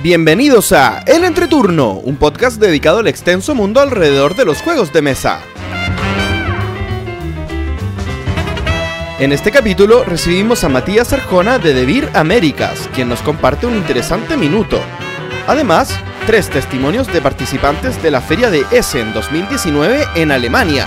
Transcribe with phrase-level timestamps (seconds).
[0.00, 5.02] Bienvenidos a El Entreturno, un podcast dedicado al extenso mundo alrededor de los juegos de
[5.02, 5.40] mesa.
[9.18, 14.36] En este capítulo recibimos a Matías Arjona de Devir Américas, quien nos comparte un interesante
[14.36, 14.78] minuto.
[15.48, 15.92] Además,
[16.28, 20.86] tres testimonios de participantes de la feria de Essen 2019 en Alemania.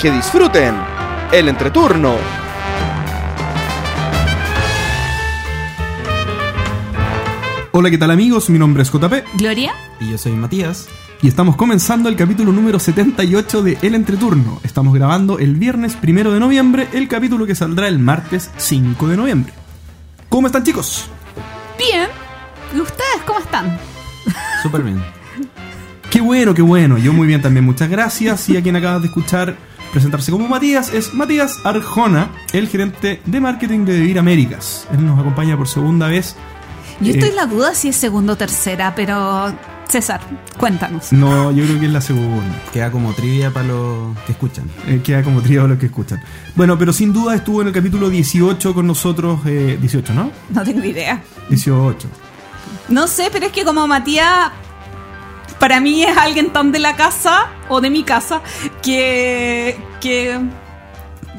[0.00, 0.74] Que disfruten
[1.30, 2.45] el entreturno.
[7.78, 8.48] Hola, ¿qué tal amigos?
[8.48, 9.74] Mi nombre es JP Gloria.
[10.00, 10.88] Y yo soy Matías.
[11.20, 14.60] y estamos comenzando el capítulo número 78 de El Entreturno.
[14.64, 19.18] Estamos grabando el viernes primero de noviembre, el capítulo que saldrá el martes 5 de
[19.18, 19.52] noviembre.
[20.30, 21.10] ¿Cómo están chicos?
[21.78, 22.08] Bien.
[22.74, 23.78] ¿Y ustedes cómo están?
[24.62, 25.04] Súper bien.
[26.10, 26.96] Qué bueno, qué bueno.
[26.96, 28.48] Yo muy bien también, muchas gracias.
[28.48, 29.54] Y a quien acabas de escuchar
[29.92, 34.88] presentarse como Matías es Matías Arjona, el gerente de marketing de Vivir Américas.
[34.92, 36.36] Él nos acompaña por segunda vez.
[37.00, 39.52] Yo Eh, estoy en la duda si es segunda o tercera, pero
[39.88, 40.20] César,
[40.58, 41.12] cuéntanos.
[41.12, 42.60] No, yo creo que es la segunda.
[42.72, 44.64] Queda como trivia para los que escuchan.
[44.88, 46.20] Eh, queda como trío los que escuchan.
[46.56, 49.40] Bueno, pero sin duda estuvo en el capítulo 18 con nosotros.
[49.46, 50.30] eh, 18, ¿no?
[50.50, 51.22] No tengo idea.
[51.50, 52.08] 18.
[52.88, 54.50] No sé, pero es que como Matías
[55.60, 58.42] para mí es alguien tan de la casa o de mi casa
[58.82, 60.38] que que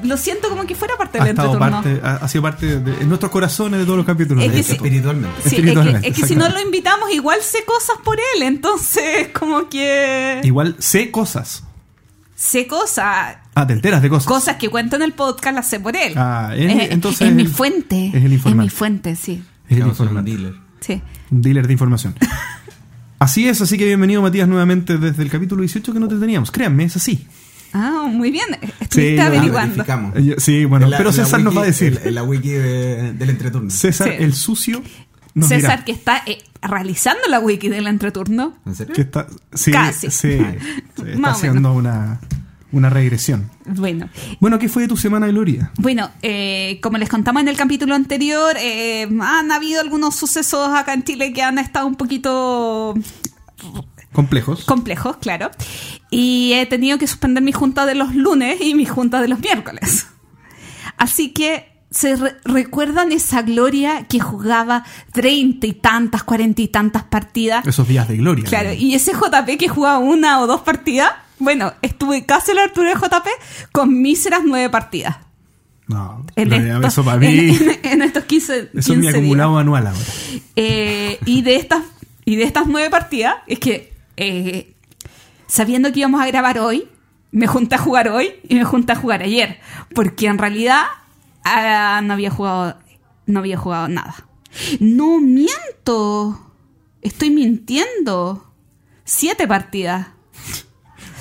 [0.04, 3.32] lo siento como que fuera parte del parte, ha, ha sido parte de en nuestros
[3.32, 4.44] corazones de todos los capítulos.
[4.44, 4.74] Es sí.
[4.74, 5.38] Espiritualmente.
[5.38, 9.28] Es que, espiritualmente, es que si no lo invitamos igual sé cosas por él, entonces
[9.40, 11.64] como que Igual sé cosas.
[12.36, 14.28] sé cosas, Ah, te enteras de cosas.
[14.28, 16.14] cosas que cuento en el podcast las sé por él.
[16.16, 18.12] Ah, él- entonces es mi fuente.
[18.14, 18.64] es el informante.
[18.64, 19.44] mi fuente, sí.
[19.68, 20.32] Es el soy un informante.
[20.32, 20.54] dealer.
[20.80, 21.02] Sí.
[21.32, 22.14] Un dealer de información.
[23.20, 26.52] así es, así que bienvenido Matías nuevamente desde el capítulo 18 que no te teníamos.
[26.52, 27.28] Créanme, es así.
[27.80, 28.48] Ah, muy bien.
[28.80, 29.84] Estuviste Ah, averiguando.
[30.16, 32.02] Eh, yo- Sí, bueno, la- pero César nos va a decir.
[32.04, 33.70] En, la wiki de- del entreturno.
[33.70, 34.16] César, Sí.
[34.24, 34.82] el sucio,
[35.36, 38.58] nos César, dirá que está eh, realizando la wiki del entreturno.
[38.66, 38.96] ¿En serio?
[38.96, 40.10] que está, sí, Casi.
[40.10, 42.20] sí, sí, está haciendo una,
[42.72, 43.50] una regresión.
[43.66, 45.72] Bueno, Bueno, ¿qué fue de tu semana, Gloria?
[45.78, 50.94] bueno eh, como les contamos en el capítulo anterior, eh, han habido algunos sucesos acá
[50.96, 52.96] en Chile que han estado un poquito
[54.18, 54.66] Complejos.
[54.66, 55.52] complejos, claro.
[56.10, 59.40] Y he tenido que suspender mi junta de los lunes y mi junta de los
[59.40, 60.08] miércoles.
[60.98, 64.84] Así que, ¿se re- recuerdan esa Gloria que jugaba
[65.14, 67.66] treinta y tantas, cuarenta y tantas partidas?
[67.68, 68.46] Esos días de gloria.
[68.46, 72.64] Claro, y ese JP que jugaba una o dos partidas, bueno, estuve casi a la
[72.64, 73.28] altura de JP
[73.72, 75.18] con míseras nueve partidas.
[75.88, 77.28] No, En, Gloria, estos, eso para mí.
[77.28, 79.14] en, en estos 15, eso es 15 mi días.
[79.14, 80.00] acumulado anual ahora.
[80.56, 81.84] Eh, y de estas
[82.26, 84.74] y de estas nueve partidas es que eh,
[85.48, 86.90] sabiendo que íbamos a grabar hoy
[87.32, 89.60] me junté a jugar hoy y me junté a jugar ayer
[89.94, 90.84] porque en realidad
[91.44, 92.78] ah, no había jugado
[93.26, 94.16] no había jugado nada.
[94.80, 96.48] No miento
[97.02, 98.44] estoy mintiendo.
[99.04, 100.08] Siete partidas.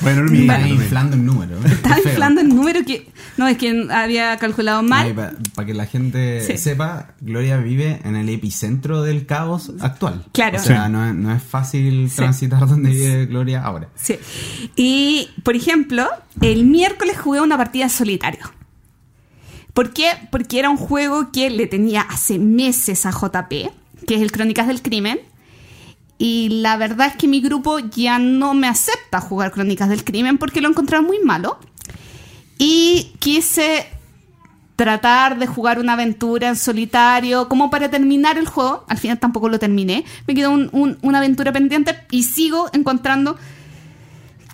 [0.01, 1.65] Bueno, inflando el número.
[1.65, 5.15] estaba inflando el número que no es que había calculado mal
[5.55, 6.59] Para que la gente Sí.
[6.59, 10.25] sepa, Gloria vive en el epicentro del caos actual.
[10.33, 10.59] Claro.
[10.59, 10.93] O sea, Sí.
[10.93, 12.17] no, es, no es fácil Sí.
[12.17, 13.89] transitar donde vive Gloria ahora.
[13.95, 14.17] Sí.
[14.77, 16.09] Y, por ejemplo,
[16.41, 18.41] el miércoles jugué una partida en solitario.
[19.75, 20.09] ¿Por qué?
[20.31, 23.71] Porque era un juego que le tenía hace meses a JP,
[24.07, 25.21] que es el Crónicas del Crimen.
[26.19, 30.39] Y la verdad es que mi grupo ya no me acepta jugar Crónicas del Crimen
[30.39, 31.59] porque lo encontraron muy malo.
[32.59, 33.87] Y quise
[34.77, 38.85] tratar de jugar una aventura en solitario, como para terminar el juego.
[38.89, 40.05] Al final tampoco lo terminé.
[40.27, 43.37] Me quedó un- un- una aventura pendiente y sigo encontrando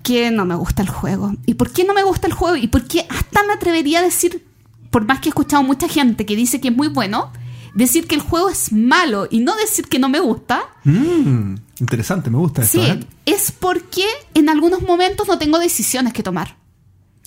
[0.02, 1.32] que no me gusta el juego.
[1.46, 2.56] ¿Y por qué no me gusta el juego?
[2.56, 4.44] ¿Y por qué hasta me atrevería a decir,
[4.90, 7.32] por más que he escuchado mucha gente que dice que es muy bueno,
[7.74, 10.62] decir que el juego es malo y no decir que no me gusta?
[10.84, 12.80] Mm, interesante, me gusta esto.
[12.80, 13.00] Sí, ¿eh?
[13.26, 14.04] es porque
[14.34, 16.56] en algunos momentos no tengo decisiones que tomar.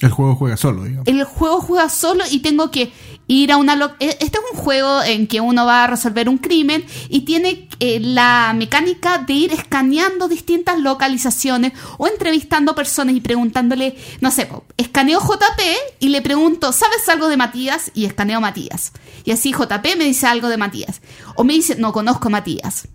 [0.06, 1.08] El juego juega solo, digamos.
[1.08, 2.92] El juego juega solo y tengo que
[3.28, 3.76] ir a una...
[3.76, 7.22] lo- eh, Este es un juego en que uno va a resolver un crimen y
[7.22, 14.30] tiene eh, la mecánica de ir escaneando distintas localizaciones o entrevistando personas y preguntándole, no
[14.32, 14.48] sé,
[14.78, 15.62] escaneo JP
[16.00, 17.92] y le pregunto, ¿sabes algo de Matías?
[17.96, 18.92] Y escaneo Matías.
[19.24, 21.02] Y así JP me dice algo de Matías.
[21.36, 22.88] O me dice, no conozco a Matías.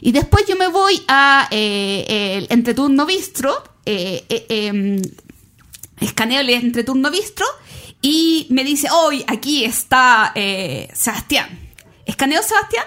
[0.00, 5.02] Y después yo me voy a eh, el entreturno bistro, eh, eh, em,
[6.00, 7.46] escaneo el entreturno bistro
[8.00, 11.48] y me dice, hoy aquí está eh, Sebastián.
[12.06, 12.84] Escaneo Sebastián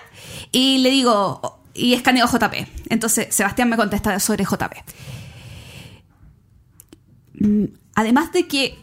[0.52, 2.54] y le digo, y escaneo JP.
[2.90, 4.74] Entonces Sebastián me contesta sobre JP.
[7.40, 7.66] Mm,
[7.96, 8.78] Además de que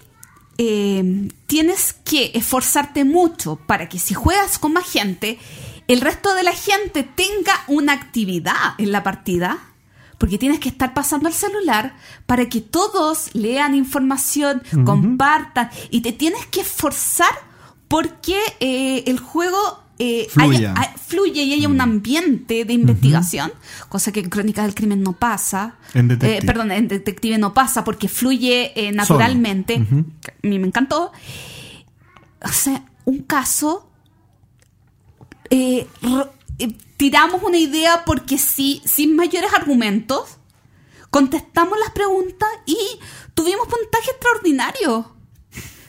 [0.59, 5.39] eh, tienes que esforzarte mucho para que si juegas con más gente,
[5.87, 9.59] el resto de la gente tenga una actividad en la partida,
[10.19, 11.95] porque tienes que estar pasando el celular
[12.27, 17.33] para que todos lean información, compartan, y te tienes que esforzar
[17.89, 19.57] porque eh, el juego
[20.01, 23.53] eh, haya- ha- fluye y haya un ambiente de investigación,
[23.89, 25.77] cosa que en Crónicas del Crimen no pasa.
[25.95, 26.39] En Detective.
[26.39, 29.75] Eh, perdón, en Detective no pasa porque fluye eh, naturalmente.
[30.43, 31.11] A mí me encantó.
[32.45, 33.91] O sea, un caso.
[36.59, 40.37] Eh, tiramos una idea porque sí, sin mayores argumentos.
[41.11, 42.77] Contestamos las preguntas y
[43.35, 45.15] tuvimos puntaje extraordinario.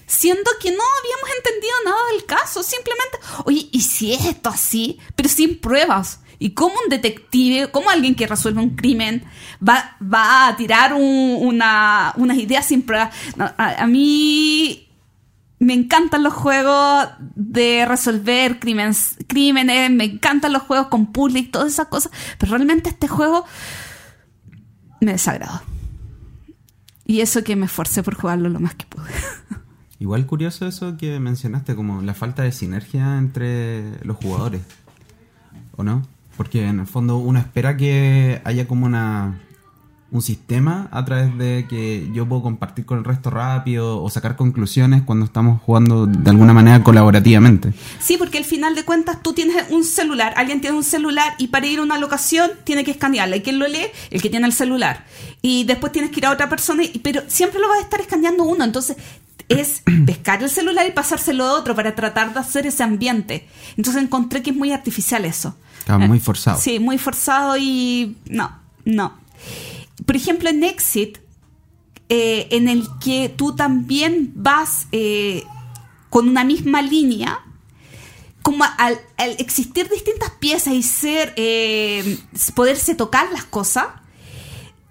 [0.07, 2.63] Siendo que no habíamos entendido nada del caso.
[2.63, 4.98] Simplemente, oye, ¿y si es esto así?
[5.16, 6.21] Pero sin pruebas.
[6.39, 9.25] ¿Y cómo un detective, cómo alguien que resuelve un crimen
[9.68, 13.13] va, va a tirar un- una, unas ideas sin pruebas?
[13.57, 14.88] A mí
[15.59, 21.47] me encantan los juegos de resolver crímenes, crímenes, me encantan los juegos con puzzles y
[21.47, 23.45] todas esas cosas, pero realmente este juego
[25.01, 25.61] me desagradó.
[27.06, 29.09] Y eso que me esforcé por jugarlo lo más que pude.
[30.00, 34.61] Igual curioso eso que mencionaste, como la falta de sinergia entre los jugadores.
[35.75, 36.07] ¿O no?
[36.38, 39.39] Porque en el fondo uno espera que haya como una
[40.11, 44.35] un sistema a través de que yo puedo compartir con el resto rápido o sacar
[44.35, 47.73] conclusiones cuando estamos jugando de alguna manera colaborativamente.
[48.00, 51.47] Sí, porque al final de cuentas tú tienes un celular, alguien tiene un celular y
[51.50, 53.35] para ir a una locación tiene que escanearla.
[53.35, 53.85] ¿Y quién lo lee?
[54.09, 55.06] El que tiene el celular.
[55.44, 58.01] Y después tienes que ir a otra persona, y- pero siempre lo vas a estar
[58.01, 58.63] escaneando uno.
[58.63, 58.97] Entonces
[59.47, 63.47] es pescar el celular y pasárselo a otro para tratar de hacer ese ambiente.
[63.77, 65.56] Entonces encontré que es muy artificial eso.
[65.77, 66.59] Estaba muy forzado.
[66.59, 68.51] Sí, muy forzado y no,
[68.85, 69.13] no.
[70.09, 71.19] Por ejemplo, en Exit,
[72.09, 75.44] eh, en el que tú también vas eh,
[76.09, 77.45] con una misma línea,
[78.41, 82.17] como al, al existir distintas piezas y ser, eh,
[82.56, 83.85] poderse tocar las cosas,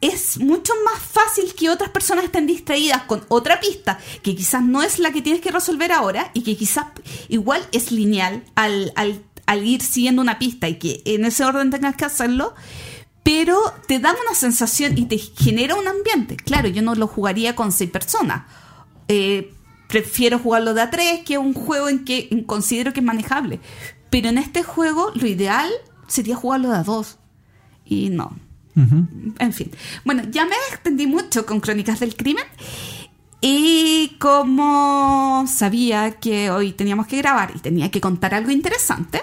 [0.00, 4.85] es mucho más fácil que otras personas estén distraídas con otra pista que quizás no
[4.85, 6.87] es la que tienes que resolver ahora y que quizás
[7.29, 11.70] igual es lineal al, al- al ir siguiendo una pista y que en ese orden
[11.73, 12.55] tengas que hacerlo,
[13.29, 16.35] pero te da una sensación y te genera un ambiente.
[16.35, 18.45] Claro, yo no lo jugaría con seis personas.
[19.07, 19.53] Eh,
[19.87, 23.61] prefiero jugarlo de a tres, que es un juego en que considero que es manejable.
[24.09, 25.71] Pero en este juego lo ideal
[26.07, 27.19] sería jugarlo de a dos.
[27.85, 28.35] Y no.
[28.75, 29.73] En fin.
[30.07, 32.47] Bueno, ya me extendí mucho con Crónicas del Crimen.
[33.43, 39.21] Y como sabía que hoy teníamos que grabar y tenía que contar algo interesante,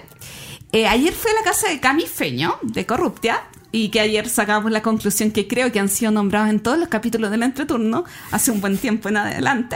[0.71, 3.41] eh, ayer fui a la casa de Cami Feño, de Corruptia,
[3.75, 6.87] y que ayer sacamos la conclusión que creo que han sido nombrados en todos los
[6.87, 9.75] capítulos del entreturno, hace un buen tiempo en adelante.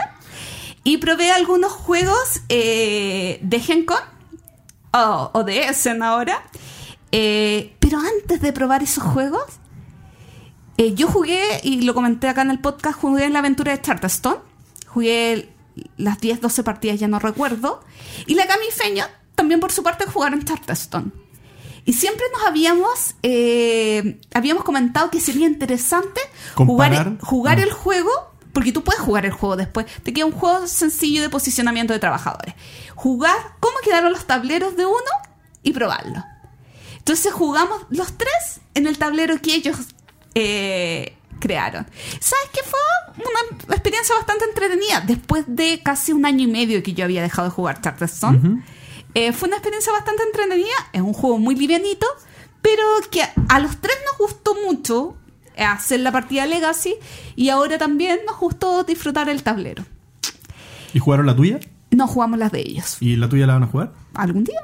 [0.86, 4.00] Y probé algunos juegos eh, de Gencon,
[4.94, 6.46] o, o de Essen ahora.
[7.12, 9.44] Eh, pero antes de probar esos juegos,
[10.78, 13.82] eh, yo jugué, y lo comenté acá en el podcast, jugué en la aventura de
[13.82, 14.40] Charterstone.
[14.88, 15.50] Jugué
[15.98, 17.84] las 10, 12 partidas, ya no recuerdo.
[18.28, 19.04] Y la Cami Feño
[19.36, 21.12] también por su parte jugaron Charterstone.
[21.90, 26.22] Y siempre nos habíamos eh, habíamos comentado que sería interesante
[26.54, 27.20] jugar, Comparar.
[27.22, 27.64] jugar Ah.
[27.64, 28.12] el juego,
[28.54, 29.88] porque tú puedes jugar el juego después.
[30.04, 32.54] Te queda un juego sencillo de posicionamiento de trabajadores.
[32.96, 35.12] Jugar cómo quedaron los tableros de uno
[35.64, 36.24] y probarlo.
[37.00, 39.78] Entonces jugamos los tres en el tablero que ellos
[40.36, 41.88] eh, crearon.
[42.20, 42.60] ¿Sabes qué?
[42.70, 42.80] Fue
[43.18, 45.02] una experiencia bastante entretenida.
[45.02, 48.64] Después de casi un año y medio que yo había dejado de jugar Charterstone,
[49.14, 50.76] eh, fue una experiencia bastante entretenida.
[50.94, 52.06] Es un juego muy livianito,
[52.62, 55.16] pero que a los tres nos gustó mucho
[55.56, 56.96] eh, hacer la partida Legacy
[57.36, 59.84] y ahora también nos gustó disfrutar el tablero.
[60.94, 61.60] ¿Y jugaron la tuya?
[61.92, 62.98] No jugamos las de ellos.
[63.00, 63.94] ¿Y la tuya la van a jugar?
[64.14, 64.62] ¿Algún día?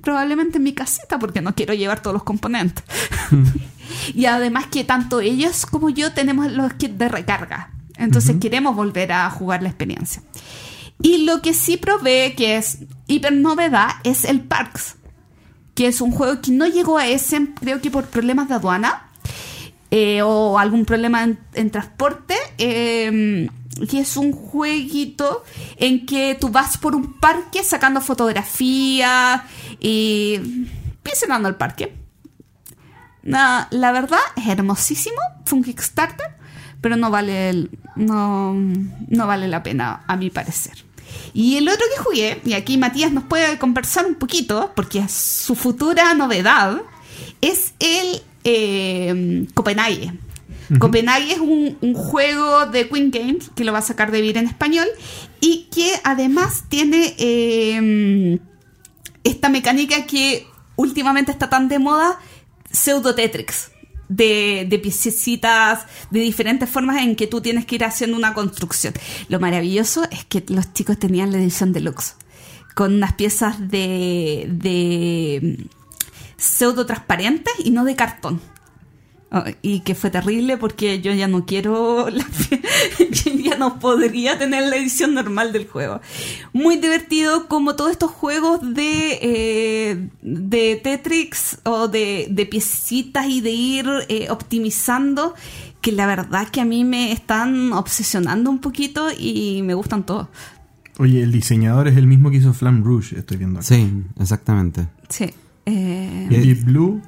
[0.00, 2.84] Probablemente en mi casita porque no quiero llevar todos los componentes.
[4.14, 7.70] y además que tanto ellos como yo tenemos los kits de recarga.
[7.96, 10.22] Entonces queremos volver a jugar la experiencia.
[11.02, 14.96] Y lo que sí probé, que es hiper novedad, es el Parks.
[15.74, 19.02] Que es un juego que no llegó a ese, creo que por problemas de aduana.
[19.90, 21.22] eh, o algún problema
[21.54, 22.34] en, transporte.
[22.58, 23.48] eh,
[23.90, 25.44] que es un jueguito
[25.76, 29.42] en que tú vas por un parque sacando fotografías
[29.78, 30.40] y
[31.04, 31.94] visitando el parque.
[33.22, 36.26] La verdad es hermosísimo, fue un Kickstarter,
[36.80, 40.85] pero no vale, el- no, no vale la pena a mi parecer.
[41.34, 45.12] Y el otro que jugué, y aquí Matías nos puede conversar un poquito, porque es
[45.12, 46.82] su futura novedad,
[47.40, 50.12] es el eh, Copenhague.
[50.80, 54.36] Copenhague es un, un juego de Queen Games que lo va a sacar de Vir
[54.36, 54.88] en español
[55.40, 58.40] y que además tiene eh,
[59.22, 60.46] esta mecánica que
[60.76, 62.18] últimamente está tan de moda,
[62.70, 63.70] pseudo Tetrix.
[64.08, 64.78] De, de
[66.10, 68.94] de diferentes formas en que tú tienes que ir haciendo una construcción.
[69.28, 72.14] Lo maravilloso es que los chicos tenían la edición deluxe,
[72.74, 75.64] con unas piezas de, de mm,
[76.36, 78.40] pseudo transparentes y no de cartón.
[79.38, 82.24] Oh, y que fue terrible porque yo ya no quiero, la-
[83.44, 86.00] ya no podría tener la edición normal del juego.
[86.52, 93.40] Muy divertido como todos estos juegos de, eh, de Tetrix o de, de piecitas y
[93.40, 95.34] de ir eh, optimizando,
[95.80, 100.28] que la verdad que a mí me están obsesionando un poquito y me gustan todos.
[100.98, 103.68] Oye, el diseñador es el mismo que hizo Flam Rouge, estoy viendo acá.
[103.68, 104.86] Sí, exactamente.
[105.10, 105.26] Sí.
[105.66, 107.02] Eh, Y Deep Blue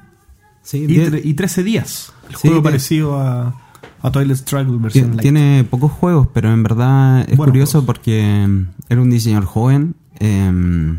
[0.69, 2.13] Sí, y, tre- y 13 días.
[2.29, 3.55] El Sí, juego de- parecido a,
[4.03, 5.23] a Toilet Struggle versión light.
[5.23, 7.87] Tiene pocos juegos, pero en verdad es curioso juegos.
[7.87, 9.95] porque mm, era un diseñador joven.
[10.21, 10.99] em,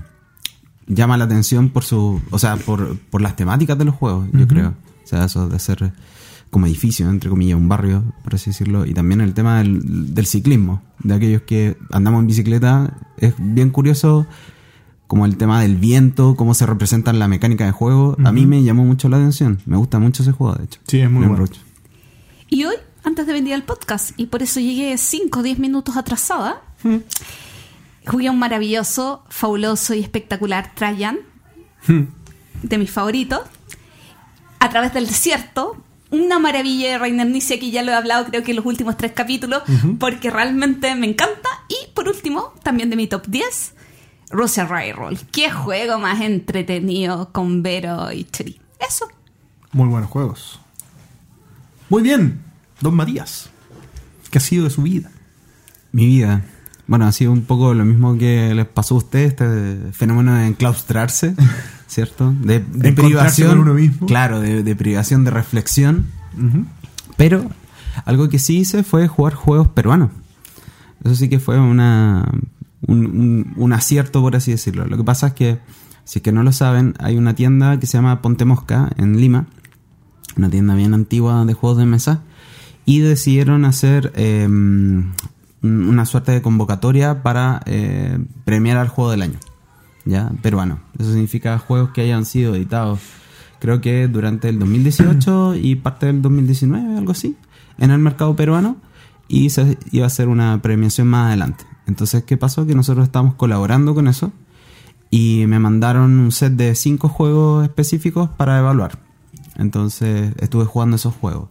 [0.87, 4.47] llama la atención por su, o sea, por, por las temáticas de los juegos, yo
[4.47, 4.69] creo.
[5.03, 5.91] O sea, eso de ser
[6.49, 8.87] como edificio, entre comillas, un barrio, por así decirlo.
[8.87, 12.97] Y también el tema del, del ciclismo, de aquellos que andamos en bicicleta.
[13.17, 14.25] Es bien curioso
[15.09, 18.15] como el tema del viento, cómo se representa en la mecánica de juego.
[18.23, 19.59] A mí me llamó mucho la atención.
[19.65, 20.79] Me gusta mucho ese juego, de hecho.
[20.85, 21.47] Sí, es muy bueno.
[22.47, 25.97] Y hoy, antes de venir al podcast, y por eso llegué 5 o 10 minutos
[25.97, 26.61] atrasada,
[28.05, 31.17] jugué un maravilloso, fabuloso y espectacular Trajan,
[32.61, 33.41] de mis favoritos,
[34.59, 35.75] a través del desierto.
[36.11, 38.95] Una maravilla de Rainer Nicia que ya lo he hablado creo que en los últimos
[38.95, 39.63] tres capítulos,
[39.97, 41.49] porque realmente me encanta.
[41.67, 43.73] Y por último, también de mi top 10,
[44.29, 45.17] Rusia Railroll.
[45.31, 48.59] Qué juego más entretenido con Vero y Cheri.
[48.79, 49.07] Eso.
[49.71, 50.59] Muy buenos juegos.
[51.89, 52.41] Muy bien,
[52.81, 53.49] Don Matías.
[54.29, 55.09] ¿Qué ha sido de su vida?
[55.91, 56.43] Mi vida.
[56.85, 60.47] Bueno, ha sido un poco lo mismo que les pasó a ustedes, este fenómeno de
[60.47, 61.35] enclaustrarse,
[61.87, 62.33] ¿cierto?
[62.41, 63.49] De, privación.
[63.49, 64.07] con uno mismo.
[64.07, 66.07] Claro, de, de privación de reflexión.
[67.17, 67.49] Pero
[68.05, 70.11] algo que sí hice fue jugar juegos peruanos.
[71.03, 72.29] Eso sí que fue una,
[72.89, 74.85] un, un- un acierto, por así decirlo.
[74.85, 75.59] Lo que pasa es que,
[76.03, 79.19] si es que no lo saben, hay una tienda que se llama Ponte Mosca en
[79.19, 79.47] Lima,
[80.37, 82.21] una tienda bien antigua de juegos de mesa,
[82.85, 85.13] y decidieron hacer eh, un-
[85.61, 89.39] una suerte de convocatoria para eh, premiar al juego del año,
[90.05, 90.79] ya peruano.
[90.97, 92.99] Eso significa juegos que hayan sido editados,
[93.59, 97.35] creo que durante el 2018 y parte del 2019, algo así,
[97.77, 98.77] en el mercado peruano,
[99.27, 101.65] y se iba a hacer una premiación más adelante.
[101.89, 102.65] Entonces, ¿qué pasó?
[102.65, 104.31] Que nosotros estamos colaborando con eso
[105.09, 108.99] y me mandaron un set de cinco juegos específicos para evaluar.
[109.57, 111.49] Entonces estuve jugando esos juegos.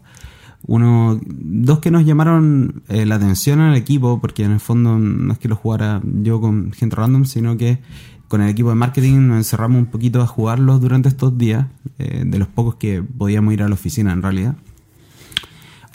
[0.67, 5.33] Uno, dos que nos llamaron eh, la atención al equipo, porque en el fondo no
[5.33, 7.81] es que lo jugara yo con gente random, sino que
[8.29, 11.67] con el equipo de marketing nos encerramos un poquito a jugarlos durante estos días,
[11.99, 14.57] eh, de los pocos que podíamos ir a la oficina en realidad.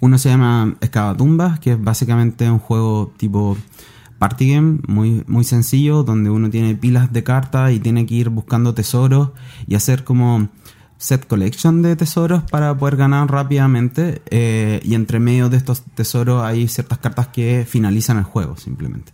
[0.02, 3.56] Uno se llama Excavatumbas, que es básicamente un juego tipo
[4.24, 8.30] party game, muy, muy sencillo, donde uno tiene pilas de cartas y tiene que ir
[8.30, 9.32] buscando tesoros
[9.68, 10.48] y hacer como
[10.98, 14.22] set collection de tesoros para poder ganar rápidamente.
[14.32, 19.12] eh, y entre medio de estos tesoros hay ciertas cartas que finalizan el juego, simplemente.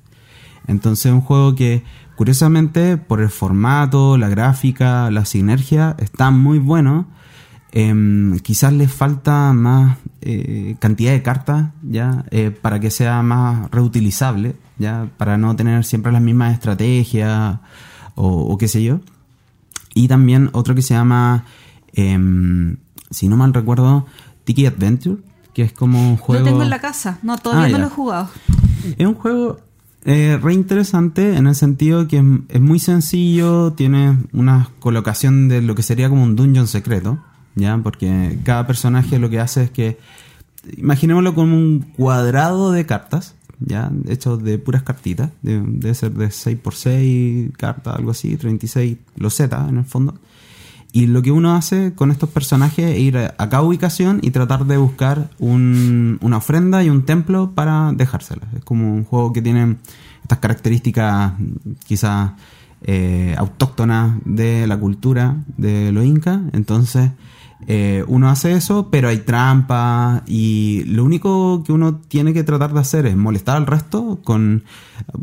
[0.68, 1.82] Entonces, un juego que,
[2.16, 7.08] curiosamente, por el formato, la gráfica, la sinergia, está muy bueno.
[7.72, 13.70] Em, quizás le falta más eh, cantidad de cartas ya Eh, para que sea más
[13.70, 17.60] reutilizable ya para no tener siempre las mismas estrategias
[18.16, 19.02] o, o qué sé yo
[19.94, 21.44] y también otro que se llama
[21.94, 22.78] em,
[23.12, 24.08] si no mal recuerdo
[24.46, 25.18] Tiki Adventure
[25.54, 27.20] que es como un juego Lo tengo en la casa.
[27.22, 27.82] No, todavía Ah, no ya.
[27.84, 28.30] lo he jugado.
[28.98, 29.60] es un juego
[30.06, 35.62] eh, re interesante en el sentido que es, es muy sencillo, tiene una colocación de
[35.62, 37.20] lo que sería como un dungeon secreto,
[37.60, 37.78] ¿ya?
[37.78, 39.98] Porque cada personaje lo que hace es que,
[40.78, 43.92] imaginémoslo como un cuadrado de cartas, ¿ya?
[44.08, 49.78] Hecho de puras cartitas, de- debe ser de 6x6 cartas, algo así, 36 losetas en
[49.78, 50.16] el fondo.
[50.92, 54.66] Y lo que uno hace con estos personajes es ir a cada ubicación y tratar
[54.66, 58.52] de buscar un- una ofrenda y un templo para dejárselas.
[58.56, 59.76] Es como un juego que tiene
[60.24, 61.34] estas características
[61.86, 62.32] quizás
[62.82, 66.40] eh, autóctonas de la cultura de los incas.
[66.54, 67.12] Entonces
[67.68, 72.74] eh, uno hace eso, pero hay trampas y lo único que uno tiene que tratar
[72.74, 74.64] de hacer es molestar al resto con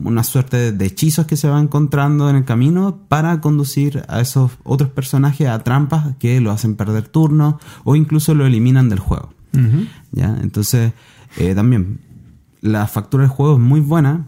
[0.04, 4.52] una suerte de hechizos que se va encontrando en el camino para conducir a esos
[4.64, 9.30] otros personajes a trampas que lo hacen perder turnos o incluso lo eliminan del juego.
[10.12, 10.36] ¿ya?
[10.42, 10.92] Entonces,
[11.38, 12.00] eh, también,
[12.60, 14.26] la factura del juego es muy buena.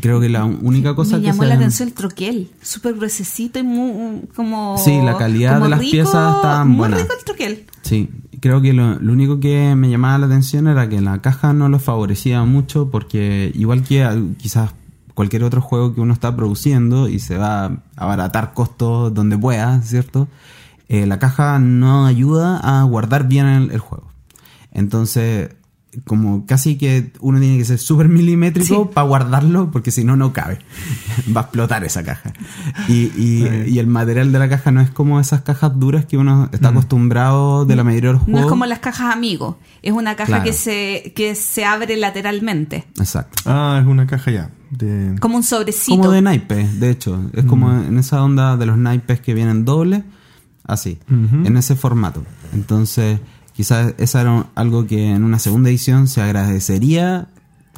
[0.00, 3.62] Creo que la única cosa Me que llamó la atención el troquel, súper gruesecito y
[3.62, 4.76] muy, como...
[4.78, 7.00] Sí, la calidad como de las piezas estaban Muy buenas.
[7.02, 7.64] rico el troquel.
[7.82, 8.10] Sí,
[8.40, 11.68] creo que lo, lo único que me llamaba la atención era que la caja no
[11.68, 14.06] lo favorecía mucho porque igual que
[14.38, 14.72] quizás
[15.14, 19.80] cualquier otro juego que uno está produciendo y se va a abaratar costos donde pueda,
[19.82, 20.28] ¿cierto?
[20.88, 24.08] Eh, la caja no ayuda a guardar bien el, el juego.
[24.72, 25.50] Entonces,
[26.04, 28.90] como casi que uno tiene que ser súper milimétrico Sí.
[28.94, 30.58] para guardarlo porque si no, no cabe.
[31.34, 32.32] Va a explotar esa caja.
[32.88, 36.16] Y, y- y el material de la caja no es como esas cajas duras que
[36.18, 38.42] uno está acostumbrado de la mayoría de los No juegos.
[38.46, 40.44] es como las cajas amigos, es una caja Claro.
[40.44, 43.42] que, se, que se abre lateralmente, Exacto.
[43.46, 44.50] Ah, es una caja ya.
[44.70, 45.14] De...
[45.20, 45.96] como un sobrecito.
[45.96, 47.30] Como de naipes, de hecho.
[47.32, 50.02] Es como en esa onda de los naipes que vienen dobles.
[50.64, 50.98] Así.
[51.08, 52.24] En ese formato.
[52.52, 53.20] Entonces,
[53.56, 57.28] quizás eso era algo que en una segunda edición se agradecería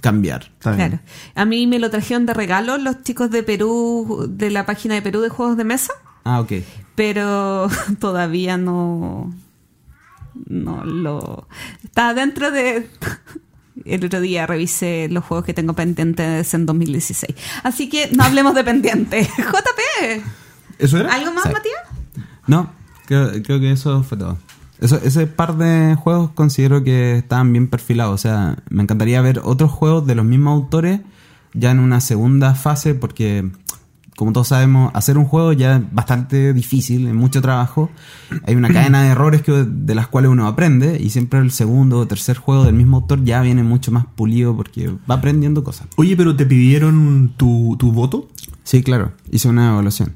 [0.00, 0.50] cambiar.
[0.60, 1.00] Claro.
[1.34, 5.02] A mí me lo trajeron de regalo los chicos de Perú, de la página de
[5.02, 5.92] Perú de juegos de mesa,
[6.24, 6.52] Ah, ok.
[6.94, 7.68] pero
[7.98, 9.34] todavía no,
[10.46, 11.48] no lo
[11.82, 12.88] está dentro de.
[13.84, 17.34] El otro día revisé los juegos que tengo pendientes en 2016.
[17.62, 19.28] Así que no hablemos de pendientes.
[19.38, 20.22] JP,
[20.78, 21.14] ¿Eso era?
[21.14, 21.50] ¿algo más, Sí.
[21.52, 21.80] Matías?
[22.48, 22.72] No,
[23.06, 24.36] creo, creo que eso fue todo.
[24.80, 28.14] Eso, ese par de juegos considero que estaban bien perfilados.
[28.14, 31.00] O sea, me encantaría ver otros juegos de los mismos autores
[31.54, 33.50] ya en una segunda fase porque,
[34.16, 37.90] como todos sabemos, hacer un juego ya es bastante difícil, es mucho trabajo.
[38.46, 41.98] Hay una cadena de errores que, de las cuales uno aprende y siempre el segundo
[41.98, 45.88] o tercer juego del mismo autor ya viene mucho más pulido porque va aprendiendo cosas.
[45.96, 48.28] Oye, pero te pidieron tu, tu voto.
[48.62, 50.14] Sí, claro, hice una evaluación.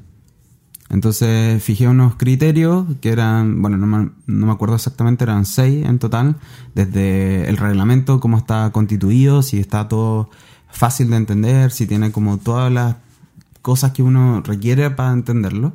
[0.93, 6.35] Entonces fijé unos criterios que eran, bueno, no me, acuerdo exactamente, eran seis en total,
[6.75, 10.29] desde el reglamento, cómo está constituido, si está todo
[10.69, 12.97] fácil de entender, si tiene como todas las
[13.63, 15.73] cosas que uno requiere para entenderlo.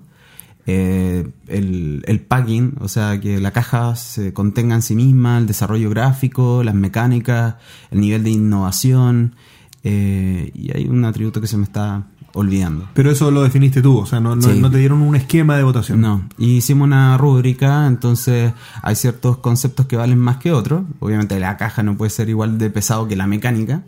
[0.66, 5.46] Eh, el, el packing, o sea, que la caja se contenga en sí misma, el
[5.48, 7.56] desarrollo gráfico, las mecánicas,
[7.90, 9.34] el nivel de innovación,
[9.82, 12.06] eh, y hay un atributo que se me está
[12.38, 12.88] olvidando.
[12.94, 14.58] Pero eso lo definiste tú, o sea, no, no, Sí.
[14.60, 16.00] no te dieron un esquema de votación.
[16.00, 20.82] No, y hicimos una rúbrica, entonces hay ciertos conceptos que valen más que otros.
[21.00, 23.82] Obviamente la caja no puede ser igual de pesado que la mecánica,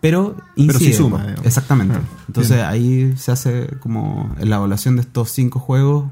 [0.00, 0.78] pero incide.
[0.84, 1.44] sí suma, digamos.
[1.46, 1.94] Exactamente.
[1.94, 2.66] Claro, Entonces bien.
[2.68, 6.06] ahí se hace como en la evaluación de estos cinco juegos,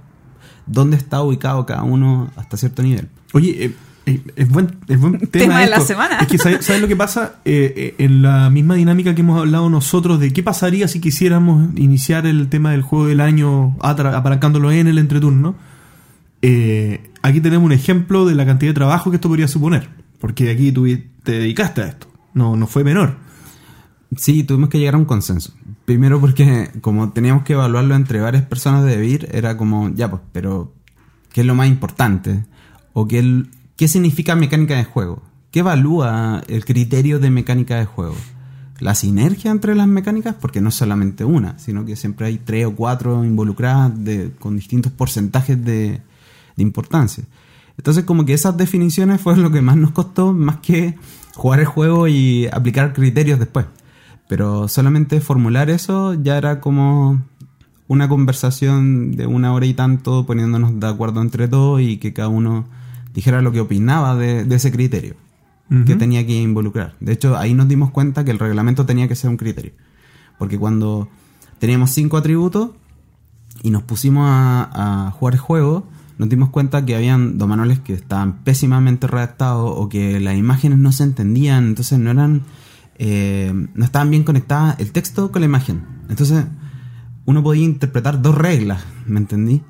[0.66, 3.08] dónde está ubicado cada uno hasta cierto nivel.
[3.32, 6.20] Oye, es buen, es buen tema, Tema de la semana.
[6.20, 7.36] Es que, ¿sabes, sabes lo que pasa?
[7.44, 11.70] Eh, eh, en la misma dinámica que hemos hablado nosotros de qué pasaría si quisiéramos
[11.76, 15.56] iniciar el tema del juego del año apalancándolo en el entreturno.
[16.42, 19.88] eh, aquí tenemos un ejemplo de la cantidad de trabajo que esto podría suponer.
[20.20, 20.86] Porque aquí tú
[21.24, 22.06] te dedicaste a esto.
[22.32, 23.16] No, no fue menor.
[24.16, 25.52] Sí, tuvimos que llegar a un consenso.
[25.84, 30.22] Primero porque como teníamos que evaluarlo entre varias personas de DeVir, era como, ya pues,
[30.32, 30.72] pero
[31.32, 32.44] ¿qué es lo más importante?
[32.92, 33.44] ¿O qué,
[33.76, 35.22] qué significa mecánica de juego?
[35.50, 38.16] ¿Qué evalúa el criterio de mecánica de juego?
[38.78, 40.34] ¿La sinergia entre las mecánicas?
[40.34, 43.92] Porque no es solamente una, sino que siempre hay tres o cuatro involucradas
[44.38, 46.02] con distintos porcentajes de,
[46.58, 47.24] importancia.
[47.78, 50.94] Entonces como que esas definiciones fueron lo que más nos costó, más que
[51.34, 53.66] jugar el juego y aplicar criterios después.
[54.28, 57.22] Pero solamente formular eso ya era como
[57.88, 62.28] una conversación de una hora y tanto poniéndonos de acuerdo entre todos y que cada
[62.28, 62.66] uno
[63.16, 65.16] dijera lo que opinaba de, de ese criterio
[65.84, 66.94] que tenía que involucrar.
[67.00, 69.72] De hecho, ahí nos dimos cuenta que el reglamento tenía que ser un criterio.
[70.38, 71.08] Porque cuando
[71.58, 72.70] teníamos cinco atributos
[73.64, 77.80] y nos pusimos a, a jugar el juego, nos dimos cuenta que habían dos manuales
[77.80, 82.42] que estaban pésimamente redactados o que las imágenes no se entendían, entonces no eran,
[82.98, 85.82] eh, no estaban bien conectadas el texto con la imagen.
[86.08, 86.44] Entonces
[87.24, 89.62] uno podía interpretar dos reglas, ¿me entendí?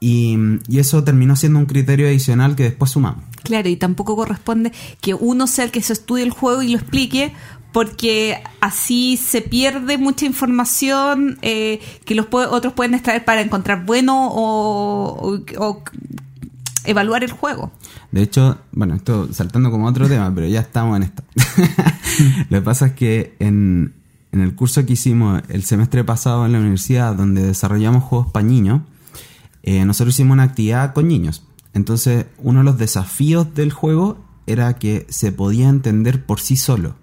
[0.00, 0.36] Y,
[0.68, 3.24] y eso terminó siendo un criterio adicional que después sumamos.
[3.42, 6.78] Claro, y tampoco corresponde que uno sea el que se estudie el juego y lo
[6.78, 7.32] explique,
[7.72, 14.28] porque así se pierde mucha información eh, que los otros pueden extraer para encontrar bueno
[14.32, 15.82] o, o- o
[16.84, 17.72] evaluar el juego.
[18.12, 21.22] De hecho, bueno, esto saltando como otro tema, pero ya estamos en esto.
[22.50, 23.92] Lo que pasa es que en,
[24.32, 28.46] en el curso que hicimos el semestre pasado en la universidad, donde desarrollamos juegos para
[28.46, 28.80] niños,
[29.62, 31.44] eh, nosotros hicimos una actividad con niños.
[31.74, 36.96] Entonces, uno de los desafíos del juego era que se podía entender por sí solo.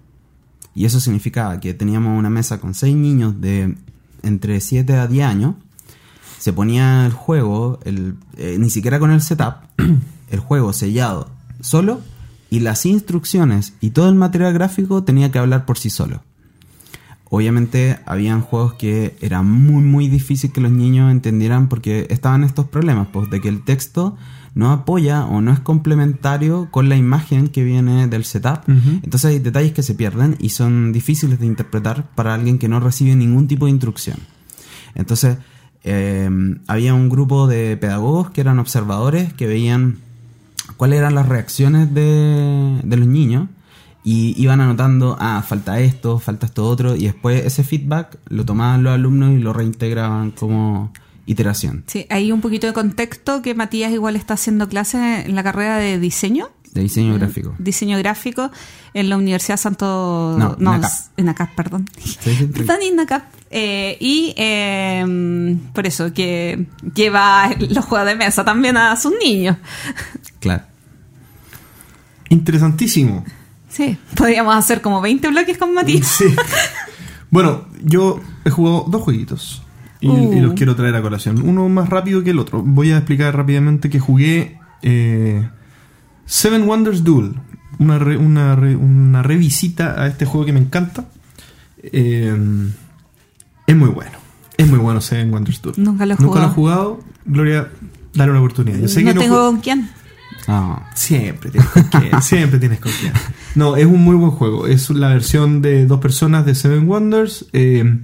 [0.74, 3.76] Y eso significaba que teníamos una mesa con seis niños de
[4.22, 5.54] entre 7 a 10 años.
[6.38, 9.54] Se ponía el juego, el, eh, ni siquiera con el setup,
[10.30, 12.00] el juego sellado solo
[12.50, 16.22] y las instrucciones y todo el material gráfico tenía que hablar por sí solo.
[17.28, 22.66] Obviamente habían juegos que era muy muy difícil que los niños entendieran porque estaban estos
[22.66, 24.16] problemas, pues de que el texto
[24.54, 28.60] no apoya o no es complementario con la imagen que viene del setup.
[28.66, 32.80] Entonces hay detalles que se pierden y son difíciles de interpretar para alguien que no
[32.80, 34.16] recibe ningún tipo de instrucción.
[34.94, 35.36] Entonces,
[35.84, 36.30] eh,
[36.66, 39.98] había un grupo de pedagogos que eran observadores que veían
[40.78, 43.48] cuáles eran las reacciones de, de los niños
[44.08, 48.84] y iban anotando, ah, falta esto, falta esto otro, y después ese feedback lo tomaban
[48.84, 50.92] los alumnos y lo reintegraban como
[51.26, 55.42] iteración Sí, hay un poquito de contexto que Matías igual está haciendo clase en la
[55.42, 56.50] carrera de diseño.
[56.72, 57.56] de diseño gráfico.
[57.58, 58.52] Diseño gráfico
[58.94, 60.36] en la Universidad Santo...
[60.38, 60.92] No, NACAP.
[61.16, 61.90] en ACAP, perdón.
[61.98, 63.24] Sí, Perdón, INACAP.
[63.50, 66.64] Eh, y eh, por eso que
[66.94, 69.56] lleva los juegos de mesa también a sus niños.
[70.38, 70.62] Claro.
[72.28, 73.24] Interesantísimo.
[73.76, 76.06] Sí, podríamos hacer como 20 bloques con Matías.
[76.06, 76.24] Sí.
[77.30, 79.62] Bueno, yo he jugado dos jueguitos
[80.00, 80.32] y, Uh.
[80.32, 81.42] y los quiero traer a colación.
[81.46, 82.62] Uno más rápido que el otro.
[82.62, 85.46] Voy a explicar rápidamente que jugué eh,
[86.24, 87.34] Seven Wonders Duel.
[87.78, 91.04] Una, re- una, re- una revisita a este juego que me encanta.
[91.82, 92.34] Eh,
[93.66, 94.12] es muy bueno.
[94.56, 95.74] Es muy bueno Seven Wonders Duel.
[95.78, 96.94] Nunca lo he Nunca lo he jugado.
[96.94, 97.00] jugado.
[97.26, 97.68] Gloria,
[98.14, 98.78] dale una oportunidad.
[98.78, 99.90] Yo sé no que tengo con quién.
[100.48, 103.12] Ah, Siempre tienes con quién, siempre tienes con quién.
[103.54, 104.66] No, es un muy buen juego.
[104.66, 107.46] Es la versión de dos personas de Seven Wonders.
[107.52, 108.00] Eh,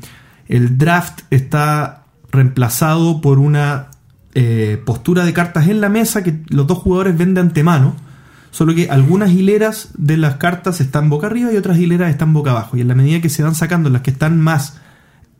[0.48, 3.88] el draft está reemplazado por una
[4.34, 7.94] eh, postura de cartas en la mesa que los dos jugadores ven de antemano.
[8.50, 12.50] Solo que algunas hileras de las cartas están boca arriba y otras hileras están boca
[12.50, 12.76] abajo.
[12.76, 14.80] Y en la medida que se van sacando las que están más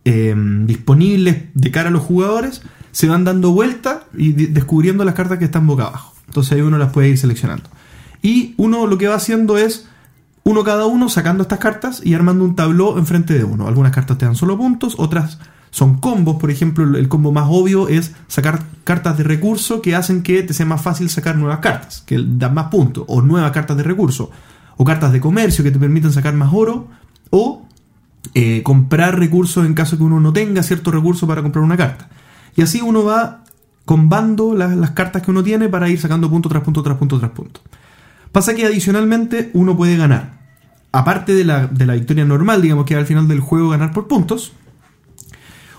[0.04, 0.34] eh,
[0.66, 5.38] disponibles de cara a los jugadores, se van dando vuelta y de- descubriendo las cartas
[5.38, 6.14] que están boca abajo.
[6.26, 7.68] Entonces ahí uno las puede ir seleccionando.
[8.22, 9.88] Y uno lo que va haciendo es,
[10.44, 13.68] uno cada uno sacando estas cartas y armando un tabló enfrente de uno.
[13.68, 15.38] Algunas cartas te dan solo puntos, otras
[15.70, 16.36] son combos.
[16.40, 20.42] Por ejemplo, el- el combo más obvio es sacar cartas de recurso que hacen que
[20.42, 23.82] te sea más fácil sacar nuevas cartas, que dan más puntos, o nuevas cartas de
[23.84, 24.30] recurso,
[24.76, 26.88] o cartas de comercio que te permiten sacar más oro,
[27.30, 27.66] o
[28.34, 32.08] eh, comprar recursos en caso que uno no tenga cierto recurso para comprar una carta.
[32.56, 33.44] Y así uno va
[33.84, 37.18] combando las, las cartas que uno tiene para ir sacando punto tras punto tras punto
[37.18, 37.60] tras punto.
[38.30, 40.40] Pasa que adicionalmente uno puede ganar.
[40.92, 44.08] Aparte de la, de la victoria normal, digamos que al final del juego ganar por
[44.08, 44.52] puntos,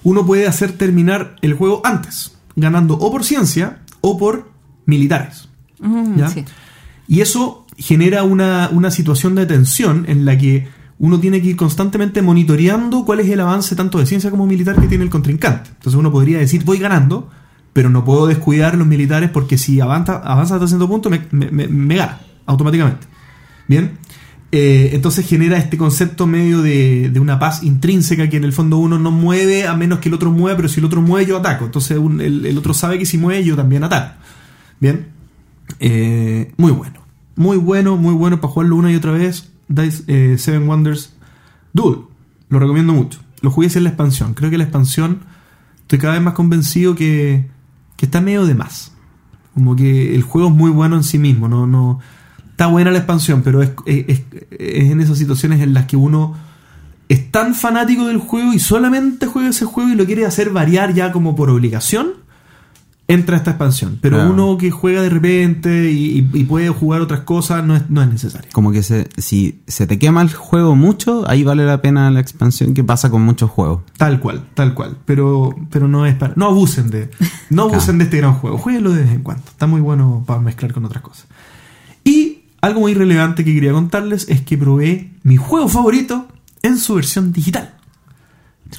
[0.04, 4.52] uno puede hacer terminar el juego antes, ganando o por ciencia o por
[4.86, 5.50] militares.
[5.80, 6.28] Mm, ¿Ya?
[6.30, 6.46] sí.
[7.08, 10.68] Y eso genera una, una situación de tensión en la que
[11.04, 14.80] uno tiene que ir constantemente monitoreando cuál es el avance tanto de ciencia como militar
[14.80, 15.70] que tiene el contrincante.
[15.72, 17.30] Entonces uno podría decir, voy ganando,
[17.74, 22.22] pero no puedo descuidar los militares porque si avanza, avanza hasta cierto punto me, gana
[22.46, 23.06] automáticamente.
[23.68, 23.98] Bien.
[24.54, 28.78] Eh, entonces genera este concepto medio de, de una paz intrínseca que en el fondo
[28.78, 31.38] uno no mueve a menos que el otro mueva, pero si el otro mueve yo
[31.38, 31.66] ataco.
[31.66, 34.14] Entonces el otro sabe que si mueve yo también ataco.
[34.80, 35.08] Bien.
[35.82, 37.02] Eh, muy bueno.
[37.36, 39.53] Muy bueno, muy bueno para jugarlo una y otra vez.
[39.82, 41.14] Dice, eh, Seven Wonders
[41.74, 42.00] Duel.
[42.50, 43.20] Lo recomiendo mucho.
[43.42, 44.34] Lo jugué en la expansión.
[44.34, 45.20] Creo que la expansión
[45.82, 47.48] estoy cada vez más convencido que,
[47.98, 48.92] que está medio de más.
[49.54, 51.48] Como que el juego es muy bueno en sí mismo.
[51.48, 52.00] No, no,
[52.52, 56.36] está buena la expansión, pero es, es- en esas situaciones en las que uno
[57.10, 60.94] es tan fanático del juego y solamente juega ese juego y lo quiere hacer variar
[60.94, 62.12] ya como por obligación,
[63.14, 63.98] entra esta expansión.
[64.02, 67.90] Pero uno que juega de repente y, y- y puede jugar otras cosas no es,
[67.90, 68.50] no es necesario.
[68.54, 72.20] como que se, si se te quema el juego mucho, ahí vale la pena la
[72.20, 73.82] expansión que pasa con muchos juegos.
[73.98, 74.98] Tal cual, tal cual.
[75.06, 76.34] Pero, pero no es para.
[76.36, 77.10] No abusen de.
[77.50, 78.58] No abusen de este gran juego.
[78.58, 79.44] Jueguenlo de vez en cuando.
[79.48, 81.28] Está muy bueno para mezclar con otras cosas.
[82.04, 86.28] Y algo muy relevante que quería contarles es que probé mi juego favorito
[86.62, 87.74] en su versión digital.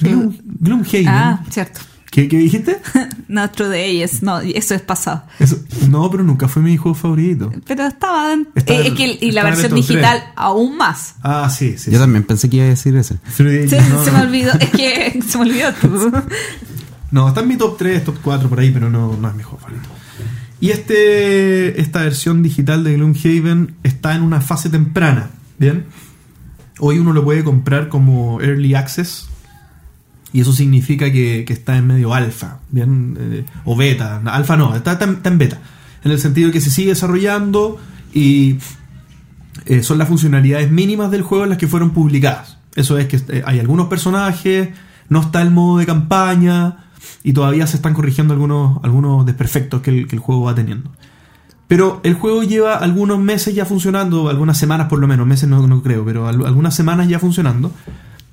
[0.01, 1.07] Gloom- Gloomhaven.
[1.07, 1.79] Ah, cierto.
[2.15, 2.77] ¿Qué, qué dijiste?
[3.27, 4.21] No, True Days.
[4.23, 5.23] No, eso es pasado.
[5.39, 5.57] Eso-
[5.89, 7.51] no, pero nunca fue mi juego favorito.
[7.67, 8.47] Pero estaba en-
[8.95, 11.15] que, y la versión digital aún más.
[11.23, 11.91] Ah, sí, sí.
[11.91, 12.01] Yo sí.
[12.03, 13.17] también pensé que iba a decir eso.
[13.35, 14.17] Se, no, se no.
[14.19, 14.53] me olvidó.
[14.53, 15.73] Es que se me olvidó.
[17.11, 19.43] No, está en mi top 3, top 4 por ahí, pero no, no es mi
[19.43, 19.89] juego favorito.
[20.61, 25.85] Y este, esta versión digital de Gloomhaven está en una fase temprana, ¿bien?
[26.79, 29.27] Hoy uno lo puede comprar como Early Access.
[30.35, 33.17] Y eso significa que, está en medio alfa, ¿bien?
[33.17, 34.21] Eh, o beta.
[34.25, 35.59] Alfa no, está, en- beta.
[36.03, 37.77] En el sentido que se sigue desarrollando
[38.13, 38.57] y
[39.65, 42.57] eh, son las funcionalidades mínimas del juego las que fueron publicadas.
[42.75, 44.71] Eso es que eh, hay algunos personajes,
[45.07, 46.79] no está el modo de campaña
[47.23, 50.91] y todavía se están corrigiendo algunos, algunos desperfectos que el, que el juego va teniendo.
[51.69, 55.65] Pero el juego lleva algunos meses ya funcionando, algunas semanas por lo menos, meses no,
[55.65, 57.71] no creo, pero al- algunas semanas ya funcionando.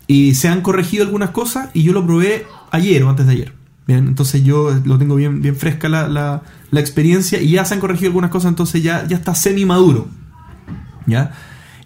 [0.07, 3.53] Y se han corregido algunas cosas y yo lo probé ayer o antes de ayer.
[3.87, 7.75] Bien, entonces yo lo tengo bien, bien fresca la, la- la experiencia y ya se
[7.75, 10.09] han corregido algunas cosas, entonces ya, ya está semi maduro.
[11.07, 11.33] ¿Ya?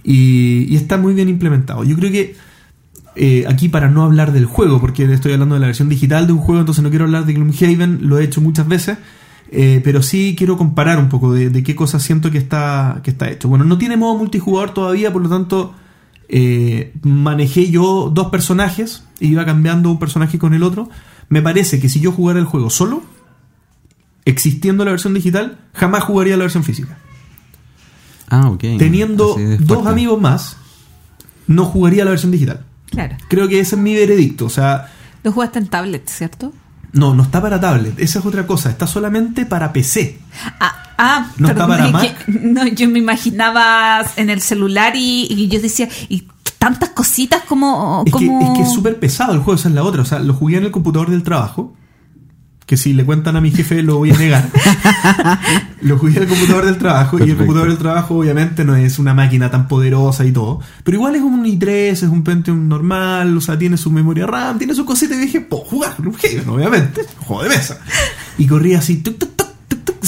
[0.04, 1.82] Y, y está muy bien implementado.
[1.84, 2.36] Yo creo que
[3.16, 6.34] eh, aquí para no hablar del juego, porque estoy hablando de la versión digital de
[6.34, 8.98] un juego, entonces no quiero hablar de Gloomhaven, lo he hecho muchas veces,
[9.50, 13.10] eh, pero sí quiero comparar un poco de, de qué cosas siento que está, que
[13.10, 13.48] está hecho.
[13.48, 15.74] Bueno, no tiene modo multijugador todavía, por lo tanto
[16.28, 20.88] eh, manejé yo dos personajes e iba cambiando un personaje con el otro.
[21.28, 23.02] Me parece que si yo jugara el juego solo,
[24.24, 26.98] existiendo la versión digital, jamás jugaría la versión física.
[28.28, 28.60] Ah, ok.
[28.78, 30.56] Teniendo dos amigos más,
[31.46, 32.64] no jugaría la versión digital.
[32.90, 33.16] Claro.
[33.28, 34.46] Creo que ese es mi veredicto.
[34.46, 36.52] O sea, Lo jugaste en tablet, ¿cierto?
[36.92, 37.98] no, no está para tablet.
[37.98, 38.70] Esa es otra cosa.
[38.70, 40.18] Está solamente para PC.
[40.60, 42.24] Ah, ah ¿No está para Mac?
[42.24, 46.26] que- no, yo me imaginaba en el celular y, y yo decía, y
[46.58, 48.02] tantas cositas como...
[48.06, 48.52] Es que, como...
[48.52, 50.02] es que es súper pesado el juego, esa es la otra.
[50.02, 51.74] O sea, lo jugué en el computador del trabajo.
[52.64, 54.50] Que si le cuentan a mi jefe lo voy a negar.
[55.82, 57.16] lo jugué en el computador del trabajo.
[57.18, 57.44] Y el Perfecto.
[57.44, 60.58] computador del trabajo, obviamente, no es una máquina tan poderosa y todo.
[60.82, 63.36] Pero igual es un i3, es un Pentium normal.
[63.36, 65.14] O sea, tiene su memoria RAM, tiene su cosita.
[65.14, 66.08] Y dije, puedo jugar un
[66.48, 67.02] obviamente.
[67.20, 67.78] un Juego de mesa.
[68.36, 69.35] Y corría así, tuc, tuc.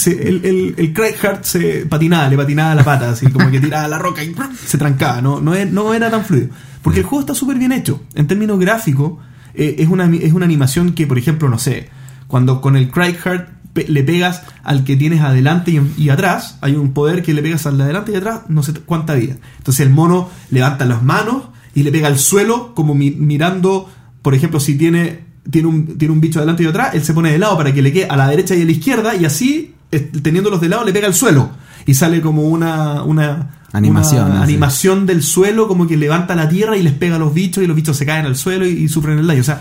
[0.07, 3.89] El, el, el Craig Hart se patinaba, le patinaba la pata, así como que tiraba
[3.89, 5.21] la roca y se trancaba.
[5.21, 6.49] No, no, era tan fluido.
[6.83, 8.03] Porque el juego está súper bien hecho.
[8.15, 9.15] En términos gráficos,
[9.55, 11.89] eh, es, una, es una animación que, por ejemplo, no sé,
[12.29, 16.75] cuando con el Craig Hart le pegas al que tienes adelante y, y atrás, hay
[16.75, 19.37] un poder que le pegas al de adelante y atrás, no sé cuánta vida.
[19.59, 23.89] Entonces el mono levanta las manos y le pega al suelo, como mi- mirando,
[24.23, 27.33] por ejemplo, si tiene, tiene, un, tiene un bicho adelante y atrás, él se pone
[27.33, 29.75] de lado para que le quede a la derecha y a la izquierda, y así,
[30.23, 31.51] teniéndolos de lado, le pega al suelo.
[31.87, 36.79] Y sale como una, una Animación, una animación del suelo, como que levanta la tierra
[36.79, 38.89] y les pega a los bichos, y los bichos se caen al suelo y, y
[38.89, 39.43] sufren el daño.
[39.43, 39.61] O sea,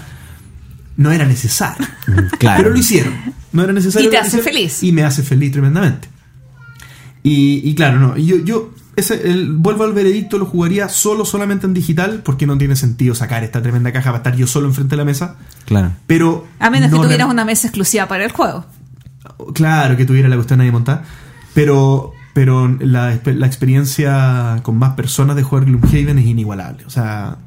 [0.95, 1.85] no era necesario.
[2.39, 2.57] Claro.
[2.57, 3.13] Pero lo hicieron.
[3.51, 4.07] No era necesario.
[4.07, 4.81] Y te hace feliz.
[4.81, 6.07] Y me hace feliz tremendamente.
[7.21, 8.17] Y, y claro, no.
[8.17, 12.57] Yo, yo ese, el, vuelvo al veredicto, lo jugaría solo, solamente en digital, porque no
[12.57, 15.35] tiene sentido sacar esta tremenda caja para estar yo solo enfrente de la mesa.
[15.65, 15.93] Claro.
[16.07, 16.45] Pero.
[16.59, 18.65] A menos no que tuvieras la- una mesa exclusiva para el juego.
[19.53, 21.03] Claro que tuviera la cuestión ahí montada.
[21.53, 26.85] Pero, pero la, exper- la experiencia con más personas de jugar Gloomhaven es inigualable.
[26.85, 27.37] O sea,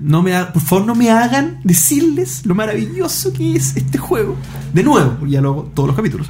[0.00, 4.36] no me ha- por favor no me hagan decirles lo maravilloso que es este juego.
[4.72, 6.28] De nuevo, ya lo hago todos los capítulos.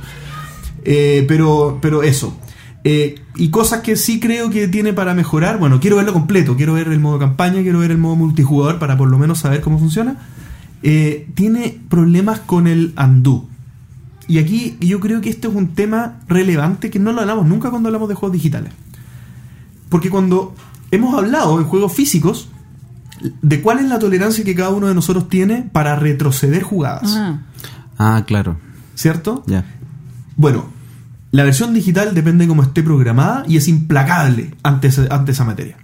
[0.85, 2.37] Eh, pero, pero eso.
[2.85, 5.59] Eh, y cosas que sí creo que tiene para mejorar.
[5.59, 6.57] Bueno, quiero verlo completo.
[6.57, 9.61] Quiero ver el modo campaña, quiero ver el modo multijugador para por lo menos saber
[9.61, 10.17] cómo funciona.
[10.83, 13.49] Eh, tiene problemas con el undo.
[14.27, 17.71] Y aquí yo creo que este es un tema relevante que no lo hablamos nunca
[17.71, 18.73] cuando hablamos de juegos digitales.
[19.89, 20.55] Porque cuando
[20.91, 22.49] hemos hablado en juegos físicos
[23.43, 27.39] de cuál es la tolerancia que cada uno de nosotros tiene para retroceder jugadas, Ah.
[27.99, 28.57] Ah, claro.
[28.95, 29.45] ¿cierto?
[29.47, 29.65] Ya.
[30.37, 30.65] Bueno,
[31.33, 35.79] la versión digital depende de cómo esté programada y es implacable ante, ante esa materia.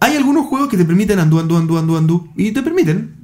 [0.00, 3.14] Hay algunos juegos que te permiten andú, andú, andú, andú, andú, y te permiten,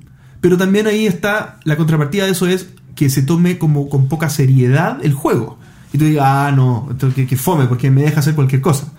[0.40, 4.28] pero también ahí está la contrapartida de eso es que se tome como con poca
[4.28, 5.58] seriedad el juego.
[5.92, 8.92] Y tú digas, ah, no, que, que fome, porque me deja hacer cualquier cosa.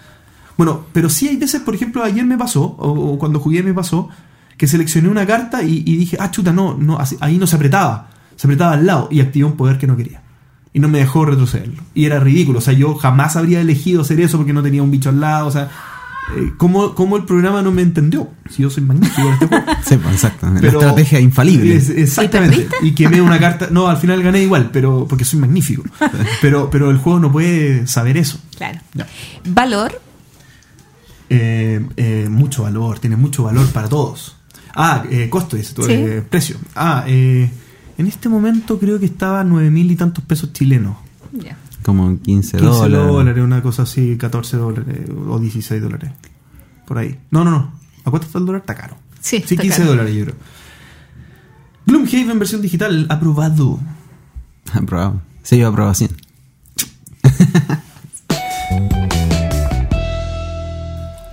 [0.57, 4.09] Bueno, pero sí hay veces, por ejemplo, ayer me pasó, o, cuando jugué me pasó,
[4.57, 8.47] que seleccioné una carta y, dije, ah, chuta, no, no, ahí no se apretaba, se
[8.47, 10.21] apretaba al lado y activé un poder que no quería.
[10.73, 11.83] Y no me dejó retrocederlo.
[11.93, 14.91] Y era ridículo, o sea, yo jamás habría elegido hacer eso porque no tenía un
[14.91, 15.69] bicho al lado, o sea,
[16.37, 18.29] eh, ¿cómo, cómo el programa no me entendió?
[18.49, 19.65] Si yo soy magnífico en este juego.
[19.83, 20.23] Sí, pues.
[20.23, 20.31] La
[20.61, 21.75] Pero- estrategia infalible.
[21.75, 22.69] Es- exactamente.
[22.83, 23.67] ¿Y quemé una carta.
[23.69, 25.83] No, al final gané igual, pero porque soy magnífico.
[26.41, 28.39] Pero, pero el juego no puede saber eso.
[28.57, 28.79] Claro.
[28.93, 29.07] Ya.
[29.49, 29.99] Valor.
[31.29, 34.35] Eh, eh, mucho valor, tiene mucho valor para todos.
[34.75, 35.93] Ah, eh, costo, dice tú, Sí.
[35.93, 36.57] eh, precio.
[36.75, 37.49] Ah, eh,
[38.01, 40.97] en este momento creo que estaba a nueve mil y tantos pesos chilenos.
[41.31, 41.57] Ya.
[41.83, 43.07] Como 15, 15 dólares.
[43.07, 46.11] dólares, una cosa así, 14 dólares o 16 dólares.
[46.85, 47.17] Por ahí.
[47.31, 47.71] No, no, no.
[48.03, 48.61] ¿A cuánto está el dólar?
[48.61, 48.97] Está caro.
[49.19, 49.89] Sí, Sí, está 15 caro.
[49.91, 50.35] dólares, yo creo.
[51.85, 53.79] Gloomhaven versión digital, aprobado.
[54.73, 55.21] Aprobado.
[55.43, 56.11] Sello de aprobación.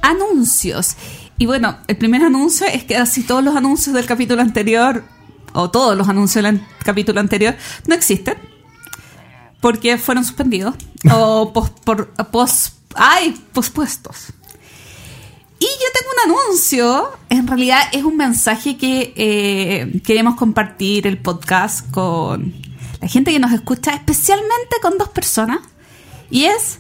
[0.03, 0.97] Anuncios.
[1.39, 5.05] Y bueno, el primer anuncio es que casi todos los anuncios del capítulo anterior,
[5.59, 8.37] o todos los anuncios del capítulo anterior, no existen.
[9.61, 10.75] Porque fueron suspendidos.
[11.13, 14.27] o pos, por, pos- ay, pospuestos.
[15.59, 17.11] Y yo tengo un anuncio.
[17.29, 22.55] En realidad es un mensaje que eh, queremos compartir el podcast con
[23.01, 25.59] la gente que nos escucha, especialmente con dos personas.
[26.31, 26.79] Y es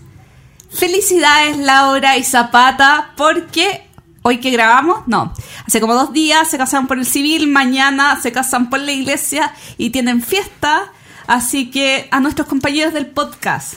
[0.71, 3.88] Felicidades Laura y Zapata porque
[4.23, 5.33] hoy que grabamos, no.
[5.67, 9.53] Hace como dos días se casaron por el civil, mañana se casan por la iglesia
[9.77, 10.93] y tienen fiesta.
[11.27, 13.75] Así que a nuestros compañeros del podcast,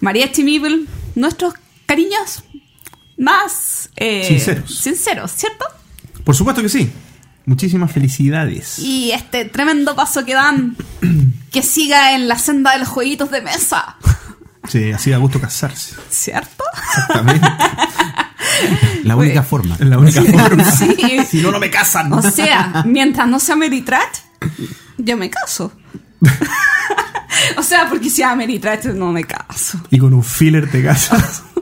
[0.00, 1.54] María Chimibel, nuestros
[1.86, 2.44] cariños
[3.18, 4.78] más eh, Sinceros.
[4.78, 5.64] sinceros, ¿cierto?
[6.24, 6.90] Por supuesto que sí.
[7.46, 8.78] Muchísimas felicidades.
[8.78, 10.76] Y este tremendo paso que dan,
[11.52, 13.96] que siga en la senda de los jueguitos de mesa,
[14.68, 15.96] Sí, así da gusto casarse.
[16.10, 16.62] ¿cierto?
[16.86, 17.46] Exactamente.
[19.04, 19.76] La única forma.
[19.80, 20.64] La única forma.
[20.70, 20.96] Sí.
[21.28, 22.12] Si no, no me casan.
[22.12, 24.18] O sea, mientras no sea Meritrach,
[24.98, 25.72] yo me caso.
[27.56, 29.80] o sea, porque si a Meritrach no me caso.
[29.90, 31.42] Y con un filler te casas.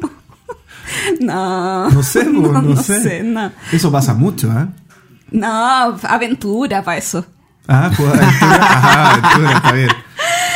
[1.21, 1.89] No.
[1.91, 3.03] No sé, no, no, no sé.
[3.03, 3.53] sé, no.
[3.73, 4.67] Eso pasa mucho, ¿eh?
[5.31, 7.25] No, aventura para eso.
[7.67, 8.57] Ah, pues aventura.
[8.57, 9.91] Ajá, aventura, está bien.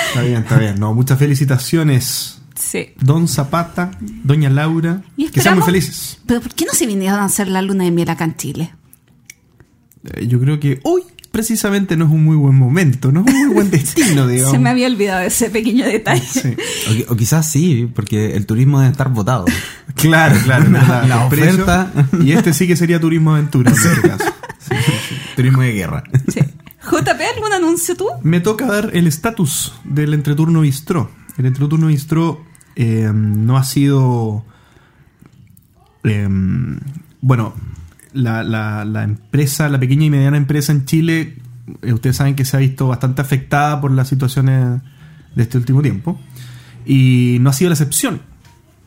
[0.08, 0.80] Está bien, está bien.
[0.80, 2.41] No, muchas felicitaciones.
[2.54, 2.88] Sí.
[3.00, 5.02] Don Zapata, Doña Laura.
[5.16, 6.18] Y que sean muy felices.
[6.26, 8.72] Pero ¿por qué no se vinieron a hacer la luna de miel acá en Chile?
[10.14, 13.40] Eh, Yo creo que hoy precisamente no es un muy buen momento, no es un
[13.46, 14.52] muy buen destino, digamos.
[14.52, 16.26] Se me había olvidado ese pequeño detalle.
[16.26, 16.54] Sí.
[16.88, 19.44] O, qui- o quizás sí, porque el turismo debe estar votado.
[19.94, 20.70] Claro, claro.
[20.70, 21.92] La precio- oferta.
[22.24, 24.24] Y este sí que sería turismo aventura en este caso.
[25.36, 26.02] turismo de guerra.
[26.28, 26.40] Sí.
[26.40, 28.08] JP, ¿algún anuncio tú?
[28.22, 31.10] Me toca dar el estatus del entreturno bistró.
[31.38, 32.44] El entreturno bistró
[32.76, 34.44] eh, no ha sido.
[36.04, 36.28] eh,
[37.20, 37.54] bueno,
[38.12, 41.36] la, la- empresa, la pequeña y mediana empresa en Chile,
[41.82, 44.80] eh, ustedes saben que se ha visto bastante afectada por las situaciones
[45.34, 46.20] de este último tiempo.
[46.84, 48.20] Y no ha sido la excepción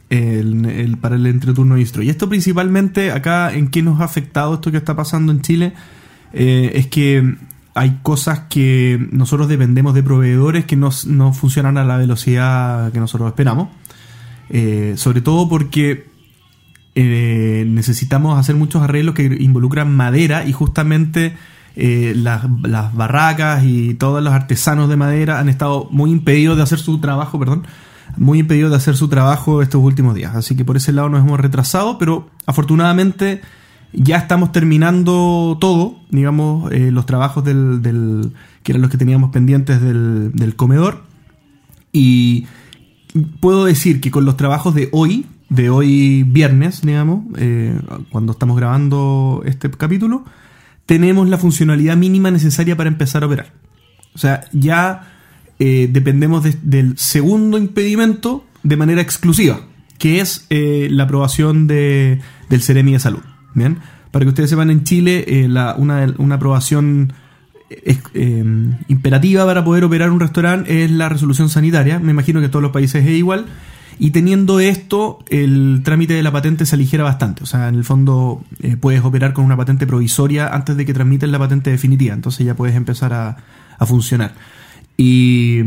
[0.09, 2.03] el- el- para el entreturno bistro.
[2.03, 5.73] Y esto principalmente acá en qué nos ha afectado esto que está pasando en Chile
[6.33, 7.35] eh, es que
[7.75, 12.99] hay cosas que nosotros dependemos de proveedores que no, no funcionan a la velocidad que
[12.99, 13.67] nosotros esperamos.
[14.49, 16.07] Eh, sobre todo porque
[16.95, 21.35] eh, necesitamos hacer muchos arreglos que involucran madera y justamente
[21.75, 26.63] eh, las, las barracas y todos los artesanos de madera han estado muy impedidos de
[26.63, 27.67] hacer su trabajo, perdón,
[28.15, 30.33] muy impedidos de hacer su trabajo estos últimos días.
[30.33, 33.41] Así que por ese lado nos hemos retrasado, pero afortunadamente
[33.97, 38.31] ya estamos terminando todo, digamos, eh, los trabajos del,
[38.63, 41.03] que eran los que teníamos pendientes del, comedor.
[41.91, 42.45] Y
[43.39, 47.79] puedo decir que con los trabajos de hoy, de hoy viernes, digamos, eh,
[48.11, 50.25] cuando estamos grabando este capítulo,
[50.85, 53.53] tenemos la funcionalidad mínima necesaria para empezar a operar.
[54.13, 55.11] O sea, ya
[55.59, 59.61] eh, dependemos de- del segundo impedimento de manera exclusiva,
[59.97, 63.21] que es la aprobación de, del Ceremi de Salud.
[63.55, 63.79] Bien,
[64.11, 67.13] para que ustedes sepan, en Chile eh, una, una aprobación
[67.69, 68.43] eh, eh,
[68.87, 71.99] imperativa para poder operar un restaurante es la resolución sanitaria.
[71.99, 73.47] Me imagino que en todos los países es igual.
[73.97, 77.43] Y teniendo esto, el trámite de la patente se aligera bastante.
[77.43, 78.43] O sea, en el fondo
[78.81, 82.13] puedes operar con una patente provisoria antes de que transmiten la patente definitiva.
[82.13, 83.37] Entonces ya puedes empezar a,
[83.85, 84.33] funcionar.
[84.97, 85.63] Y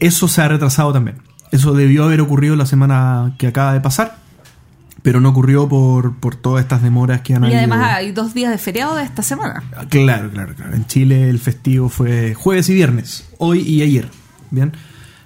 [0.00, 1.18] eso se ha retrasado también.
[1.52, 4.16] Eso debió haber ocurrido la semana que acaba de pasar,
[5.02, 7.58] pero no ocurrió por, por todas estas demoras que han Y habido.
[7.58, 9.62] además hay dos días de feriado de esta semana.
[9.88, 10.74] Claro, claro, claro.
[10.74, 14.08] En Chile el festivo fue jueves y viernes, hoy y ayer.
[14.50, 14.72] Bien.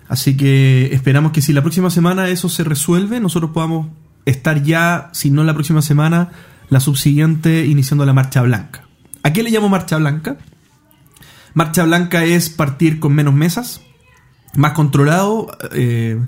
[0.08, 3.88] Así que esperamos que si la próxima semana eso se resuelve, nosotros podamos
[4.24, 6.30] estar ya, si no la próxima semana,
[6.68, 8.82] la subsiguiente iniciando la marcha blanca.
[9.22, 10.36] ¿A qué le llamo marcha blanca?
[11.54, 13.80] Marcha blanca es partir con menos mesas,
[14.56, 16.20] más controlado, eh,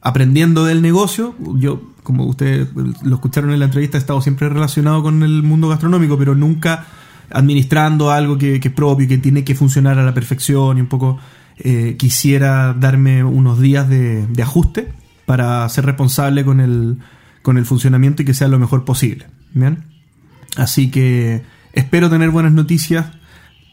[0.00, 1.34] aprendiendo del negocio.
[1.56, 2.68] Yo, como ustedes
[3.02, 6.86] lo escucharon en la entrevista, he estado siempre relacionado con el mundo gastronómico, pero nunca
[7.30, 10.86] administrando algo que, es propio y que tiene que funcionar a la perfección y un
[10.86, 11.18] poco
[11.58, 14.92] eh, quisiera darme unos días de, de ajuste
[15.24, 16.98] para ser responsable con el,
[17.42, 19.26] con el funcionamiento y que sea lo mejor posible.
[19.52, 19.82] ¿Bien?
[20.56, 21.42] Así que
[21.72, 23.06] espero tener buenas noticias.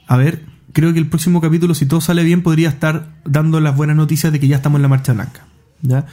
[0.08, 3.76] A ver, creo que el próximo capítulo, si todo sale bien, podría estar dando las
[3.76, 5.46] buenas noticias de que ya estamos en la marcha blanca.
[5.84, 6.08] ¿Ya?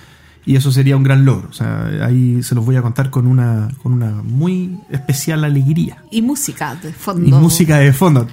[0.47, 1.49] Y eso sería un gran logro.
[1.49, 6.03] O sea, ahí se los voy a contar con una, con una muy especial alegría.
[6.11, 7.28] Y música de fondo.
[7.28, 8.26] Y música de fondo.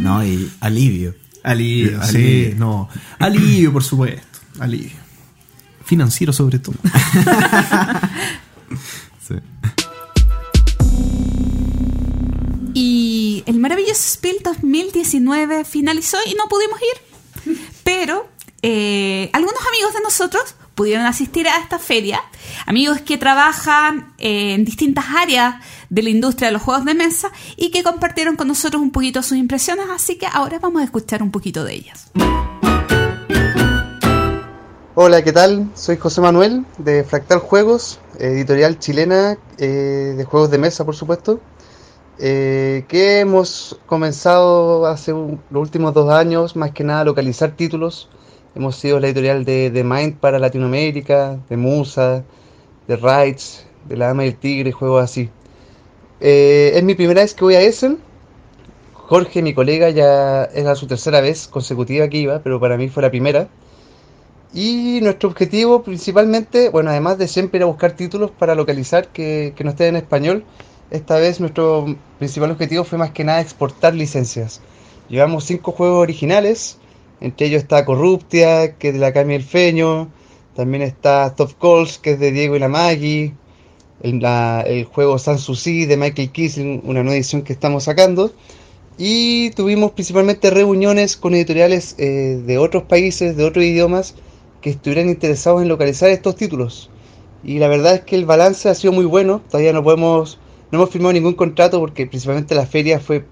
[0.00, 1.14] No, y alivio.
[1.44, 2.54] Alivio, sí, Alivio.
[2.56, 2.88] no.
[3.18, 4.38] Alivio, por supuesto.
[4.60, 4.92] Alivio.
[5.84, 6.76] Financiero sobre todo.
[9.28, 9.34] Sí.
[12.74, 17.56] Y el maravilloso Spiel 2019 finalizó y no pudimos ir.
[17.84, 18.28] Pero
[18.64, 22.22] eh, algunos amigos de nosotros pudieron asistir a esta feria.
[22.64, 25.56] Amigos que trabajan eh, en distintas áreas
[25.90, 29.20] de la industria de los juegos de mesa y que compartieron con nosotros un poquito
[29.22, 29.86] sus impresiones.
[29.92, 32.12] Así que ahora vamos a escuchar un poquito de ellas.
[34.94, 35.68] Hola, ¿qué tal?
[35.74, 41.40] Soy José Manuel de Fractal Juegos, editorial chilena eh, de juegos de mesa, por supuesto,
[42.18, 48.08] que hemos comenzado hace los últimos dos años, más que nada, a localizar títulos.
[48.54, 52.22] Hemos sido la editorial de, de Mind para Latinoamérica, de Musa,
[52.86, 55.30] de Rights, de La Dama y el Tigre, juegos así.
[56.20, 57.98] Eh, es mi primera vez que voy a Essen.
[58.92, 63.02] Jorge, mi colega, ya era su tercera vez consecutiva que iba, pero para mí fue
[63.02, 63.48] la primera.
[64.52, 69.54] Y nuestro objetivo principalmente, bueno, además de siempre ir a buscar títulos para localizar que,
[69.56, 70.44] que no estén en español,
[70.90, 71.86] esta vez nuestro
[72.18, 74.60] principal objetivo fue más que nada exportar licencias.
[75.08, 76.78] Llevamos cinco juegos originales,
[77.22, 80.10] entre ellos está Corruptia, que es de la Cami El Feño,
[80.54, 83.34] también está Top Calls, que es de Diego y la Maggie,
[84.02, 88.32] el, la- el juego Sanssouci de Michael Kisling, una nueva edición que estamos sacando.
[88.98, 94.14] Y tuvimos principalmente reuniones con editoriales eh, de otros países, de otros idiomas,
[94.60, 96.90] que estuvieran interesados en localizar estos títulos.
[97.42, 99.42] Y la verdad es que el balance ha sido muy bueno.
[99.50, 100.38] Todavía no podemos,
[100.70, 103.24] no hemos firmado ningún contrato porque principalmente la feria fue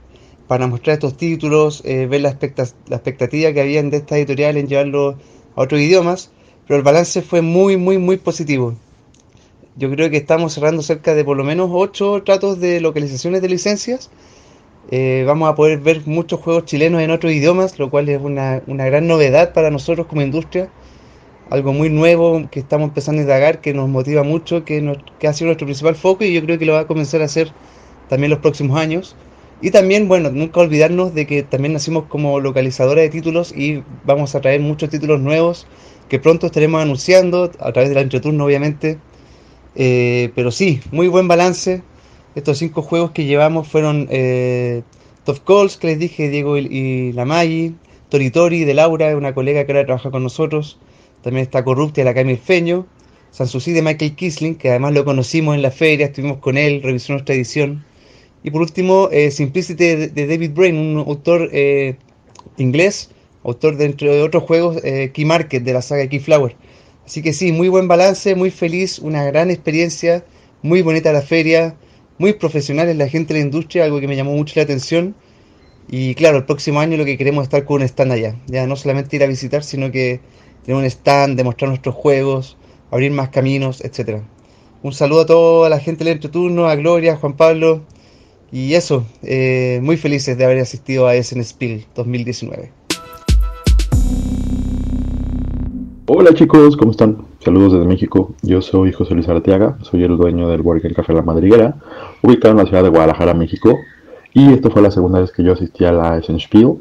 [0.51, 4.57] para mostrar estos títulos, eh, ver la, expecta- la expectativa que habían de esta editorial
[4.57, 5.05] en llevarlo
[5.57, 6.21] a otros idiomas.
[6.67, 8.67] Pero el balance fue muy, muy, muy positivo.
[9.77, 13.49] Yo creo que estamos cerrando cerca de por lo menos 8 tratos de localizaciones de
[13.49, 14.11] licencias.
[14.91, 18.63] Eh, vamos a poder ver muchos juegos chilenos en otros idiomas, lo cual es una,
[18.67, 20.71] una gran novedad para nosotros como industria.
[21.47, 25.29] Algo muy nuevo que estamos empezando a indagar, que nos motiva mucho, que, nos- que
[25.29, 27.55] ha sido nuestro principal foco y yo creo que lo va a comenzar a hacer
[28.09, 29.17] también los próximos años.
[29.63, 34.35] Y también, bueno, nunca olvidarnos de que también nacimos como localizadora de títulos y vamos
[34.35, 35.67] a traer muchos títulos nuevos
[36.09, 38.99] que pronto estaremos anunciando a través del entreturno, obviamente.
[39.77, 41.83] Eh, pero sí, muy buen balance.
[42.35, 44.83] Estos cinco juegos que llevamos fueron eh,
[45.25, 47.75] Top Calls, que les dije, Diego y, y
[48.09, 50.79] Tori Tori de Laura, una colega que ahora trabaja con nosotros.
[51.23, 52.87] También está Corruptia, la Camille Feño.
[53.31, 57.13] Sanssouci de Michael Kisling, que además lo conocimos en la feria, estuvimos con él, revisó
[57.13, 57.85] nuestra edición.
[58.43, 61.97] Y por último, eh, Simplicity de, David Brain, un autor eh,
[62.57, 63.11] inglés,
[63.45, 66.57] autor de otros juegos, eh, Key Market de la saga Keyflower.
[67.05, 70.25] Así que sí, muy buen balance, muy feliz, una gran experiencia,
[70.63, 71.77] muy bonita la feria,
[72.19, 75.15] muy profesionales la gente de la industria, algo que me llamó mucho la atención.
[75.89, 78.37] Y claro, el próximo año lo que queremos es estar con un stand allá.
[78.47, 80.21] Ya no solamente ir a visitar, sino que
[80.65, 82.57] tener un stand, demostrar nuestros juegos,
[82.91, 84.23] abrir más caminos, etcétera.
[84.83, 87.83] Un saludo a toda la gente del entreturno, a Gloria, a Juan Pablo.
[88.53, 92.73] Y eso, eh, muy felices de haber asistido a Essen Spiel 2019.
[96.07, 97.19] Hola chicos, ¿cómo están?
[97.45, 98.35] Saludos desde México.
[98.43, 101.77] Yo soy José Luis Arteaga, soy el dueño del Worker Café La Madriguera,
[102.23, 103.79] ubicado en la ciudad de Guadalajara, México.
[104.35, 106.75] Y esta fue la segunda vez que yo asistí a la Essenspiel.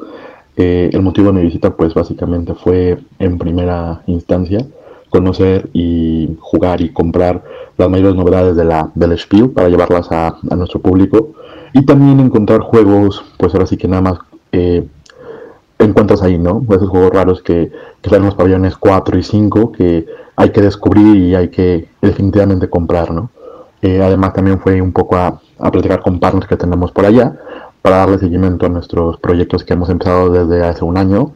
[0.58, 4.66] Eh, el motivo de mi visita, pues básicamente fue en primera instancia
[5.10, 7.44] conocer y jugar y comprar
[7.78, 11.34] las mayores novedades de la, del Spiel para llevarlas a nuestro público.
[11.74, 14.20] Y también encontrar juegos, pues ahora sí que nada más
[14.52, 14.88] eh,
[15.78, 16.62] encuentras ahí, ¿no?
[16.70, 20.06] Esos juegos raros que, que están en los pabellones 4 y 5 que
[20.36, 23.30] hay que descubrir y hay que definitivamente comprar, ¿no?
[23.82, 27.38] Eh, además también fue un poco a, a platicar con partners que tenemos por allá
[27.82, 31.32] para darle seguimiento a nuestros proyectos que hemos empezado desde hace un año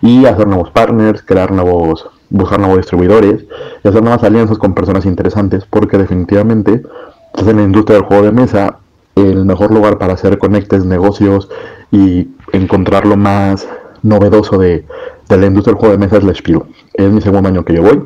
[0.00, 3.44] y hacer nuevos partners, crear nuevos, buscar nuevos distribuidores
[3.82, 6.82] y hacer nuevas alianzas con personas interesantes porque definitivamente
[7.32, 8.78] estás en la industria del juego de mesa
[9.14, 11.48] el mejor lugar para hacer conectes, negocios
[11.90, 13.68] y encontrar lo más
[14.02, 14.84] novedoso de,
[15.28, 16.62] de la industria del juego de mesa es la Spiel.
[16.92, 18.02] Es mi segundo año que yo voy.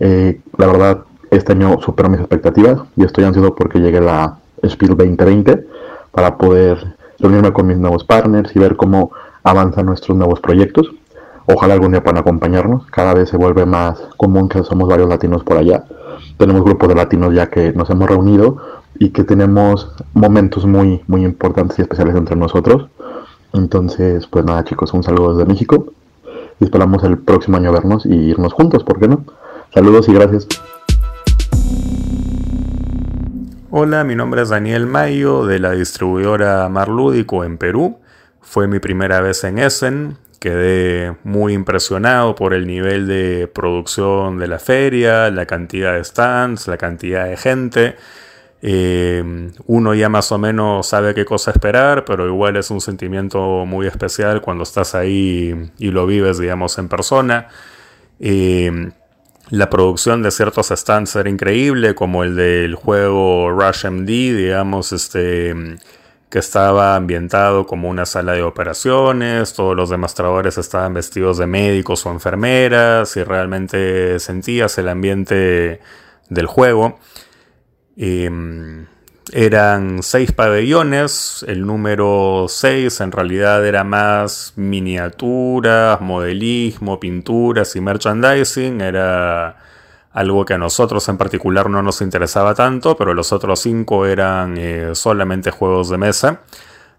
[0.00, 4.96] Eh, la verdad, este año superó mis expectativas y estoy ansioso porque llegue la Spiel
[4.96, 5.66] 2020
[6.10, 10.90] para poder reunirme con mis nuevos partners y ver cómo avanzan nuestros nuevos proyectos.
[11.46, 12.86] Ojalá algún día puedan acompañarnos.
[12.86, 15.84] Cada vez se vuelve más común que somos varios latinos por allá.
[16.36, 18.58] Tenemos grupos de latinos ya que nos hemos reunido
[18.98, 22.88] y que tenemos momentos muy, muy importantes y especiales entre nosotros.
[23.52, 25.92] Entonces, pues nada chicos, un saludo desde México.
[26.60, 29.24] Y esperamos el próximo año vernos y irnos juntos, ¿por qué no?
[29.72, 30.46] Saludos y gracias.
[33.70, 37.98] Hola, mi nombre es Daniel Mayo de la distribuidora Marlúdico en Perú.
[38.40, 40.16] Fue mi primera vez en Essen.
[40.40, 46.66] Quedé muy impresionado por el nivel de producción de la feria, la cantidad de stands,
[46.66, 47.96] la cantidad de gente.
[48.62, 49.22] Eh,
[49.66, 53.86] uno ya más o menos sabe qué cosa esperar, pero igual es un sentimiento muy
[53.86, 57.48] especial cuando estás ahí y lo vives, digamos, en persona.
[58.18, 58.90] Eh,
[59.50, 65.76] la producción de ciertos stands era increíble, como el del juego Rush MD, digamos, este,
[66.30, 72.06] que estaba ambientado como una sala de operaciones, todos los demostradores estaban vestidos de médicos
[72.06, 75.80] o enfermeras y realmente sentías el ambiente
[76.28, 77.00] del juego.
[77.96, 78.86] Em,
[79.32, 88.80] eran seis pabellones, el número 6 en realidad era más miniaturas, modelismo, pinturas y merchandising,
[88.80, 89.56] era
[90.12, 94.56] algo que a nosotros en particular no nos interesaba tanto, pero los otros cinco eran
[94.58, 96.40] eh, solamente juegos de mesa.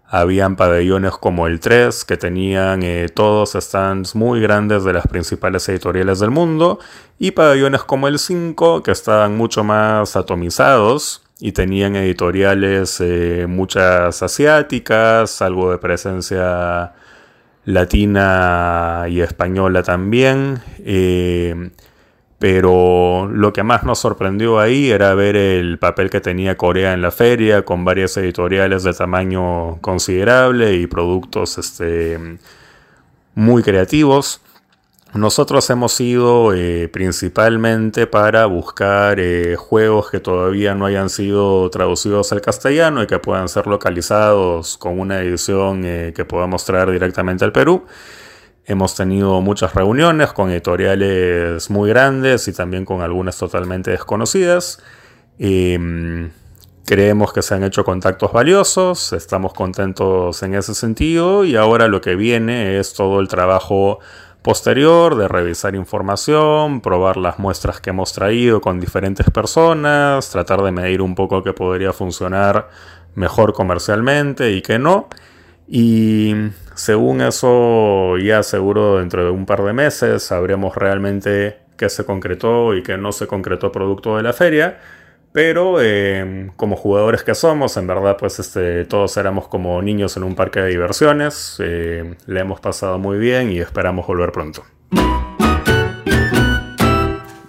[0.06, 5.66] Habían pabellones como el 3 que tenían eh, todos stands muy grandes de las principales
[5.70, 6.78] editoriales del mundo
[7.18, 14.22] y pabellones como el 5 que estaban mucho más atomizados y tenían editoriales eh, muchas
[14.22, 16.92] asiáticas, algo de presencia
[17.64, 20.62] latina y española también.
[22.42, 27.00] Pero lo que más nos sorprendió ahí era ver el papel que tenía Corea en
[27.00, 32.18] la feria, con varias editoriales de tamaño considerable y productos este,
[33.36, 34.40] muy creativos.
[35.14, 42.32] Nosotros hemos ido eh, principalmente para buscar eh, juegos que todavía no hayan sido traducidos
[42.32, 47.44] al castellano y que puedan ser localizados con una edición eh, que podamos traer directamente
[47.44, 47.84] al Perú.
[48.64, 54.80] Hemos tenido muchas reuniones con editoriales muy grandes y también con algunas totalmente desconocidas.
[55.38, 56.30] Em,
[56.86, 62.00] creemos que se han hecho contactos valiosos, estamos contentos en ese sentido y ahora lo
[62.00, 63.98] que viene es todo el trabajo
[64.42, 70.70] posterior de revisar información, probar las muestras que hemos traído con diferentes personas, tratar de
[70.70, 72.68] medir un poco qué podría funcionar
[73.14, 75.08] mejor comercialmente y qué no.
[75.74, 76.34] Y
[76.74, 82.74] según eso, ya seguro dentro de un par de meses sabremos realmente qué se concretó
[82.74, 84.78] y qué no se concretó producto de la feria.
[85.32, 90.24] Pero em, como jugadores que somos, en verdad, pues este, todos éramos como niños en
[90.24, 91.56] un parque de diversiones.
[91.60, 94.64] Eh, le hemos pasado muy bien y esperamos volver pronto.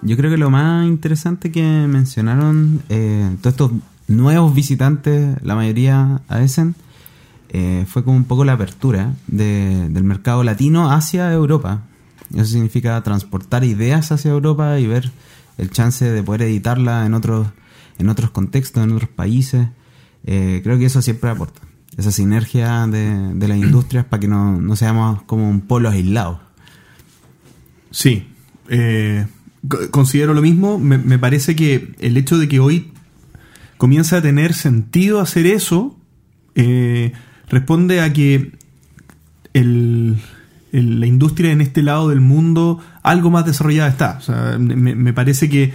[0.00, 3.72] Yo creo que lo más interesante que mencionaron eh, todos estos
[4.08, 6.74] nuevos visitantes, la mayoría a Essen,
[7.56, 11.84] eh, fue como un poco la apertura del mercado latino hacia Europa.
[12.34, 15.12] Eso significa transportar ideas hacia Europa y ver
[15.56, 17.46] el chance de poder editarla en otros,
[17.98, 19.68] en otros contextos, en otros países.
[20.26, 21.60] Eh, creo que eso siempre aporta.
[21.96, 26.40] Esa sinergia de, de las industrias para que no, seamos como un polo aislado.
[27.92, 28.26] Sí,
[28.68, 29.28] eh,
[29.92, 30.80] considero lo mismo.
[30.80, 32.90] Me, me, parece que el hecho de que hoy
[33.76, 35.96] comienza a tener sentido hacer eso,
[36.56, 37.12] eh,
[37.48, 38.52] responde a que
[39.52, 44.58] la industria en este lado del mundo algo más desarrollada está.
[44.58, 45.74] me, parece que,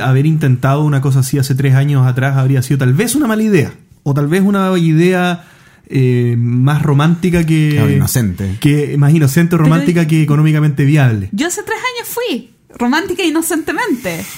[0.00, 3.42] haber intentado una cosa así hace tres años atrás habría sido tal vez una mala
[3.42, 3.72] idea.
[4.02, 5.44] O tal vez una idea
[5.86, 7.94] eh, más romántica que.
[7.96, 8.56] inocente.
[8.60, 11.28] Que, más inocente o romántica que económicamente viable.
[11.32, 12.50] Yo hace tres años fui.
[12.78, 14.24] Romántica e inocentemente.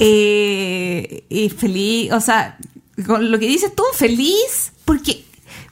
[0.00, 2.12] Eh, y feliz.
[2.12, 2.56] O sea,
[3.04, 4.72] con lo que dices tú, feliz.
[4.84, 5.24] Porque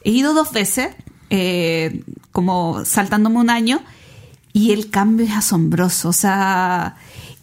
[0.06, 0.94] He ido dos veces,
[1.30, 3.82] eh, como saltándome un año,
[4.52, 6.10] y el cambio es asombroso.
[6.10, 6.94] O sea,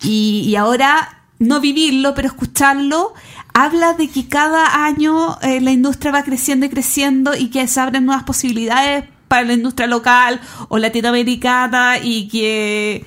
[0.02, 3.14] y, ahora no vivirlo, pero escucharlo,
[3.54, 7.82] habla de que cada año eh, la industria va creciendo y creciendo y que se
[7.82, 10.40] abren nuevas posibilidades para la industria local
[10.70, 13.06] o latinoamericana y que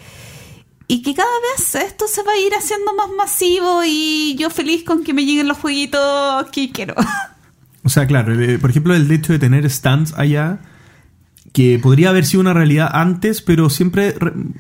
[0.87, 4.85] y que cada vez esto se va a ir haciendo más masivo y yo feliz
[4.85, 6.95] con que me lleguen los jueguitos que quiero.
[7.87, 10.59] O sea, claro, por ejemplo, el hecho de tener stands allá,
[11.53, 14.13] que podría haber sido una realidad antes, pero siempre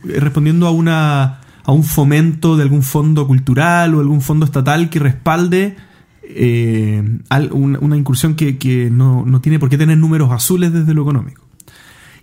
[0.04, 5.00] respondiendo a una a un fomento de algún fondo cultural o algún fondo estatal que
[5.00, 5.74] respalde
[6.22, 7.02] eh,
[7.50, 11.42] una, incursión que, no, no, tiene por qué tener números azules desde lo económico.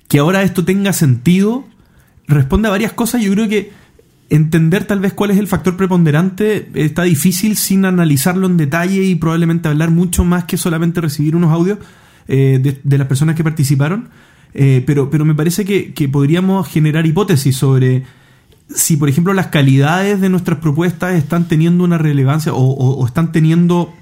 [0.07, 1.65] Que ahora esto tenga sentido
[2.29, 3.21] responde a varias cosas.
[3.21, 3.73] Yo creo que
[4.35, 9.13] entender tal vez cuál es el factor preponderante está difícil sin analizarlo en detalle y
[9.13, 11.77] probablemente hablar mucho más que solamente recibir unos audios
[12.27, 14.09] eh, de, las personas que participaron.
[14.55, 18.05] Eh, pero, pero me parece que, podríamos generar hipótesis sobre
[18.69, 23.93] si, por ejemplo, las calidades de nuestras propuestas están teniendo una relevancia o, están teniendo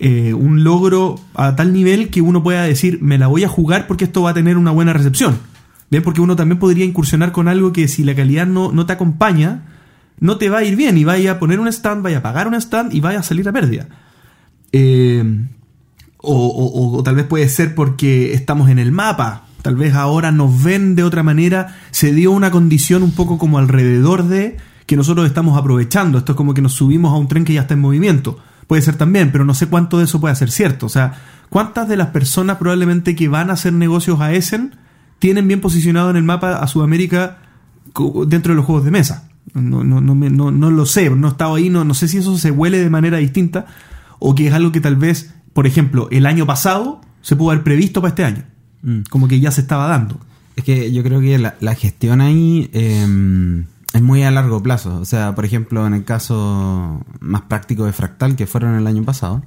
[0.00, 3.86] eh, un logro a tal nivel que uno pueda decir, me la voy a jugar
[3.86, 5.38] porque esto va a tener una buena recepción.
[6.00, 9.64] Porque uno también podría incursionar con algo que si la calidad no, no te acompaña,
[10.18, 12.48] no te va a ir bien y vaya a poner un stand, vaya a pagar
[12.48, 13.88] un stand y vaya a salir a pérdida.
[14.72, 15.22] Eh,
[16.22, 20.94] o, tal vez puede ser porque estamos en el mapa, tal vez ahora nos ven
[20.94, 25.58] de otra manera, se dio una condición un poco como alrededor de que nosotros estamos
[25.58, 28.38] aprovechando, esto es como que nos subimos a un tren que ya está en movimiento,
[28.66, 30.86] puede ser también, pero no sé cuánto de eso puede ser cierto.
[30.86, 31.14] O sea,
[31.50, 34.76] ¿cuántas de las personas probablemente que van a hacer negocios a Essen
[35.22, 37.38] tienen bien posicionado en el mapa a Sudamérica
[38.26, 39.28] dentro de los juegos de mesa?
[39.54, 42.08] No, no, no, me- no, no lo sé, no he estado ahí, no, no sé
[42.08, 43.66] si eso se huele de manera distinta
[44.18, 47.62] o que es algo que tal vez, por ejemplo, el año pasado se pudo haber
[47.62, 48.42] previsto para este año.
[48.82, 49.02] Mm.
[49.10, 50.18] Como que ya se estaba dando.
[50.56, 53.62] Es que yo creo que la, la gestión ahí eh,
[53.92, 54.98] es muy a largo plazo.
[55.00, 59.04] O sea, por ejemplo, en el caso más práctico de Fractal, que fueron el año
[59.04, 59.42] pasado,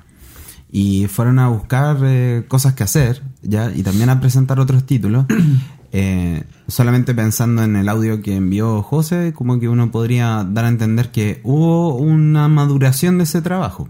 [0.77, 3.71] y fueron a buscar eh, cosas que hacer, ¿ya?
[3.73, 5.25] Y también a presentar otros títulos.
[5.93, 10.67] eh, solamente pensando en el audio que envió José, como que uno podría dar a
[10.67, 13.87] entender que hubo una maduración de ese trabajo.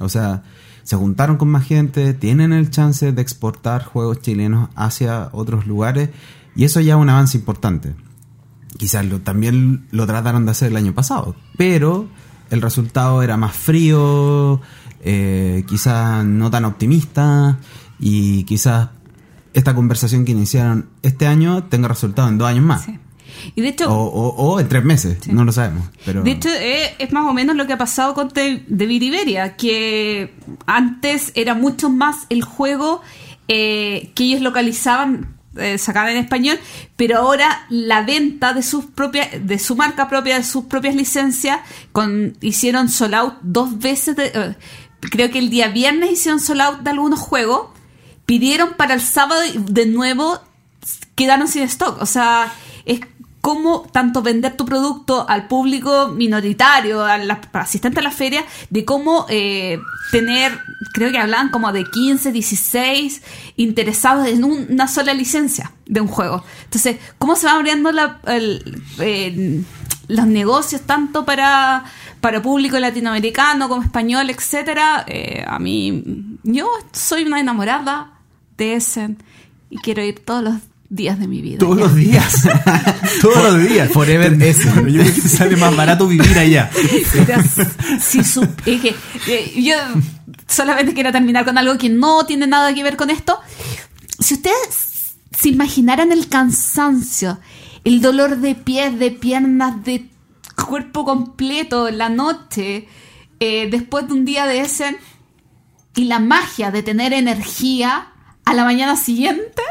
[0.00, 0.44] O sea,
[0.82, 6.08] se juntaron con más gente, tienen el chance de exportar juegos chilenos hacia otros lugares
[6.56, 7.94] y eso ya es un avance importante.
[8.78, 12.08] Quizás lo, también lo trataron de hacer el año pasado, pero
[12.48, 14.62] el resultado era más frío,
[15.02, 17.58] eh, quizás no tan optimista
[18.00, 18.88] y quizás
[19.54, 22.84] esta conversación que iniciaron este año tenga resultado en dos años más.
[22.84, 22.98] Sí.
[23.54, 25.32] Y de hecho, O, o- o en tres meses, Sí.
[25.32, 25.88] no lo sabemos.
[26.04, 26.22] Pero...
[26.22, 29.02] De hecho, eh, es más o menos lo que ha pasado con The, The Beat
[29.02, 30.34] Iberia, que
[30.66, 33.00] antes era mucho más el juego
[33.46, 36.58] eh, que ellos localizaban, eh, sacaban en español,
[36.96, 41.60] pero ahora la venta de sus propias, de su marca propia, de sus propias licencias,
[41.92, 44.56] con hicieron sold out dos veces, de- eh,
[45.00, 47.68] creo que el día viernes hicieron sold out de algunos juegos,
[48.26, 50.38] pidieron para el sábado y de nuevo
[51.14, 52.00] quedaron sin stock.
[52.02, 52.52] O sea,
[52.84, 53.00] es
[53.40, 59.26] como tanto vender tu producto al público minoritario, al asistente a la feria, de cómo
[59.30, 59.78] eh,
[60.10, 60.58] tener,
[60.92, 63.22] creo que hablaban como de 15, 16
[63.56, 66.44] interesados en un- una sola licencia de un juego.
[66.64, 69.62] Entonces, ¿cómo se van abriendo la- eh,
[70.08, 71.84] los negocios tanto para,
[72.20, 75.04] para público latinoamericano como español, etcétera?
[75.06, 76.02] Eh, a mí,
[76.42, 78.12] yo soy una enamorada
[78.56, 79.18] de Essen
[79.70, 80.54] y quiero ir todos los
[80.90, 81.58] días de mi vida.
[81.58, 81.84] Todos ya.
[81.84, 82.48] los días.
[83.20, 83.90] Todos los días.
[83.92, 84.72] Forever Essen.
[84.74, 86.70] Bueno, yo creo que te sale más barato vivir allá.
[88.00, 88.94] Si su- es que,
[89.26, 89.74] eh, yo
[90.46, 93.38] solamente quiero terminar con algo que no tiene nada que ver con esto.
[94.18, 97.38] Si ustedes se imaginaran el cansancio,
[97.84, 100.06] el dolor de pies, de piernas, de
[100.64, 102.88] cuerpo completo, la noche,
[103.40, 104.96] eh, después de un día de ese,
[105.94, 108.08] y la magia de tener energía
[108.44, 109.62] a la mañana siguiente,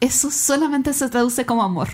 [0.00, 1.88] eso solamente se traduce como amor.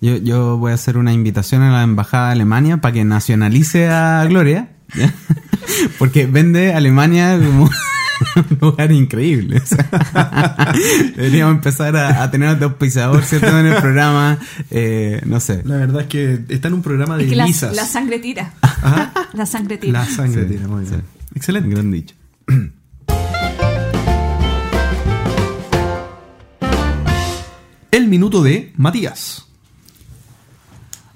[0.00, 3.88] Yo, yo voy a hacer una invitación a la embajada de Alemania para que nacionalice
[3.88, 4.70] a Gloria.
[5.98, 7.70] Porque vende Alemania como
[8.50, 9.58] un lugar increíble.
[9.58, 10.72] o sea,
[11.16, 13.58] deberíamos empezar a, a tener de auspiciador, ¿cierto?
[13.58, 14.38] En el programa.
[14.70, 15.62] eh, no sé.
[15.64, 18.52] La verdad es que está en un programa de Es que la, sangre tira.
[18.60, 19.12] Ajá.
[19.32, 20.00] La sangre tira.
[20.00, 21.00] La sangre Sí, tira, muy bien.
[21.00, 21.20] sí.
[21.34, 21.68] Excelente.
[21.70, 22.14] Gran dicho.
[27.90, 29.46] El minuto de Matías.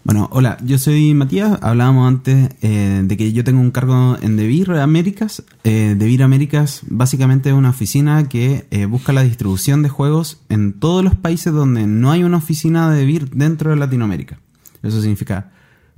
[0.06, 1.58] Bueno, hola, yo soy Matías.
[1.62, 5.42] Hablábamos antes eh, de que yo tengo un cargo en Devir Américas.
[5.64, 10.74] Eh, Devir Américas básicamente es una oficina que eh, busca la distribución de juegos en
[10.74, 14.38] todos los países donde no hay una oficina de Devir dentro de Latinoamérica.
[14.84, 15.50] Eso significa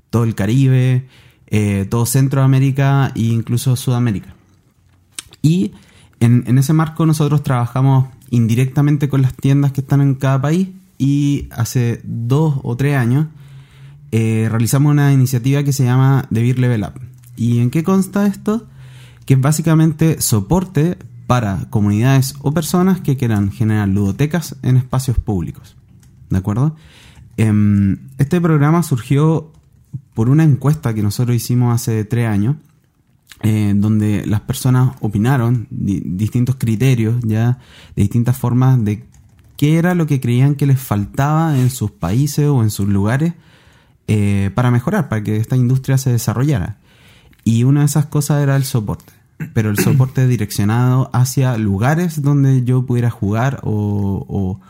[0.08, 1.06] todo el Caribe,
[1.48, 4.34] eh, todo Centroamérica e incluso Sudamérica.
[5.42, 5.72] Y
[6.20, 10.68] en, en ese marco nosotros trabajamos indirectamente con las tiendas que están en cada país
[10.96, 13.26] y hace dos o tres años
[14.12, 17.00] eh, realizamos una iniciativa que se llama Beer Level Up.
[17.36, 18.66] ¿Y en qué consta esto?
[19.24, 25.76] Que es básicamente soporte para comunidades o personas que quieran generar ludotecas en espacios públicos.
[26.30, 26.74] ¿De acuerdo?
[27.36, 29.52] Em, este programa surgió
[30.14, 32.56] por una encuesta que nosotros hicimos hace tres años,
[33.42, 37.58] eh, donde las personas opinaron di- distintos criterios, ya
[37.94, 39.04] de distintas formas de
[39.56, 43.34] qué era lo que creían que les faltaba en sus países o en sus lugares
[44.08, 46.78] eh, para mejorar, para que esta industria se desarrollara.
[47.44, 49.12] Y una de esas cosas era el soporte,
[49.54, 54.60] pero el soporte direccionado hacia lugares donde yo pudiera jugar o, o-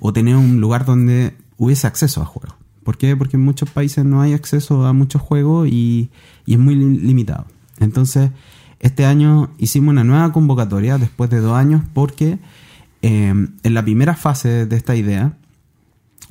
[0.00, 2.54] o tener un lugar donde hubiese acceso a juegos.
[2.84, 3.16] ¿Por qué?
[3.16, 6.10] Porque en muchos países no hay acceso a muchos juegos y,
[6.44, 7.46] y es muy li- limitado.
[7.80, 8.30] Entonces,
[8.78, 12.38] este año hicimos una nueva convocatoria después de dos años porque
[13.02, 13.32] eh,
[13.62, 15.32] en la primera fase de esta idea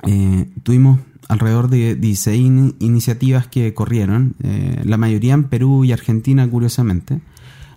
[0.04, 5.92] eh, tuvimos alrededor de 16 in- iniciativas que corrieron, eh, la mayoría en Perú y
[5.92, 7.20] Argentina, curiosamente.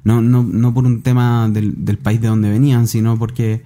[0.04, 3.64] No, no, no por un tema del, del país de donde venían, sino porque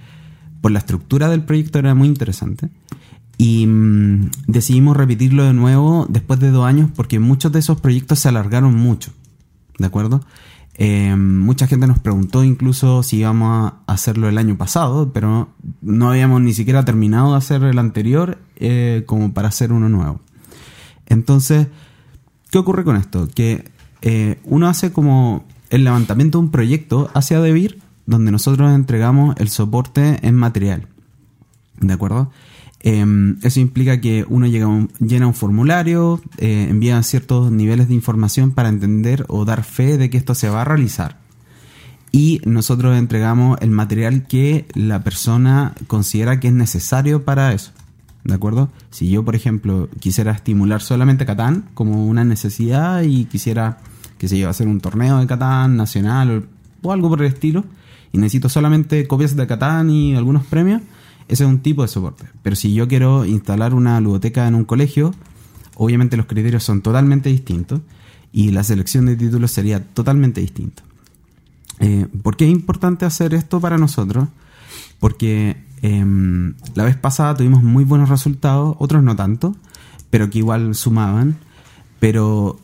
[0.61, 2.69] por la estructura del proyecto era muy interesante.
[3.37, 8.19] Y mm, decidimos repetirlo de nuevo después de dos años porque muchos de esos proyectos
[8.19, 9.11] se alargaron mucho.
[9.77, 10.21] ¿De acuerdo?
[10.75, 15.49] Eh, mucha gente nos preguntó incluso si íbamos a hacerlo el año pasado, pero
[15.81, 20.21] no habíamos ni siquiera terminado de hacer el anterior eh, como para hacer uno nuevo.
[21.05, 21.67] Entonces,
[22.49, 23.27] ¿qué ocurre con esto?
[23.33, 23.69] Que
[24.01, 29.49] eh, uno hace como el levantamiento de un proyecto hacia DeVir, donde nosotros entregamos el
[29.49, 30.87] soporte en material.
[31.79, 32.31] ¿De acuerdo?
[32.83, 37.93] Eh, eso implica que uno llega un- llena un formulario, eh, envía ciertos niveles de
[37.95, 41.17] información para entender o dar fe de que esto se va a realizar.
[42.11, 47.71] Y nosotros entregamos el material que la persona considera que es necesario para eso.
[48.23, 48.69] ¿De acuerdo?
[48.91, 53.79] Si yo, por ejemplo, quisiera estimular solamente Catán como una necesidad y quisiera,
[54.17, 56.45] qué sé yo, hacer un torneo de Catán nacional
[56.81, 57.65] o algo por el estilo,
[58.11, 60.81] y necesito solamente copias de Catán y algunos premios,
[61.27, 62.25] ese es un tipo de soporte.
[62.41, 65.13] Pero si yo quiero instalar una ludoteca en un colegio,
[65.75, 67.81] obviamente los criterios son totalmente distintos
[68.31, 70.83] y la selección de títulos sería totalmente distinta.
[71.79, 74.27] Eh, ¿Por qué es importante hacer esto para nosotros?
[74.99, 79.55] Porque em, la vez pasada tuvimos muy buenos resultados, otros no tanto,
[80.09, 81.35] pero que igual sumaban.
[81.99, 82.59] Pero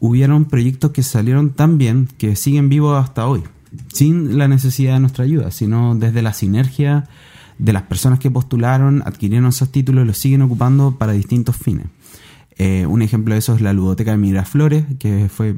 [0.00, 3.42] hubieron proyectos que salieron tan bien que siguen vivos hasta hoy,
[3.92, 7.08] sin la necesidad de nuestra ayuda, sino desde la sinergia
[7.58, 11.86] de las personas que postularon, adquirieron esos títulos los siguen ocupando para distintos fines.
[12.56, 15.56] Eh, un ejemplo de eso es la ludoteca de Miraflores, que fue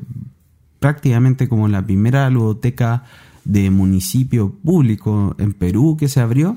[0.78, 3.04] prácticamente como la primera ludoteca
[3.44, 6.56] de municipio público en Perú que se abrió.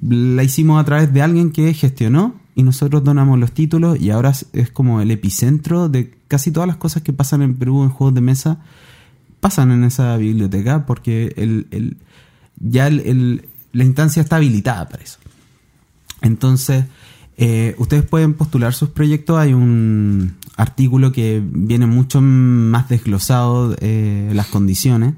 [0.00, 4.30] La hicimos a través de alguien que gestionó y nosotros donamos los títulos y ahora
[4.30, 8.14] es- como el epicentro de casi todas las cosas que pasan en Perú en juegos
[8.14, 8.60] de mesa
[9.40, 11.96] pasan en esa biblioteca porque el, el-
[12.60, 15.18] ya el- la instancia está habilitada para eso.
[16.20, 16.84] Entonces,
[17.36, 19.38] eh, ustedes pueden postular sus proyectos.
[19.38, 25.14] Hay un artículo que viene mucho más desglosado eh, las condiciones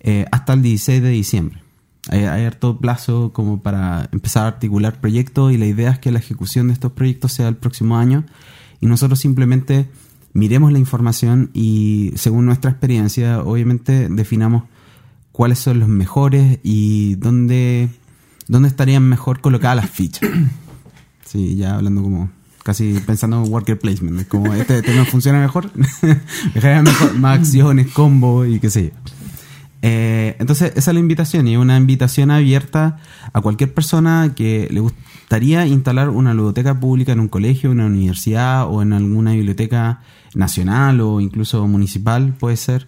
[0.00, 1.62] eh, hasta el 16 de diciembre.
[2.08, 6.12] Hay, hay harto plazo como para empezar a articular proyectos y la idea es que
[6.12, 8.24] la ejecución de estos proyectos sea el próximo año
[8.80, 9.88] y nosotros simplemente
[10.32, 14.64] miremos la información y según nuestra experiencia obviamente definamos
[15.36, 17.90] cuáles son los mejores y dónde,
[18.48, 20.28] dónde estarían mejor colocadas las fichas.
[21.26, 22.30] Sí, ya hablando como
[22.62, 25.70] casi pensando en worker placement, es como este tema funciona mejor,
[26.54, 28.90] mejor- más acciones, combo y qué sé yo.
[29.82, 32.98] Eh, entonces, esa es la invitación y es una invitación abierta
[33.32, 37.86] a cualquier persona que le gustaría instalar una ludoteca pública en un colegio, en una
[37.88, 40.00] universidad o en alguna biblioteca
[40.34, 42.86] nacional o incluso municipal, puede ser,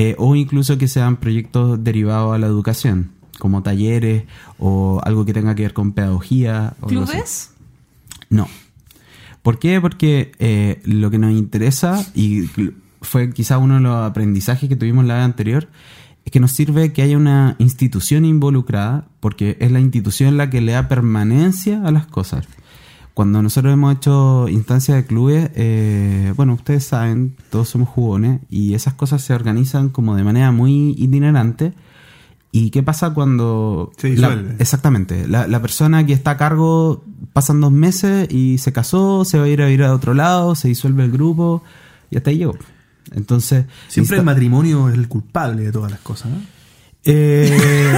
[0.00, 4.24] eh, o incluso que sean proyectos derivados a la educación, como talleres
[4.58, 6.72] o algo que tenga que ver con pedagogía.
[6.80, 6.86] o.
[6.86, 7.50] ¿Clubes?
[8.30, 8.48] No.
[9.42, 9.78] ¿Por qué?
[9.78, 12.48] Porque eh, lo que nos interesa, y
[13.02, 15.68] fue quizá uno de los aprendizajes que tuvimos la vez anterior,
[16.24, 20.62] es que nos sirve que haya una institución involucrada, porque es la institución la que
[20.62, 22.46] le da permanencia a las cosas.
[23.14, 28.74] Cuando nosotros hemos hecho instancias de clubes, eh, bueno, ustedes saben, todos somos jugones, y
[28.74, 31.72] esas cosas se organizan como de manera muy itinerante.
[32.52, 33.92] ¿Y qué pasa cuando...
[33.96, 34.56] Se la- disuelve.
[34.58, 35.28] exactamente.
[35.28, 39.44] La, la persona que está a cargo pasan dos meses y se casó, se va
[39.44, 41.62] a ir a vivir a otro lado, se disuelve el grupo
[42.10, 42.56] y hasta ahí llegó.
[43.12, 43.66] Entonces...
[43.88, 46.38] Siempre el matrimonio es el culpable de todas las cosas, ¿no?
[47.04, 47.96] Eh,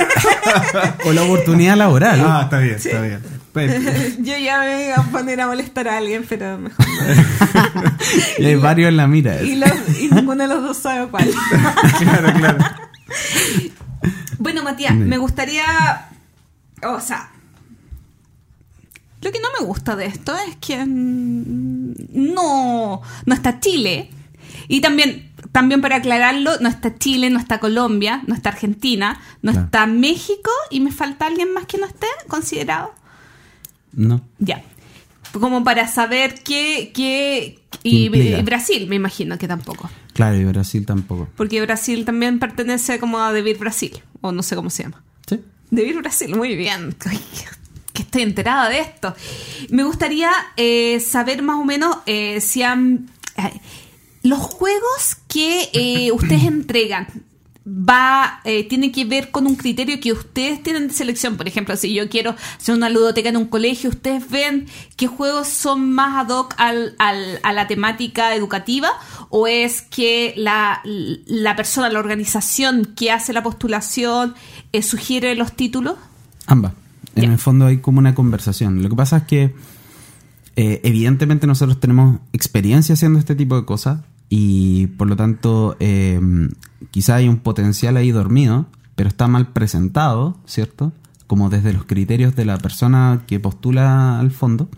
[1.07, 2.21] o la oportunidad laboral.
[2.23, 3.21] Ah, está bien, está bien.
[3.53, 7.93] Pues, Yo ya me iba a poner a molestar a alguien, pero mejor no.
[8.39, 9.43] Y hay varios en la mira.
[9.43, 11.31] Y, los- y ninguno de los dos sabe cuál.
[11.99, 12.65] claro, claro.
[14.39, 16.09] Bueno, Matías, me gustaría.
[16.83, 17.29] O sea.
[19.21, 21.95] Lo que no me gusta de esto es que mm,
[22.35, 24.11] no, no está Chile.
[24.67, 29.53] Y también, también para aclararlo, no está Chile, no está Colombia, no está Argentina, no
[29.53, 32.93] está México y me falta alguien más que no esté considerado.
[33.93, 34.27] No.
[34.39, 34.63] Ya.
[35.33, 36.93] Como para saber qué.
[36.95, 38.09] qué y,
[38.43, 39.91] Brasil, me imagino que tampoco.
[40.13, 41.29] Claro, y Brasil tampoco.
[41.37, 45.03] Porque Brasil también pertenece como a Debir Brasil, o no sé cómo se llama.
[45.27, 45.41] Sí.
[45.71, 46.95] Debir Brasil, muy bien.
[47.07, 47.21] Ay,
[47.93, 49.15] que estoy enterada de esto.
[49.71, 53.11] Me gustaría eh, saber más o menos eh, si han...
[53.37, 53.61] eh,
[54.23, 57.09] los juegos que eh, ustedes entregan
[57.67, 61.37] va eh, tiene que ver con un criterio que ustedes tienen de selección.
[61.37, 65.49] Por ejemplo, si yo quiero hacer una ludoteca en un colegio, ustedes ven qué juegos
[65.49, 68.91] son más ad hoc al- al- a la temática educativa
[69.29, 74.35] o es que la, la persona, la organización que hace la postulación
[74.73, 75.95] eh, sugiere los títulos.
[76.47, 76.73] Ambas.
[77.15, 78.83] En el fondo hay como una conversación.
[78.83, 79.55] Lo que pasa es que
[80.57, 84.01] eh, evidentemente nosotros tenemos experiencia haciendo este tipo de cosas
[84.35, 86.19] y por lo tanto eh,
[86.91, 88.65] quizá hay un potencial ahí dormido,
[88.95, 90.91] pero está mal presentado, ¿cierto?
[91.27, 94.71] Como desde los criterios de la persona que postula al fondo.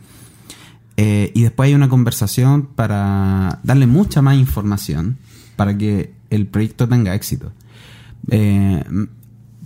[0.97, 5.19] Eh, y después hay una conversación para darle mucha más información
[5.55, 7.53] para que el proyecto tenga éxito.
[8.33, 8.83] Eh,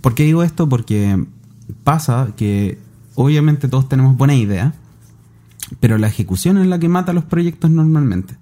[0.01, 0.69] ¿Por qué digo esto?
[0.69, 1.25] Porque
[1.83, 2.77] pasa que
[3.15, 4.75] obviamente todos tenemos buena idea,
[5.79, 8.35] pero la ejecución es la que mata los proyectos normalmente.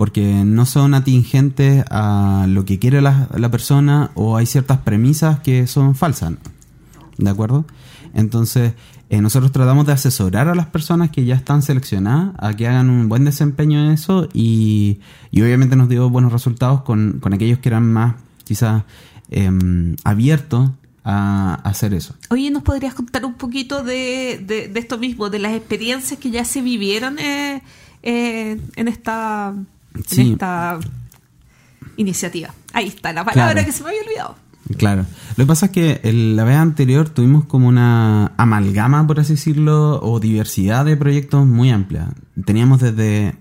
[0.00, 5.40] Porque no son atingentes a lo que quiere la, la persona o hay ciertas premisas
[5.40, 6.32] que son falsas.
[7.18, 7.66] ¿De acuerdo?
[8.14, 8.72] Entonces,
[9.10, 12.88] eh, nosotros tratamos de asesorar a las personas que ya están seleccionadas a que hagan
[12.88, 17.58] un buen desempeño en eso y, y obviamente nos dio buenos resultados con, con aquellos
[17.58, 18.84] que eran más quizás
[19.28, 20.70] em, abiertos
[21.04, 22.14] a, hacer eso.
[22.30, 26.30] Oye, ¿nos podrías contar un poquito de, de, de esto mismo, de las experiencias que
[26.30, 27.62] ya se vivieron eh,
[28.02, 29.54] eh, en esta
[29.94, 30.78] en esta
[31.96, 32.54] iniciativa?
[32.72, 33.66] Ahí está la palabra Claro.
[33.66, 34.36] que se me había olvidado.
[34.76, 35.04] Claro.
[35.36, 39.32] Lo que pasa es que el- la vez anterior tuvimos como una amalgama, por así
[39.34, 42.08] decirlo, o diversidad de proyectos muy amplia.
[42.44, 43.34] Teníamos desde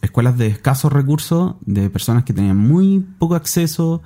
[0.00, 4.02] escuelas de escasos recursos, de personas que tenían muy poco acceso,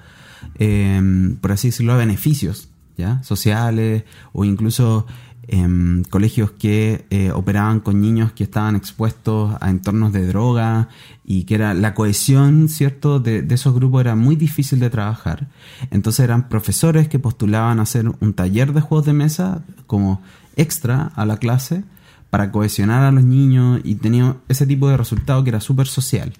[0.59, 3.23] eh, por así decirlo, a beneficios ¿ya?
[3.25, 5.07] sociales, o incluso
[5.49, 10.89] em, colegios que eh, operaban con niños que estaban expuestos a entornos de droga
[11.25, 15.49] y que era la cohesión, ¿cierto?, de, esos grupos era muy difícil de trabajar.
[15.91, 20.23] Entonces eran profesores que postulaban hacer un taller de juegos de mesa como
[20.57, 21.85] extra a la clase
[22.31, 26.33] para cohesionar a los niños y tenía ese tipo de resultado que era súper social,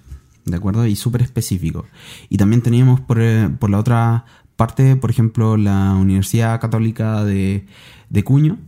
[0.45, 0.87] ¿de acuerdo?
[0.87, 1.87] Y súper específico.
[2.29, 4.25] Y también teníamos por, eh, por la otra
[4.57, 7.67] parte, por ejemplo, la Universidad Católica de,
[8.11, 8.59] de Cuño,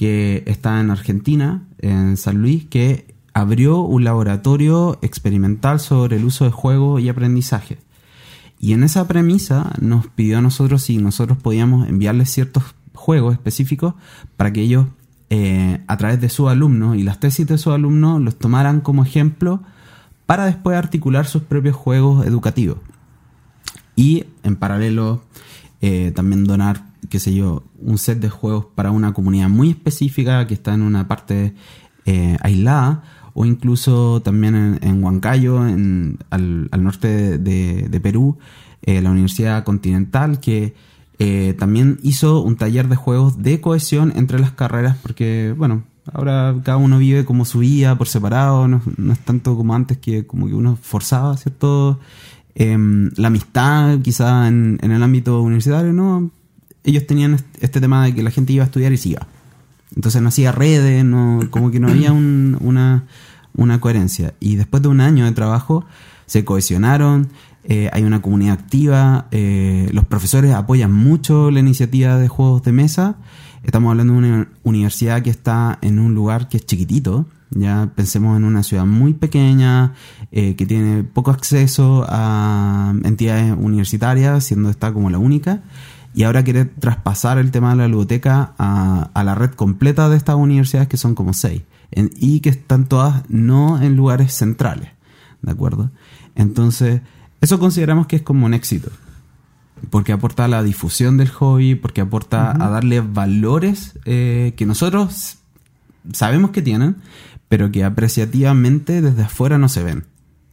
[0.00, 6.46] que está en Argentina, en San Luis, que abrió un laboratorio experimental sobre el uso
[6.46, 7.76] de juego y aprendizaje.
[8.58, 12.62] Y en esa premisa nos pidió a nosotros si nosotros podíamos enviarles ciertos
[12.94, 13.92] juegos específicos
[14.38, 14.86] para que ellos,
[15.28, 19.04] eh, a través de sus alumnos y las tesis de sus alumnos, los tomaran como
[19.04, 19.62] ejemplo
[20.24, 22.78] para después articular sus propios juegos educativos.
[23.96, 25.20] Y en paralelo
[25.82, 30.46] eh, también donar, qué sé yo, un set de juegos para una comunidad muy específica
[30.46, 31.54] que está en una parte
[32.06, 33.02] eh, aislada
[33.34, 38.38] o incluso también en, Huancayo, en- al, al norte de, de Perú,
[38.82, 40.74] eh, la Universidad Continental, que
[41.18, 46.56] eh, también hizo un taller de juegos de cohesión entre las carreras, porque, bueno, ahora
[46.64, 50.26] cada uno vive como su vida por separado, no, no es tanto como antes que
[50.26, 52.00] como que uno forzaba, ¿cierto?
[52.54, 56.30] Em, la amistad, quizá en, en el ámbito universitario, ¿no?
[56.84, 59.26] Ellos tenían este- tema de que la gente iba a estudiar y se iba.
[59.94, 63.04] Entonces no hacía redes, no, como que no había un- una,
[63.54, 64.34] una coherencia.
[64.40, 65.84] Y después de un año de trabajo
[66.26, 67.28] se cohesionaron,
[67.64, 72.72] eh, hay una comunidad activa, eh, los profesores apoyan mucho la iniciativa de juegos de
[72.72, 73.16] mesa.
[73.64, 78.36] Estamos hablando de una universidad que está en un lugar que es chiquitito, ya pensemos
[78.38, 79.92] en una ciudad muy pequeña,
[80.32, 85.60] eh, que tiene poco acceso a entidades universitarias, siendo esta como la única
[86.14, 90.16] y ahora quiere traspasar el tema de la biblioteca a, a la red completa de
[90.16, 94.90] estas universidades que son como seis en- y que están todas no en lugares centrales,
[95.42, 95.90] ¿de acuerdo?
[96.34, 97.00] Entonces,
[97.40, 98.90] eso consideramos que es como un éxito,
[99.90, 105.38] porque aporta a la difusión del hobby, porque aporta a darle valores eh, que nosotros
[106.12, 106.96] sabemos que tienen,
[107.48, 110.04] pero que apreciativamente desde afuera no se ven,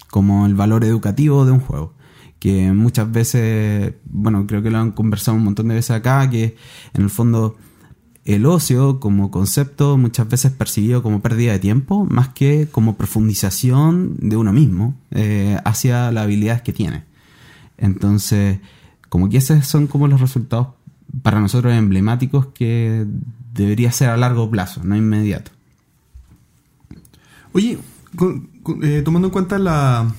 [0.09, 1.93] como el valor educativo de un juego
[2.39, 6.55] que muchas veces, bueno, creo que lo han conversado un montón de veces acá, que
[6.93, 7.55] en el fondo
[8.25, 12.97] el ocio como concepto muchas veces es percibido como pérdida de tiempo, más que como
[12.97, 17.05] profundización de uno mismo eh, hacia las habilidades que tiene.
[17.77, 18.59] Entonces,
[19.07, 20.67] como que esos son como los resultados
[21.21, 23.05] para nosotros emblemáticos que
[23.53, 25.51] debería ser a largo plazo, no inmediato.
[27.53, 27.77] Oye,
[28.83, 30.13] eh, tomando en cuenta la,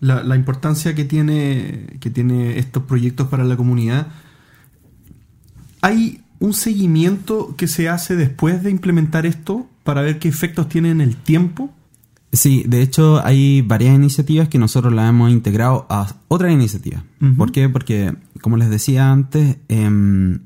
[0.00, 4.08] la, la importancia que tiene, que tiene estos proyectos para la comunidad,
[5.80, 10.90] ¿hay un seguimiento que se hace después de implementar esto para ver qué efectos tiene
[10.90, 11.70] en el tiempo?
[12.32, 17.02] Sí, de hecho hay varias iniciativas que nosotros las hemos integrado a otras iniciativas.
[17.36, 17.68] ¿Por qué?
[17.68, 20.40] Porque, como les decía antes, em,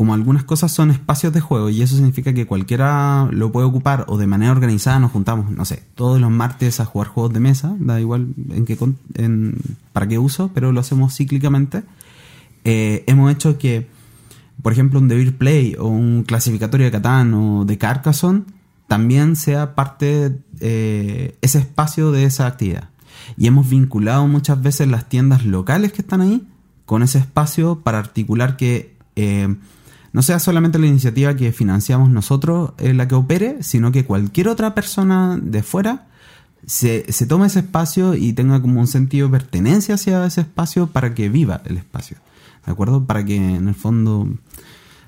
[0.00, 4.06] como algunas cosas son espacios de juego y eso significa que cualquiera lo puede ocupar
[4.08, 7.40] o de manera organizada nos juntamos, no sé, todos los martes a jugar juegos de
[7.40, 8.78] mesa, da igual en qué,
[9.16, 9.58] en,
[9.92, 11.82] para qué uso, pero lo hacemos cíclicamente.
[12.64, 13.88] Eh, hemos hecho que,
[14.62, 18.44] por ejemplo, un Devil Play o un clasificatorio de Catán o de Carcassonne
[18.88, 22.88] también sea parte eh, ese espacio de esa actividad.
[23.36, 26.48] y hemos vinculado muchas veces las tiendas locales que están ahí
[26.86, 29.56] con ese espacio para articular que eh,
[30.12, 34.48] no sea solamente la iniciativa que financiamos nosotros eh, la que opere, sino que cualquier
[34.48, 36.06] otra persona de fuera
[36.66, 40.88] se, se tome ese espacio y tenga como un sentido de pertenencia hacia ese espacio
[40.88, 42.16] para que viva el espacio.
[42.66, 43.04] ¿De acuerdo?
[43.04, 44.28] Para que en el fondo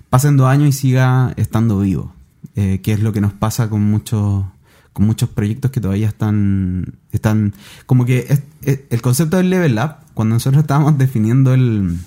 [0.09, 2.13] pasen dos años y siga estando vivo.
[2.57, 4.45] Eh, que es lo que nos pasa con muchos
[4.93, 7.55] con muchos proyectos que todavía están están
[7.87, 11.99] como que el concepto del level up cuando nosotros estábamos definiendo el,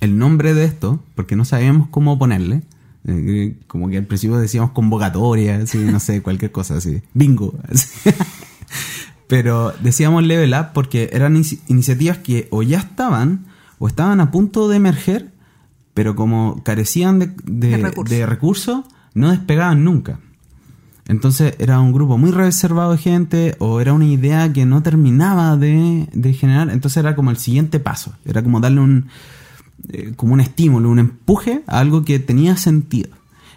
[0.00, 2.62] el nombre de esto porque no sabíamos cómo ponerle
[3.04, 8.10] eh, como que al principio decíamos convocatoria así, no sé cualquier cosa así bingo así.
[9.26, 13.46] pero decíamos level up porque eran inici- iniciativas que o ya estaban
[13.78, 15.32] o estaban a punto de emerger
[15.94, 18.84] pero como carecían de, de recursos
[19.14, 20.20] no despegaban nunca
[21.08, 25.56] entonces era un grupo muy reservado de gente o era una idea que no terminaba
[25.56, 26.68] de, de generar.
[26.68, 28.12] Entonces era como el siguiente paso.
[28.26, 29.06] Era como darle un,
[29.90, 33.10] eh, como un estímulo, un empuje a algo que tenía sentido.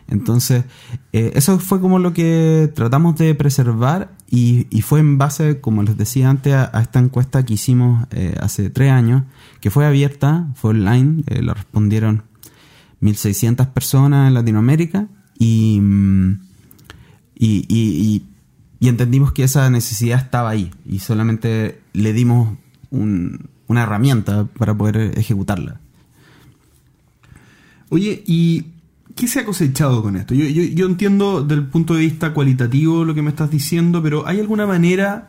[0.07, 0.65] Entonces
[1.13, 5.83] eh, eso fue como lo que tratamos de preservar y, y fue en base, como
[5.83, 9.23] les decía antes, a, esta encuesta que hicimos eh, hace tres años,
[9.61, 12.23] que fue abierta, fue online, eh, lo respondieron
[13.01, 15.07] 1.600 personas en Latinoamérica
[15.39, 16.31] mm,
[17.35, 18.23] y-
[18.79, 22.57] y entendimos que esa necesidad estaba ahí y solamente le dimos
[22.89, 25.79] un- una herramienta para poder ejecutarla.
[27.93, 28.65] Oye, ¿y
[29.15, 30.33] qué se ha cosechado con esto?
[30.33, 34.25] Yo, yo, yo entiendo del punto de vista cualitativo lo que me estás diciendo, pero
[34.27, 35.27] ¿hay alguna manera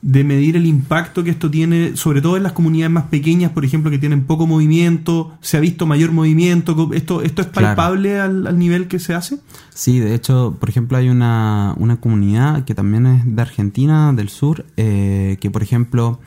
[0.00, 3.64] de medir el impacto que esto tiene, sobre todo en las comunidades más pequeñas, por
[3.64, 5.36] ejemplo, que tienen poco movimiento?
[5.42, 6.90] ¿Se ha visto mayor movimiento?
[6.94, 7.76] ¿Esto, esto es Claro.
[7.76, 9.38] palpable al, al nivel que se hace?
[9.74, 14.28] Sí, de hecho, por ejemplo, hay una, una comunidad que también es de Argentina, del
[14.30, 16.18] sur, eh, que por ejemplo,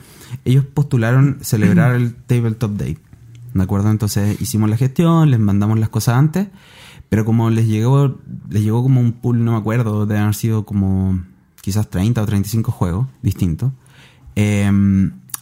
[0.46, 2.96] ellos postularon celebrar el Tabletop Day.
[3.54, 3.90] ¿De acuerdo?
[3.90, 6.48] Entonces hicimos la gestión, les mandamos las cosas antes,
[7.08, 8.18] pero como les llegó,
[8.50, 11.20] les llegó como un pool, no me acuerdo, de haber sido como
[11.62, 13.72] quizás 30 o 35 juegos distintos.
[14.34, 14.70] Eh,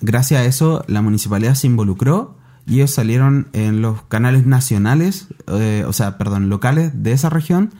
[0.00, 2.36] gracias a eso, la municipalidad se involucró
[2.66, 7.70] y ellos salieron en los canales nacionales, eh, o sea, perdón, locales de esa región,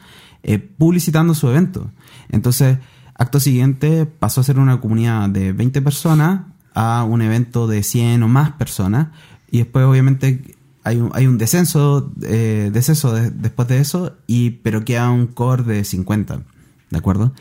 [0.43, 1.91] eh, publicitando su evento.
[2.29, 2.77] Entonces,
[3.15, 6.41] acto siguiente pasó a ser una comunidad de 20 personas
[6.73, 9.07] a un evento de 100 o más personas
[9.55, 10.41] y después obviamente
[10.83, 15.27] hay un, hay un descenso, eh, deceso de- después de eso, y, pero queda un
[15.27, 16.41] core de 50,
[16.89, 17.33] ¿de acuerdo?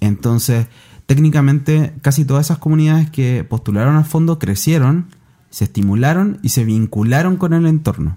[0.00, 0.66] Entonces,
[1.06, 5.06] técnicamente casi todas esas comunidades que postularon al fondo crecieron,
[5.50, 8.16] se estimularon y se vincularon con el entorno.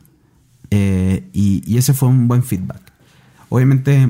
[0.69, 2.81] Eh, y, y ese fue un buen feedback.
[3.49, 4.09] Obviamente,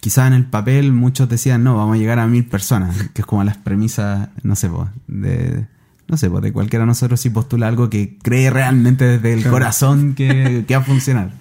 [0.00, 3.26] quizá en el papel muchos decían, no, vamos a llegar a mil personas, que es
[3.26, 4.68] como las premisas, no sé,
[5.06, 5.66] de,
[6.10, 10.14] no sé, de cualquiera de nosotros si postula algo que cree realmente desde el corazón
[10.14, 11.32] que, que va a funcionar.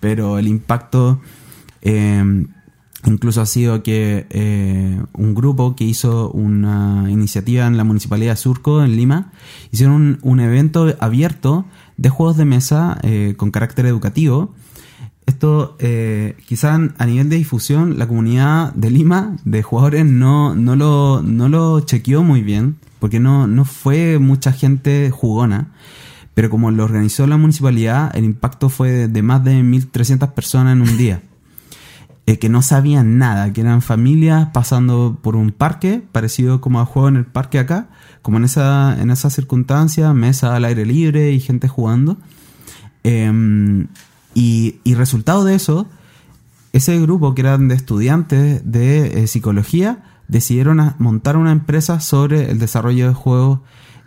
[0.00, 1.20] Pero el impacto
[1.82, 2.46] eh,
[3.06, 8.36] incluso ha sido que eh, un grupo que hizo una iniciativa en la Municipalidad de
[8.36, 9.32] Surco, en Lima,
[9.70, 14.54] hicieron un, un evento abierto de juegos de mesa eh, con carácter educativo.
[15.26, 20.74] Esto, eh, quizás a nivel de difusión, la comunidad de Lima de jugadores no, no,
[20.74, 25.68] lo, no lo chequeó muy bien, porque no, no fue mucha gente jugona.
[26.34, 30.82] Pero como lo organizó la municipalidad, el impacto fue de, más de 1.300 personas en
[30.82, 31.22] un día.
[32.26, 36.84] Eh, que no sabían nada, que eran familias pasando por un parque, parecido como a
[36.84, 37.88] juego en el parque acá,
[38.22, 42.18] como en esa, en esa circunstancia, mesa al aire libre y gente jugando.
[43.02, 43.86] Eh,
[44.34, 45.88] y, y resultado de eso,
[46.72, 52.58] ese grupo que eran de estudiantes de eh, psicología decidieron montar una empresa sobre el
[52.58, 53.60] desarrollo de juegos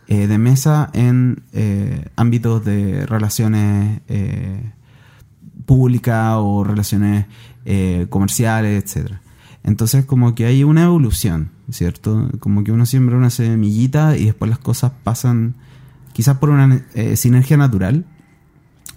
[0.07, 4.71] eh, de mesa en eh, ámbitos de relaciones eh,
[5.65, 7.25] públicas o relaciones
[8.09, 9.21] comerciales, etcétera.
[9.63, 12.29] Entonces como que hay una evolución, ¿cierto?
[12.39, 15.53] Como que uno siembra una semillita y después las cosas pasan
[16.11, 16.83] quizás por una
[17.15, 18.03] sinergia natural,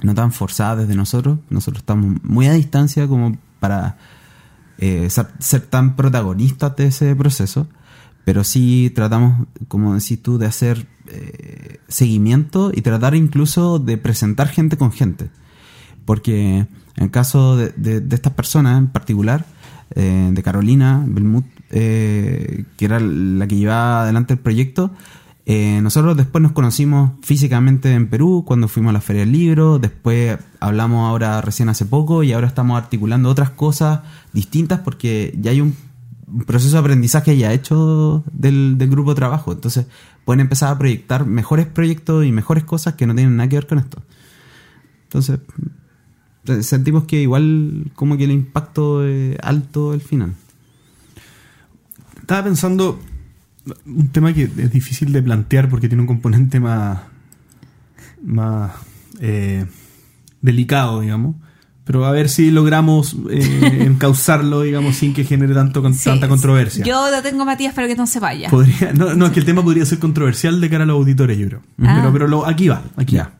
[0.02, 1.40] no tan forzada desde nosotros.
[1.50, 3.98] Nosotros estamos muy a distancia como para
[4.78, 7.68] eh, ser, tan protagonistas de ese proceso,
[8.24, 14.48] pero sí tratamos, como decís tú, de hacer eh, seguimiento y tratar incluso de presentar
[14.48, 15.30] gente con gente.
[16.04, 19.46] Porque en el caso de, de- de estas personas en particular,
[19.94, 24.92] eh, de Carolina Belmut, eh, que era la que llevaba adelante el proyecto,
[25.46, 29.78] eh, nosotros después nos conocimos físicamente en Perú cuando fuimos a la Feria del Libro,
[29.78, 34.00] después hablamos ahora recién hace poco y ahora estamos articulando otras cosas
[34.32, 35.76] distintas porque ya hay un
[36.46, 39.52] proceso de aprendizaje ya hecho del, del grupo de trabajo.
[39.52, 39.86] Entonces
[40.24, 43.66] pueden empezar a proyectar mejores proyectos y mejores cosas que no tienen nada que ver
[43.66, 44.02] con esto.
[45.04, 45.40] Entonces
[46.46, 50.34] eh, sentimos que igual como que el impacto es alto al final.
[52.20, 52.98] Estaba pensando
[53.86, 57.00] un tema que es difícil de plantear porque tiene un componente más
[58.22, 58.72] más
[59.20, 59.64] eh,
[60.40, 61.36] delicado, digamos.
[61.84, 66.28] Pero a ver si logramos eh, encauzarlo, digamos, sin que genere tanto con- Sí, tanta
[66.28, 66.82] controversia.
[66.84, 68.48] Yo lo tengo, Matías, para que no se vaya.
[68.48, 71.36] Podría, no, no, es que el tema podría ser controversial de cara a los auditores,
[71.36, 71.60] yo creo.
[71.82, 71.96] Ah.
[72.00, 73.24] Pero, pero lo- aquí va, aquí Ya.
[73.24, 73.32] va.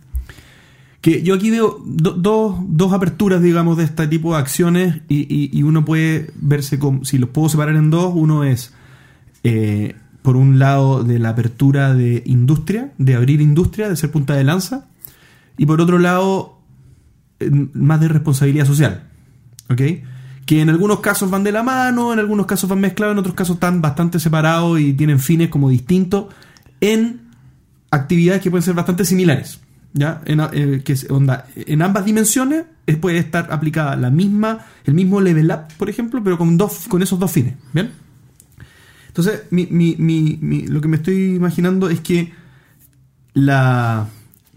[1.00, 5.20] Que yo aquí veo do- dos- dos aperturas, digamos, de este tipo de acciones y,
[5.34, 8.74] y- y uno puede verse como, si los puedo separar en dos, uno es,
[9.42, 14.32] eh, por un lado, de la apertura de industria, de abrir industria, de ser punta
[14.32, 14.86] de lanza,
[15.58, 16.60] y por otro lado,
[17.40, 19.02] eh, más de responsabilidad social.
[19.68, 19.82] ¿Ok?
[20.46, 23.34] Que en algunos casos van de la mano, en algunos casos van mezclados, en otros
[23.34, 26.32] casos están bastante separados y tienen fines como distintos
[26.80, 27.20] en
[27.90, 29.60] actividades que pueden ser bastante similares.
[29.92, 30.22] ¿Ya?
[30.24, 35.20] En, eh, que onda, en ambas dimensiones eh, puede estar aplicada la misma, el mismo
[35.20, 37.56] level up, por ejemplo, pero con, dos, con esos dos fines.
[37.74, 37.90] ¿Bien?
[39.16, 39.94] Entonces, mi- mi-
[40.40, 42.32] mi- lo que me estoy imaginando es que
[43.32, 44.08] la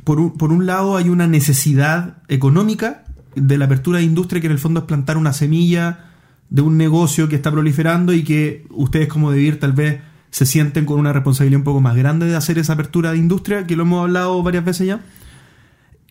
[0.04, 3.04] por un, por un lado hay una necesidad económica
[3.36, 6.06] de la apertura de industria que en el fondo es plantar una semilla
[6.50, 10.00] de un negocio que está proliferando y que ustedes como Devir tal vez
[10.32, 13.68] se sienten con una responsabilidad un poco más grande de hacer esa apertura de industria,
[13.68, 15.02] que lo hemos hablado varias veces ya.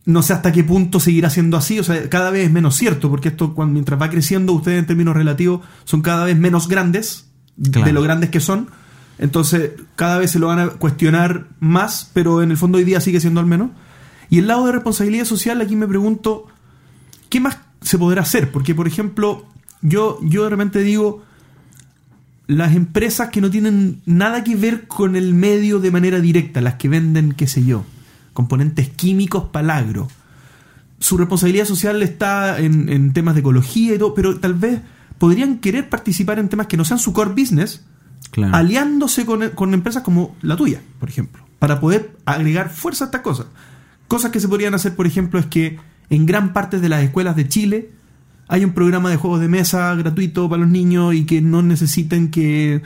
[0.05, 3.11] No sé hasta qué punto seguirá siendo así, o sea, cada vez es menos cierto,
[3.11, 7.26] porque esto cuando, mientras va creciendo, ustedes en términos relativos son cada vez menos grandes
[7.63, 7.87] Claro.
[7.87, 8.69] de lo grandes que son.
[9.19, 13.01] Entonces, cada vez se lo van a cuestionar más, pero en el fondo hoy día
[13.01, 13.71] sigue siendo al menos.
[14.29, 16.47] Y el lado de responsabilidad social, aquí me pregunto,
[17.29, 18.51] ¿qué más se podrá hacer?
[18.53, 19.47] Porque, por ejemplo,
[19.81, 21.23] yo, yo de repente digo,
[22.47, 26.75] las empresas que no tienen nada que ver con el medio de manera directa, las
[26.75, 27.85] que venden, qué sé yo,
[28.33, 30.09] componentes químicos palagro,
[30.99, 34.81] su responsabilidad social está en, en temas de ecología y todo, pero tal vez
[35.19, 37.85] podrían querer participar en temas que no sean su core business,
[38.31, 38.55] Claro.
[38.57, 43.21] aliándose con, con empresas como la tuya, por ejemplo, para poder agregar fuerza a estas
[43.23, 43.47] cosas.
[44.09, 45.79] Cosas que se podrían hacer, por ejemplo, es que
[46.11, 47.91] en gran parte de las escuelas de Chile
[48.49, 52.31] hay un programa de juegos de mesa gratuito para los niños y que no necesiten
[52.31, 52.83] que,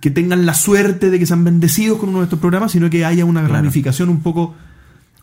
[0.00, 3.04] que tengan la suerte de que sean bendecidos con uno de estos programas, sino que
[3.04, 3.54] haya una Claro.
[3.54, 4.54] ramificación un poco,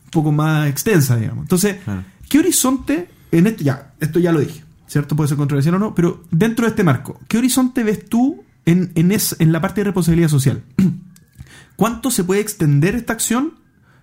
[0.06, 1.44] un poco más extensa, digamos.
[1.44, 2.04] Entonces, Claro.
[2.30, 3.64] ¿qué horizonte en esto?
[3.64, 5.16] Ya, esto ya lo dije, ¿cierto?
[5.16, 8.92] Puede ser controversial o no, pero dentro de este marco, ¿qué horizonte ves tú en,
[8.96, 10.64] en, es- en la parte de responsabilidad social?
[11.78, 13.54] ¿Cuánto se puede extender esta acción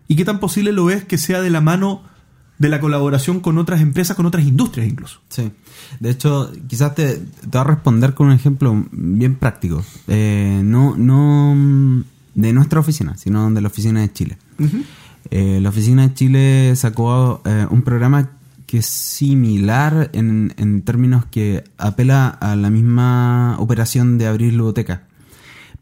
[0.09, 2.03] y qué tan posible lo ves que sea de la mano
[2.59, 5.20] de la colaboración con otras empresas, con otras industrias incluso?
[5.28, 5.53] Sí.
[6.01, 9.84] De hecho, quizás te, te voy a responder con un ejemplo bien práctico.
[10.09, 12.03] Eh, no, no
[12.34, 14.39] de nuestra oficina, sino de la oficina de Chile.
[15.30, 18.30] Eh, la oficina de Chile sacó eh, un programa
[18.66, 25.04] que es similar en, términos que apela a la misma operación de abrir biblioteca,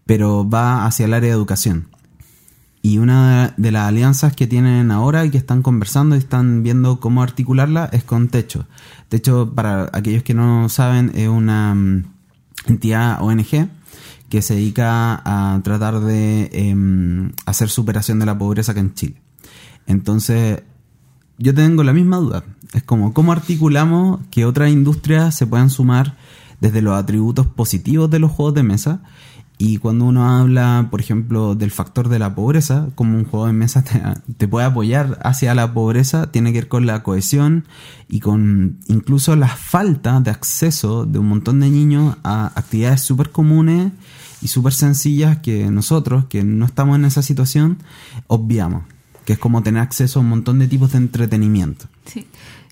[0.07, 1.89] pero va hacia el área de educación.
[2.83, 7.01] Y una de las alianzas que tienen ahora y que están conversando y están viendo
[7.01, 8.67] cómo articularla es con Techo.
[9.09, 12.05] Techo, para aquellos que no saben, es una mm,
[12.67, 13.71] entidad ONG
[14.29, 19.23] que se dedica a tratar de em, hacer superación de la pobreza acá en Chile.
[19.87, 20.63] Entonces,
[21.39, 22.45] yo tengo la misma duda.
[22.75, 26.17] Es como, ¿cómo articulamos que otras industrias se puedan sumar
[26.61, 29.01] desde los atributos positivos de los juegos de mesa?
[29.57, 33.53] Y cuando uno habla, por ejemplo, del factor de la pobreza, como un juego de
[33.53, 34.03] mesa te,
[34.37, 37.65] te puede apoyar hacia la pobreza, tiene que ver con la cohesión
[38.09, 43.31] y con incluso la falta de acceso de un montón de niños a actividades súper
[43.31, 43.93] comunes
[44.43, 47.79] y súper sencillas que nosotros, que no estamos en esa situación,
[48.27, 48.83] obviamos.
[49.25, 51.87] Que es como tener acceso a un montón de tipos de entretenimiento.
[52.05, 52.27] Sí.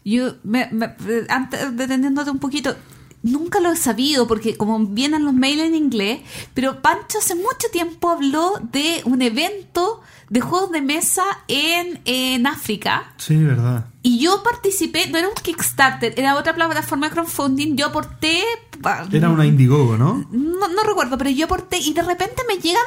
[0.05, 0.95] Yo, me, me-
[1.29, 2.74] antes, deteniéndote un poquito,
[3.23, 6.20] nunca lo he sabido porque como vienen los mails en inglés,
[6.55, 12.47] pero Pancho hace mucho tiempo habló de un evento de juegos de mesa en, en
[12.47, 13.12] África.
[13.19, 13.87] Sí, verdad.
[14.03, 18.43] Y yo participé, no era un Kickstarter, era otra plataforma de crowdfunding, yo aporté...
[18.83, 20.27] ah, Era una Indiegogo, ¿no?
[20.33, 22.83] no, no recuerdo, pero yo aporté y de repente me llegan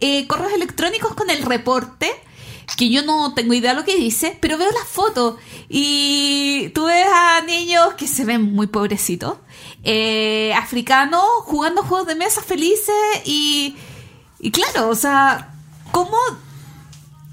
[0.00, 2.10] eh, correos electrónicos con el reporte,
[2.76, 5.36] que yo no tengo idea lo que dice, pero veo las fotos.
[5.68, 9.38] Y tú ves a niños que se ven muy pobrecitos,
[9.84, 13.76] eh, africanos jugando juegos de mesa felices y,
[14.38, 15.54] y claro, o sea,
[15.92, 16.16] ¿cómo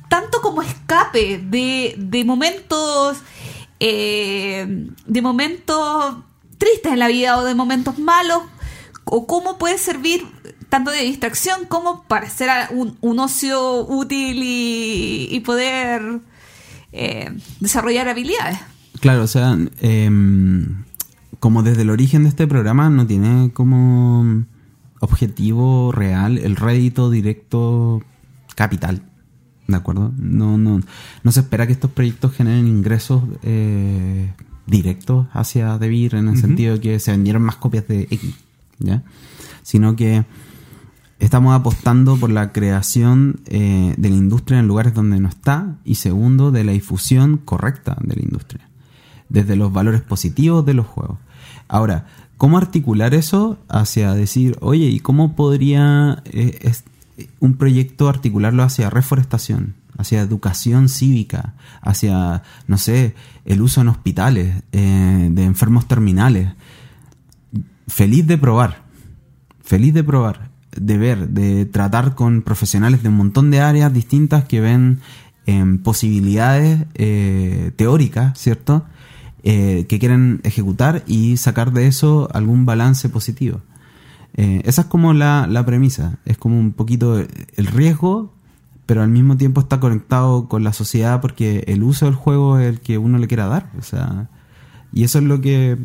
[0.10, 3.18] tanto como escape de, de momentos
[3.80, 4.66] eh,
[5.06, 6.16] de momentos
[6.57, 8.44] tristes en la vida o de momentos malos
[9.03, 10.26] o cómo puede servir
[10.69, 16.19] tanto de distracción como para ser un, un ocio útil y, y poder
[16.91, 17.29] eh,
[17.59, 18.59] desarrollar habilidades.
[19.01, 20.83] Claro, o sea, em,
[21.39, 24.45] como desde el origen de este programa no tiene como
[24.99, 28.01] objetivo real el rédito directo
[28.55, 29.03] capital.
[29.67, 30.13] ¿De acuerdo?
[30.17, 30.79] No, no,
[31.23, 34.31] no se espera que estos proyectos generen ingresos eh,
[34.67, 38.35] directos hacia DeVir en el sentido de que se vendieron más copias de X,
[38.79, 39.03] ¿ya?
[39.63, 40.23] Sino que
[41.19, 45.95] estamos apostando por la creación eh, de la industria en lugares donde no está y
[45.95, 48.67] segundo, de la difusión correcta de la industria,
[49.29, 51.17] desde los valores positivos de los juegos.
[51.67, 52.05] Ahora,
[52.37, 56.73] ¿cómo articular eso hacia decir, oye, ¿y cómo podría eh,
[57.39, 63.15] un proyecto articularlo hacia reforestación, hacia educación cívica, hacia, no sé,
[63.45, 66.53] el uso en hospitales eh, de enfermos terminales?
[67.87, 68.83] Feliz de probar,
[69.61, 74.45] feliz de probar, de ver, de tratar con profesionales de un montón de áreas distintas
[74.45, 74.99] que ven
[75.45, 78.85] em, posibilidades eh, teóricas, ¿cierto?
[79.43, 83.61] Eh, que quieren ejecutar y sacar de eso algún balance positivo.
[84.35, 88.34] Eh, esa es como la, la premisa, es como un poquito el riesgo,
[88.85, 92.68] pero al mismo tiempo está conectado con la sociedad porque el uso del juego es
[92.68, 93.72] el que uno le quiera dar.
[93.80, 94.30] O sea,
[94.93, 95.77] y eso es lo que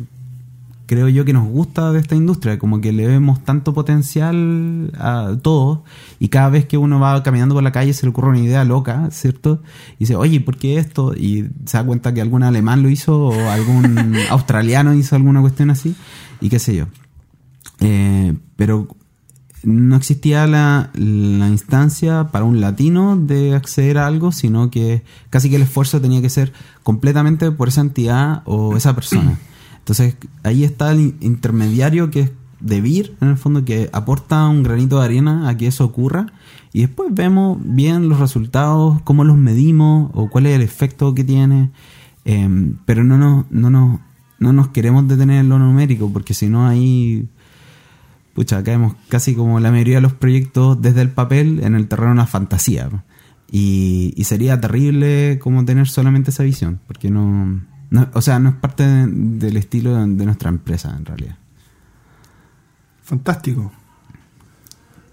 [0.91, 5.37] creo yo que nos gusta de esta industria, como que le vemos tanto potencial a
[5.41, 5.85] todo
[6.19, 8.65] y cada vez que uno va caminando por la calle se le ocurre una idea
[8.65, 9.63] loca, ¿cierto?
[9.95, 11.13] Y dice, oye, ¿por qué esto?
[11.15, 15.69] Y se da cuenta que algún alemán lo hizo o algún australiano hizo alguna cuestión
[15.69, 15.95] así
[16.41, 16.87] y qué sé yo.
[17.79, 18.89] Eh, pero
[19.63, 25.49] no existía la, la instancia para un latino de acceder a algo, sino que casi
[25.49, 26.51] que el esfuerzo tenía que ser
[26.83, 29.39] completamente por esa entidad o esa persona.
[29.81, 34.63] Entonces ahí está el in- intermediario que es DeVir, en el fondo, que aporta un
[34.63, 36.27] granito de arena a que eso ocurra.
[36.73, 41.23] Y después vemos bien los resultados, cómo los medimos o cuál es el efecto que
[41.23, 41.71] tiene.
[42.23, 43.99] Em, pero no nos, no, nos,
[44.39, 47.27] no nos queremos detener en lo numérico, porque si no ahí
[48.35, 52.09] pucha, caemos casi como la mayoría de los proyectos desde el papel en el terreno
[52.09, 52.89] de una fantasía.
[53.51, 57.59] Y, y sería terrible como tener solamente esa visión, porque no,
[57.91, 61.35] no- o sea, no es parte de- del estilo de, de nuestra empresa en realidad.
[63.03, 63.71] Fantástico.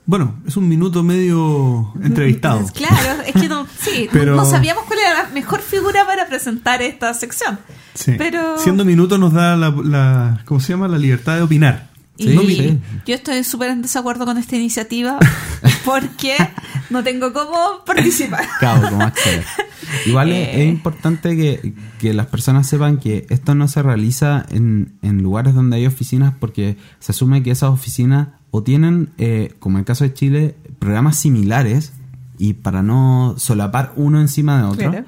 [0.06, 2.64] Bueno, es un minuto medio entrevistado.
[2.74, 6.26] Claro, es que no, sí, no- Pero- no, sabíamos cuál era la mejor figura para
[6.26, 7.58] presentar esta sección.
[7.94, 8.14] Sí.
[8.16, 10.88] Pero Siendo minuto nos da la, la- ¿cómo se llama?
[10.88, 11.87] La libertad de opinar.
[12.18, 15.18] Y yo estoy súper en desacuerdo con esta iniciativa
[15.84, 16.34] porque
[16.90, 18.44] no tengo cómo participar.
[18.58, 19.44] Claro, como acceder.
[20.06, 20.62] Igual es, Eh.
[20.64, 25.54] es importante que, que las personas sepan que esto no se realiza en, en lugares
[25.54, 29.84] donde hay oficinas porque se asume que esas oficinas o tienen, eh, como en el
[29.86, 31.92] caso de Chile, programas similares
[32.38, 35.06] y para no solapar uno encima de otro, Claro.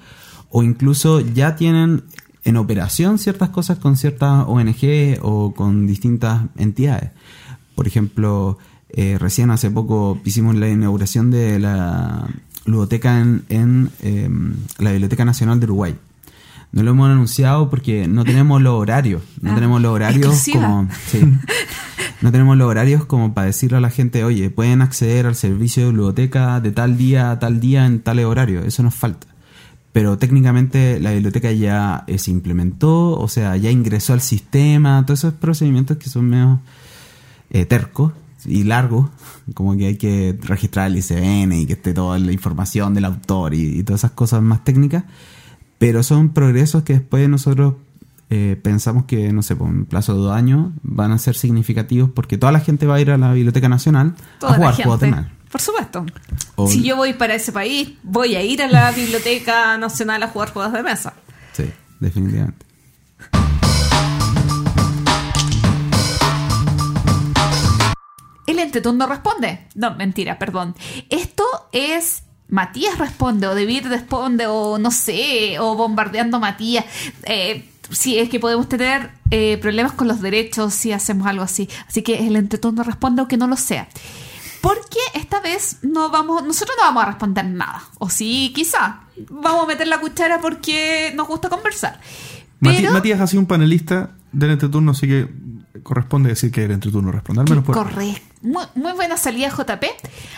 [0.50, 2.04] o incluso ya tienen
[2.44, 7.10] en operación ciertas cosas con ciertas ONG o con distintas entidades.
[7.74, 8.58] Por ejemplo,
[8.90, 12.26] eh, recién hace poco hicimos la inauguración de la
[12.64, 14.28] ludoteca en, en, eh,
[14.78, 15.96] la Biblioteca Nacional de Uruguay.
[16.72, 19.22] No lo hemos anunciado porque no tenemos los horarios.
[19.40, 20.66] No Ah, tenemos los horarios exclusiva.
[20.66, 20.88] como.
[21.08, 21.20] sí.
[22.20, 25.82] no tenemos los horarios como para decirle a la gente, oye, pueden acceder al servicio
[25.82, 28.62] de biblioteca de tal día a tal día en tal horario.
[28.62, 29.26] Eso nos falta.
[29.92, 35.20] Pero técnicamente la biblioteca ya eh, se implementó, o sea, ya ingresó al sistema, todos
[35.20, 36.60] esos procedimientos que son medio
[37.50, 38.12] eh, tercos
[38.46, 39.10] y largos,
[39.54, 43.54] como que hay que registrar el ICBN y que esté toda la información del autor
[43.54, 45.04] y, y todas esas cosas más técnicas,
[45.78, 47.74] pero son progresos que después nosotros
[48.32, 52.10] eh, pensamos que, no sé, por un plazo de dos años van a ser significativos
[52.10, 55.28] porque toda la gente va a ir a la Biblioteca Nacional Toda a jugar mano.
[55.50, 56.06] Por supuesto.
[56.68, 60.52] Si yo voy para ese país, voy a ir a la Biblioteca Nacional a jugar
[60.52, 61.14] juegos de mesa.
[61.52, 61.64] Sí,
[61.98, 62.66] definitivamente.
[68.46, 69.66] El entreturno responde.
[69.74, 70.76] No, mentira, perdón.
[71.08, 76.84] Esto es Matías responde, o Debir responde, o no sé, o bombardeando Matías.
[77.24, 81.68] Eh, si es que podemos tener eh, problemas con los derechos si hacemos algo así.
[81.88, 83.88] Así que el entreturno responde, aunque no lo sea.
[84.60, 87.82] Porque esta vez no vamos, nosotros no vamos a responder nada.
[87.98, 89.00] O sí, quizá.
[89.30, 92.00] Vamos a meter la cuchara porque nos gusta conversar.
[92.60, 95.28] Mati- Matías ha sido un panelista del entreturno, así que
[95.82, 97.40] corresponde decir que el entreturno responde.
[97.42, 98.20] Al menos por Correcto.
[98.42, 99.84] Muy, muy buena salida JP.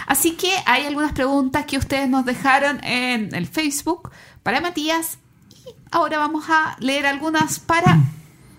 [0.07, 4.11] Así que hay algunas preguntas que ustedes nos dejaron en el Facebook
[4.43, 5.19] para Matías.
[5.51, 7.99] Y ahora vamos a leer algunas para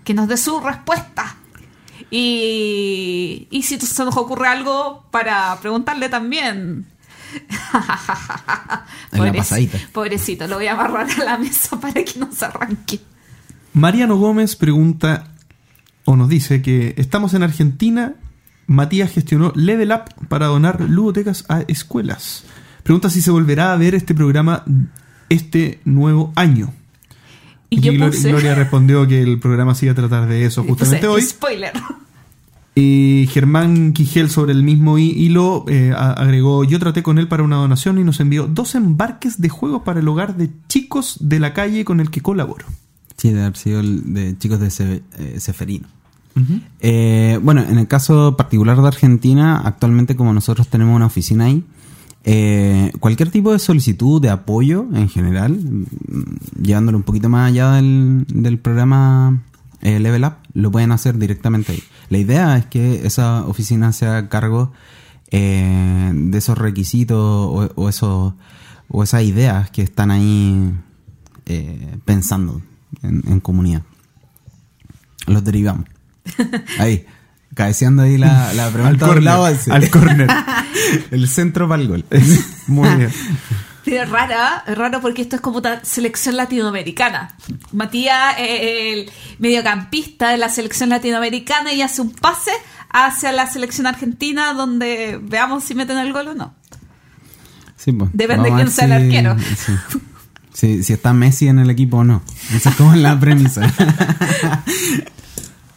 [0.04, 1.36] que nos dé su respuesta.
[2.10, 6.86] Y, y si se nos ocurre algo para preguntarle también.
[9.92, 13.00] Pobrecito, lo voy a amarrar a la mesa para que no se arranque.
[13.72, 15.24] Mariano Gómez pregunta
[16.04, 18.14] o nos dice que estamos en Argentina.
[18.66, 22.44] Matías gestionó Level Up para donar ludotecas a escuelas.
[22.82, 24.64] Pregunta si se volverá a ver este programa
[25.28, 26.72] este nuevo año.
[27.74, 28.28] Y yo Glor- puse.
[28.30, 31.22] Gloria respondió que el programa se iba a tratar de eso justamente puse hoy.
[31.22, 31.72] Spoiler.
[32.76, 37.44] Y Germán Quigel sobre el mismo hi- hilo eh, agregó, yo traté con él para
[37.44, 41.38] una donación y nos envió dos embarques de juegos para el hogar de chicos de
[41.38, 42.66] la calle con el que colaboro.
[43.16, 45.86] Sí, de haber sido el de chicos de Ce- eh, Ceferino.
[46.80, 51.62] Eh, bueno, en el caso particular de Argentina, actualmente como nosotros tenemos una oficina ahí,
[52.24, 57.72] eh, cualquier tipo de solicitud de apoyo en general, mm, llevándolo un poquito más allá
[57.72, 59.42] del, del programa
[59.82, 61.82] eh, Level Up, lo pueden hacer directamente ahí.
[62.08, 64.72] La idea es que esa oficina se haga cargo
[65.30, 68.32] eh, de esos requisitos o, o esos,
[68.88, 70.72] o esas ideas que están ahí
[71.44, 72.62] eh, pensando
[73.02, 73.82] en, en comunidad.
[75.26, 75.86] Los derivamos.
[76.78, 77.04] Ahí,
[77.54, 80.28] cabeceando ahí la, la pregunta de un lado al, al corner.
[81.10, 82.04] el centro para el gol.
[82.66, 83.12] Muy bien.
[83.86, 87.36] Es rara, es raro porque esto es como selección latinoamericana.
[87.72, 92.52] Matías es el mediocampista de la selección latinoamericana y hace un pase
[92.88, 96.54] hacia la selección argentina donde veamos si meten el gol o no.
[97.76, 99.36] Sí, pues, Depende a quién sea el arquero.
[99.38, 99.98] sí.
[100.54, 102.22] Sí, si está Messi en el equipo o no.
[102.54, 103.70] Esa es como la premisa.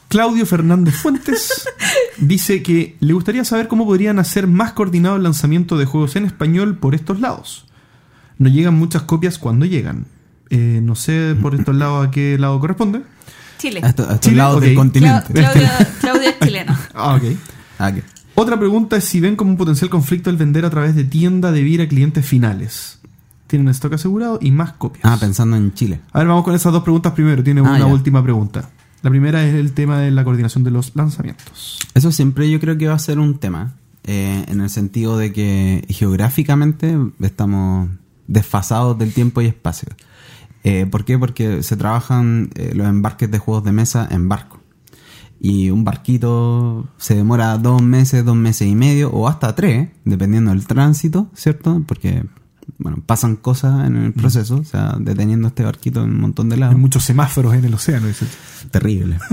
[0.07, 1.67] Claudio Fernández Fuentes
[2.19, 6.25] dice que le gustaría saber cómo podrían hacer más coordinado el lanzamiento de juegos en
[6.25, 7.65] español por estos lados.
[8.37, 10.05] No llegan muchas copias cuando llegan.
[10.49, 13.01] Eh, no sé por estos lados a qué lado corresponde.
[13.57, 13.81] Chile.
[13.83, 15.33] A estos, a estos Chile, lados del continente.
[15.33, 15.67] Claudio,
[15.99, 16.77] Claudio es chileno.
[16.93, 17.23] Ah, ok.
[17.79, 18.03] Ah, ok.
[18.35, 21.51] Otra pregunta es si ven como un potencial conflicto el vender a través de tienda
[21.51, 22.99] de vir a clientes finales.
[23.47, 25.05] Tienen stock asegurado y más copias.
[25.05, 26.01] Ah, pensando en Chile.
[26.11, 27.43] A ver, vamos con esas dos preguntas primero.
[27.43, 27.85] Tiene Ah, una ya.
[27.87, 28.69] última pregunta.
[29.01, 31.79] La primera es el tema de la coordinación de los lanzamientos.
[31.93, 35.33] Eso siempre yo creo que va a ser un tema, eh, en el sentido de
[35.33, 37.89] que geográficamente estamos
[38.27, 39.89] desfasados del tiempo y espacio.
[40.63, 41.17] Eh, ¿Por qué?
[41.19, 44.59] Porque se trabajan eh, los embarques de juegos de mesa en barco.
[45.39, 50.51] Y un barquito se demora dos meses, dos meses y medio, o hasta tres, dependiendo
[50.51, 51.83] del tránsito, ¿cierto?
[51.85, 52.23] Porque,
[52.79, 56.57] bueno, pasan cosas en el proceso, o sea, deteniendo este barquito en un montón de
[56.57, 56.75] lados.
[56.75, 58.07] Hay muchos semáforos en el océano.
[58.07, 58.27] dice.
[58.71, 59.17] Terrible.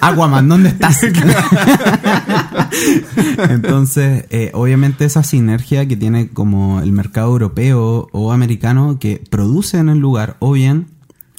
[0.00, 1.02] Aquaman, ¿dónde estás?
[3.50, 9.78] Entonces, eh, obviamente esa sinergia que tiene como el mercado europeo o americano que produce
[9.78, 10.88] en el lugar o bien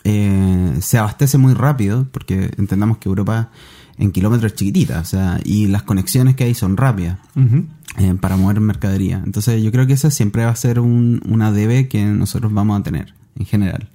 [0.04, 3.50] eh, se abastece muy rápido, porque entendamos que Europa
[3.98, 7.18] en kilómetros es chiquitita, o sea, y las conexiones que hay son rápidas.
[7.98, 9.22] Eh, para mover mercadería.
[9.26, 12.80] Entonces yo creo que esa siempre va a ser un, una debe que nosotros vamos
[12.80, 13.90] a tener en general.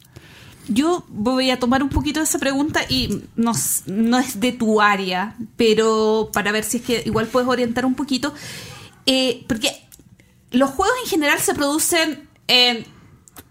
[0.68, 3.52] Yo voy a tomar un poquito de esa pregunta y no,
[3.86, 7.94] no es de tu área, pero para ver si es que igual puedes orientar un
[7.94, 8.32] poquito.
[9.06, 9.70] Eh, porque
[10.52, 12.84] los juegos en general se producen en-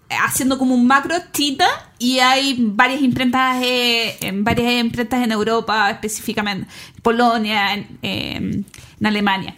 [0.09, 1.65] haciendo como un macro China
[1.99, 8.63] y hay varias imprentas eh, en varias imprentas en Europa específicamente en Polonia en, eh,
[8.99, 9.53] en Alemania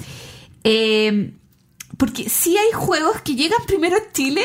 [0.63, 1.33] Eh,
[1.97, 4.43] porque sí hay juegos que llegan primero a Chile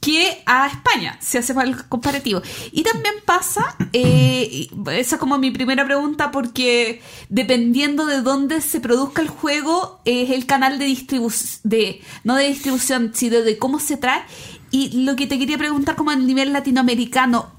[0.00, 2.42] que a España, se hace el comparativo.
[2.72, 8.80] Y también pasa, eh, esa es como mi primera pregunta, porque dependiendo de dónde se
[8.80, 13.78] produzca el juego, es el canal de distribución, de, no de distribución, sino de cómo
[13.80, 14.22] se trae.
[14.70, 17.52] Y lo que te quería preguntar como a nivel latinoamericano,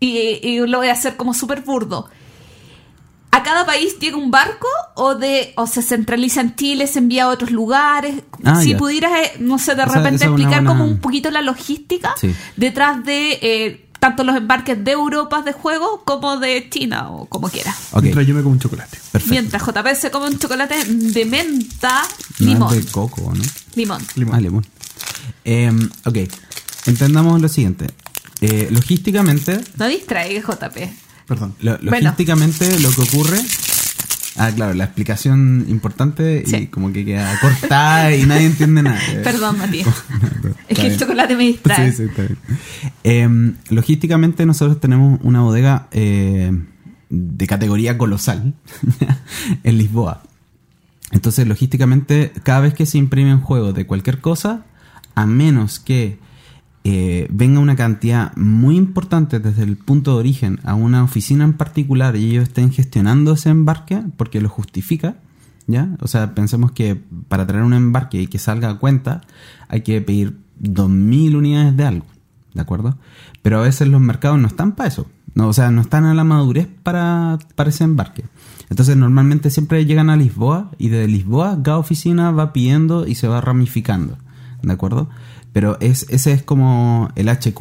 [0.00, 2.08] y lo voy a hacer como súper burdo.
[3.48, 7.24] ¿A cada país llega un barco o de o se centraliza en Chile, se envía
[7.24, 8.16] a otros lugares?
[8.44, 8.76] Ah, si ya.
[8.78, 12.12] pudieras, eh, no sé, de Esa- repente esa explicar buena- como un poquito la logística
[12.20, 12.34] Sí.
[12.56, 17.48] detrás de eh, tanto los embarques de Europa de juego como de China o como
[17.48, 17.74] quiera.
[18.02, 18.98] Mientras yo me como un chocolate.
[19.12, 19.30] perfecto.
[19.30, 22.02] Mientras JP se come un chocolate de menta,
[22.38, 22.74] No limón.
[22.76, 23.42] es de coco, ¿no?
[23.74, 24.06] Limón.
[24.14, 24.34] Limón.
[24.36, 24.66] Ah, limón.
[25.44, 26.16] Em, ok,
[26.86, 27.86] entendamos lo siguiente.
[28.40, 30.92] Eh, logísticamente, No distraigas, JP.
[31.28, 31.54] Perdón.
[31.60, 31.90] lo- Bueno.
[32.00, 33.38] logísticamente lo que ocurre...
[34.40, 36.66] Ah, claro, la explicación importante y Sí.
[36.68, 39.00] como que queda cortada y nadie entiende nada.
[39.24, 39.88] Perdón, Matías.
[40.68, 41.90] Es que el chocolate me distrae.
[41.90, 42.38] Sí, sí, está bien.
[43.02, 46.52] Em, logísticamente nosotros tenemos una bodega eh,
[47.10, 48.54] de categoría colosal
[49.64, 50.22] en Lisboa.
[51.10, 54.66] Entonces, logísticamente, cada vez que se imprimen juegos de cualquier cosa,
[55.16, 56.18] a menos que
[56.90, 61.52] eh, venga una cantidad muy importante desde el punto de origen a una oficina en
[61.52, 65.16] particular y ellos estén gestionando ese embarque porque lo justifica,
[65.66, 65.90] ¿ya?
[66.00, 66.98] O sea, pensemos que
[67.28, 69.20] para traer un embarque y que salga a cuenta
[69.68, 72.06] hay que pedir 2.000 unidades de algo,
[72.54, 72.96] ¿de acuerdo?
[73.42, 76.14] Pero a veces los mercados no están para eso, no, o sea, no están a
[76.14, 78.24] la madurez para, para ese embarque.
[78.70, 83.28] Entonces normalmente siempre llegan a Lisboa y de Lisboa cada oficina va pidiendo y se
[83.28, 84.16] va ramificando,
[84.62, 85.08] ¿de acuerdo?
[85.52, 87.60] Pero es, ese es como el HQ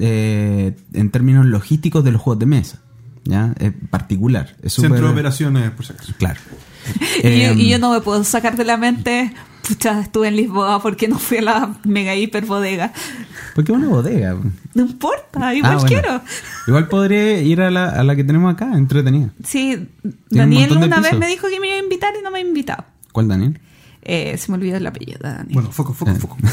[0.00, 2.80] eh, en términos logísticos de los juegos de mesa,
[3.24, 3.54] ¿ya?
[3.58, 4.56] Es particular.
[4.62, 6.12] Es Centro súper- de operaciones, por si acaso.
[6.18, 6.40] Claro.
[7.22, 9.32] Y, yo, Em, y yo no me puedo sacar de la mente,
[9.68, 12.92] pucha, estuve en Lisboa porque no fui a la mega hiper bodega.
[13.54, 14.36] Porque es una bodega.
[14.74, 15.86] No importa, igual Ah, bueno.
[15.88, 16.20] quiero.
[16.66, 19.30] Igual podría ir a la, a la que tenemos acá, entretenida.
[19.44, 19.86] Sí,
[20.30, 22.84] Daniel una vez me dijo que me iba a invitar y no me ha invitado.
[23.12, 23.60] ¿Cuál, Daniel?
[24.02, 25.54] Eh, se me olvidó el apellido de Daniel.
[25.54, 26.14] Bueno, foco, foco, Eh.
[26.16, 26.36] foco.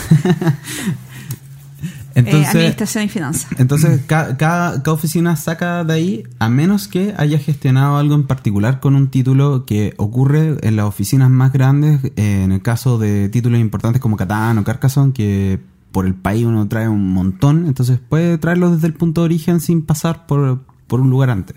[2.15, 3.47] Eh, Entonces, administración y finanzas.
[3.59, 8.25] entonces ca- cada, cada oficina saca de ahí, a menos que haya gestionado algo en
[8.27, 12.97] particular con un título que ocurre en las oficinas más grandes, eh, en el caso
[12.97, 15.59] de títulos importantes como Catán o Carcassonne, que
[15.91, 19.61] por el país uno trae un montón, entonces puede traerlo desde el punto de origen
[19.61, 21.55] sin pasar por, por un lugar antes.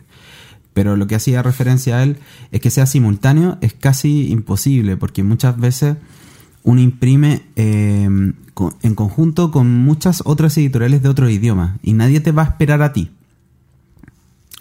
[0.74, 2.16] Pero lo que hacía referencia a él
[2.50, 5.96] es que sea simultáneo es casi imposible, porque muchas veces
[6.62, 7.42] uno imprime
[8.54, 12.46] co- en conjunto con muchas otras editoriales de otros idiomas y nadie te va a
[12.46, 13.10] esperar a ti.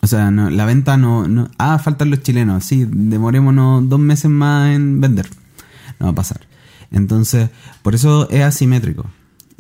[0.04, 1.48] O sea, la venta no, no...
[1.60, 5.30] Ah, faltan los chilenos, sí, demorémonos dos meses más en vender.
[6.00, 6.42] No va a pasar.
[6.90, 7.52] Entonces,
[7.84, 9.06] por eso es asimétrico.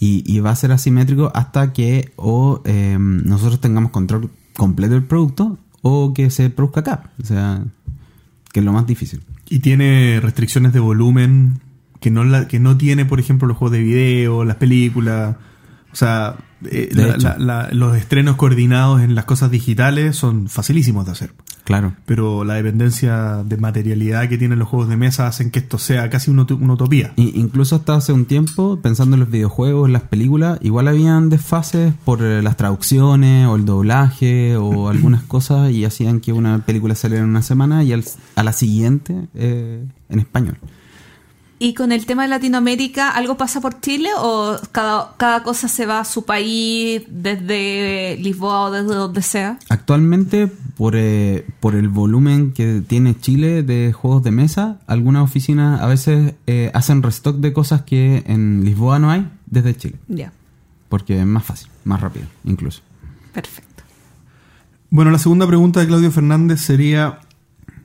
[0.04, 5.60] Y, va a ser asimétrico hasta que o eh, nosotros tengamos control completo del producto
[5.82, 7.12] o que se produzca acá.
[7.22, 7.64] O sea,
[8.52, 9.22] que es lo más difícil.
[9.50, 11.60] Y tiene restricciones de volumen
[12.00, 15.36] que no, la, que no tiene, por ejemplo, los juegos de video, las películas.
[15.92, 16.36] O sea,
[16.66, 17.28] eh, la- hecho.
[17.30, 21.34] la- la- los estrenos coordinados en las cosas digitales son facilísimos de hacer.
[21.64, 21.94] Claro.
[22.06, 26.10] Pero la dependencia de materialidad que tienen los juegos de mesa hacen que esto sea
[26.10, 27.14] casi una, ut- una utopía.
[27.18, 31.30] I- incluso hasta hace un tiempo, pensando en los videojuegos, en las películas, igual habían
[31.30, 36.60] desfases por eh, las traducciones o el doblaje o algunas cosas y hacían que una
[36.66, 38.04] película saliera en una semana y al-
[38.36, 40.58] a la siguiente eh, en español.
[41.64, 45.86] ¿Y con el tema de Latinoamérica, algo pasa por Chile o cada, cada cosa se
[45.86, 49.60] va a su país desde Lisboa o desde donde sea?
[49.70, 55.80] Actualmente, por, eh, por el volumen que tiene Chile de juegos de mesa, algunas oficinas
[55.82, 60.00] a veces eh, hacen restock de cosas que en Lisboa no hay desde Chile.
[60.08, 60.34] Ya,
[60.90, 62.82] Porque es más fácil, más rápido, incluso.
[63.34, 63.84] perfecto.
[64.90, 67.20] Bueno, la segunda pregunta de Claudio Fernández sería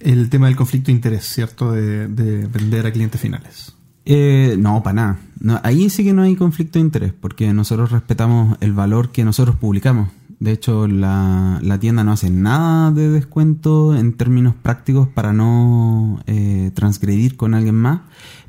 [0.00, 1.72] el tema del conflicto de interés, ¿cierto?
[1.72, 3.76] De, de vender a clientes finales.
[4.04, 5.18] Eh, no, para nada.
[5.40, 9.24] No, ahí sí que no hay conflicto de interés, porque nosotros respetamos el valor que
[9.24, 10.08] nosotros publicamos.
[10.38, 16.22] De hecho, la, la tienda no hace nada de descuento en términos prácticos para no
[16.26, 18.00] eh, transgredir con alguien más.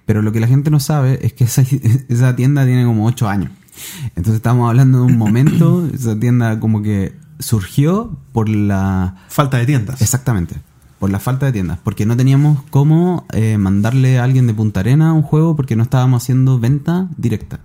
[0.06, 1.64] Pero lo que la gente no sabe es que esa,
[2.10, 3.52] esa tienda tiene como 8 años.
[4.10, 9.65] Entonces estamos hablando de un momento, esa tienda como que surgió por la Falta de
[9.65, 10.02] tiendas.
[10.02, 10.56] Exactamente.
[10.99, 11.80] Por la falta de tiendas.
[11.84, 15.84] Porque no teníamos cómo eh, mandarle a alguien de Punta Arena un juego porque no
[15.84, 17.60] estábamos haciendo venta directa.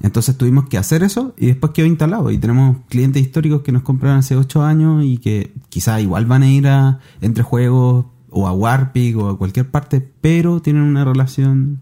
[0.00, 2.30] Entonces tuvimos que hacer eso y después quedó instalado.
[2.30, 6.42] Y tenemos clientes históricos que nos compraron hace 8 años y que quizá igual van
[6.42, 11.04] a ir a entre juegos o a Warpig o a cualquier parte, pero tienen una
[11.04, 11.80] relación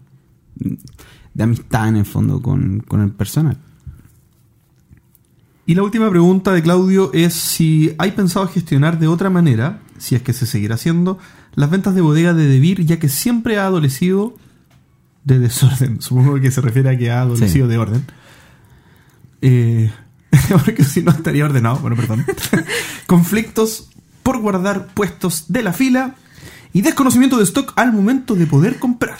[1.33, 3.57] de amistad en el fondo con, con el personal.
[5.67, 10.15] Y la última pregunta de Claudio es si hay pensado gestionar de otra manera, si
[10.15, 11.17] es que se seguirá haciendo,
[11.55, 14.35] las ventas de bodega de Debir, ya que siempre ha adolecido
[15.23, 16.01] de desorden.
[16.01, 17.71] Supongo que se refiere a que ha adolecido Sí.
[17.71, 18.05] de orden.
[19.41, 19.91] Eh,
[20.65, 22.25] porque si no estaría ordenado, bueno, perdón.
[23.07, 23.89] Conflictos
[24.23, 26.15] por guardar puestos de la fila
[26.73, 29.17] y desconocimiento de stock al momento de poder comprar.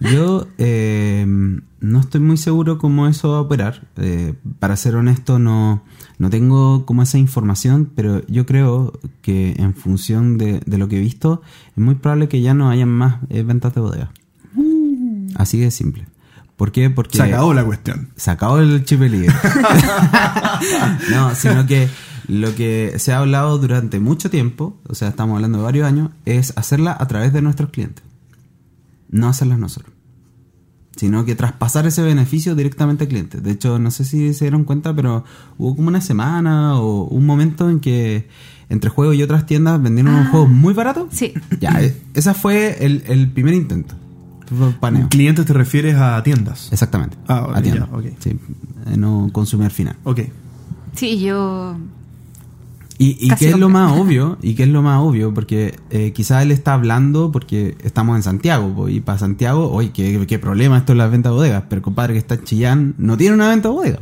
[0.00, 1.26] Yo eh,
[1.82, 3.88] no estoy muy seguro cómo eso va a operar.
[3.96, 5.82] Eh, para ser honesto, no,
[6.18, 10.98] no tengo como esa información, pero yo creo que en función de, de lo que
[10.98, 11.42] he visto,
[11.76, 14.12] es muy probable que ya no hayan más eh, ventas de bodega.
[15.34, 16.06] Así de simple.
[16.56, 16.88] ¿Por qué?
[16.88, 18.10] Porque Se acabó la cuestión.
[18.14, 19.28] se acabó el chip libre.
[21.10, 21.88] no, sino que
[22.28, 26.10] lo que se ha hablado durante mucho tiempo, o sea, estamos hablando de varios años,
[26.26, 28.04] es hacerla a través de nuestros clientes.
[29.10, 29.91] No hacerlas nosotros.
[31.02, 33.40] Sino que traspasar ese beneficio directamente al cliente.
[33.40, 35.24] De hecho, no sé si se dieron cuenta, pero
[35.58, 38.28] hubo como una semana o un momento en que
[38.68, 41.06] entre juegos y otras tiendas vendieron unos juegos muy baratos.
[41.10, 41.34] Sí.
[41.58, 43.96] Ya, e- ese fue el, el primer intento.
[44.78, 45.08] paneo.
[45.08, 46.68] Clientes te refieres a tiendas.
[46.70, 47.16] Exactamente.
[47.26, 47.88] Ah, a tienda.
[47.90, 48.04] ya, ok.
[48.20, 48.30] Sí,
[48.86, 49.96] eh, no consumir final.
[50.04, 50.20] Ok.
[50.94, 51.76] Sí, yo.
[53.02, 56.12] Y, y qué es lo más obvio, y qué es lo más obvio, porque eh,
[56.12, 60.38] quizás él está hablando porque estamos en Santiago, po, y para Santiago, oye, qué, qué
[60.38, 63.34] problema esto es la venta de bodegas, pero compadre que está en Chillán no tiene
[63.34, 63.98] una venta de bodega.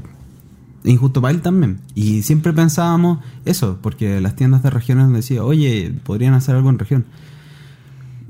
[0.85, 1.81] Injusto para él también.
[1.95, 6.79] Y siempre pensábamos eso, porque las tiendas de regiones decían, oye, podrían hacer algo en
[6.79, 7.05] región.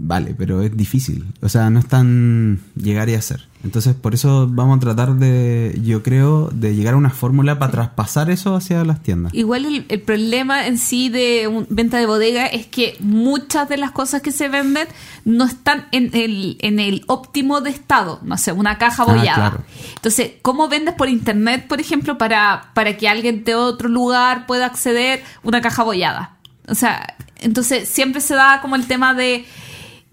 [0.03, 1.27] Vale, pero es difícil.
[1.43, 3.47] O sea, no es tan llegar y hacer.
[3.63, 7.71] Entonces, por eso vamos a tratar de, yo creo, de llegar a una fórmula para
[7.73, 9.35] traspasar eso hacia las tiendas.
[9.35, 13.77] Igual el, el problema en sí de un- venta de bodega es que muchas de
[13.77, 14.89] las cosas que se venden
[15.27, 18.21] no están en el, en el óptimo de estado.
[18.23, 19.35] No sé, una caja Ah, bollada.
[19.35, 19.65] claro.
[19.97, 24.65] Entonces, ¿cómo vendes por internet, por ejemplo, para, para que alguien de otro lugar pueda
[24.65, 26.37] acceder una caja bollada?
[26.69, 29.45] O sea, entonces siempre se da como el tema de,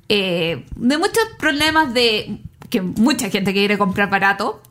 [0.09, 2.39] eh, de muchos problemas de
[2.69, 4.61] que mucha gente quiere comprar barato,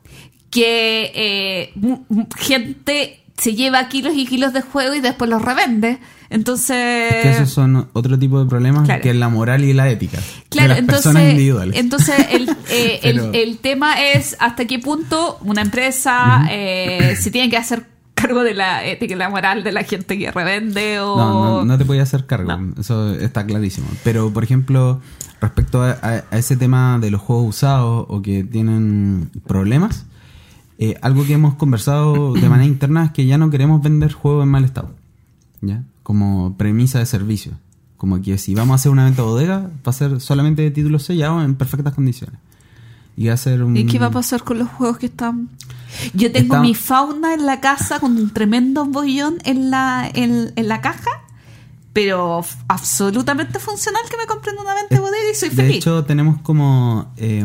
[0.51, 1.73] que eh,
[2.37, 5.99] gente se lleva kilos y kilos de juego y después los revende.
[6.31, 7.23] Entonces...
[7.23, 9.03] que esos son otro tipo de problemas Claro.
[9.03, 10.19] que es la moral y la ética
[10.49, 11.77] Claro, de las entonces, personas individuales.
[11.77, 17.31] entonces el, eh, el- Pero- el tema es hasta qué punto una empresa eh, se
[17.31, 17.87] tiene que hacer
[18.17, 21.17] cargo de la ética y la moral de la gente que revende o...
[21.17, 22.75] no, no, no te podía hacer cargo, No.
[22.81, 23.87] eso está clarísimo.
[24.03, 25.01] Pero, por ejemplo,
[25.41, 30.07] respecto a, a- a ese tema de los juegos usados o que tienen problemas,
[30.79, 34.43] eh, algo que hemos conversado de manera interna es que ya no queremos vender juegos
[34.45, 34.91] en mal estado,
[35.61, 35.83] ¿ya?
[36.03, 37.53] Como premisa de servicio.
[37.97, 41.03] Como que si vamos a hacer una venta bodega, va a ser solamente de títulos
[41.05, 42.39] sellados en perfectas condiciones.
[43.17, 43.75] Y va a ser un...
[43.75, 45.49] ¿Y qué va a pasar con los juegos que están...?
[46.15, 50.69] Yo tengo mi fauna en la casa con un tremendo bollón en la, en, en
[50.69, 51.11] la caja,
[51.93, 55.77] pero absolutamente funcional que me compren una venta de bodega y soy De feliz.
[55.79, 57.45] hecho, tenemos como eh,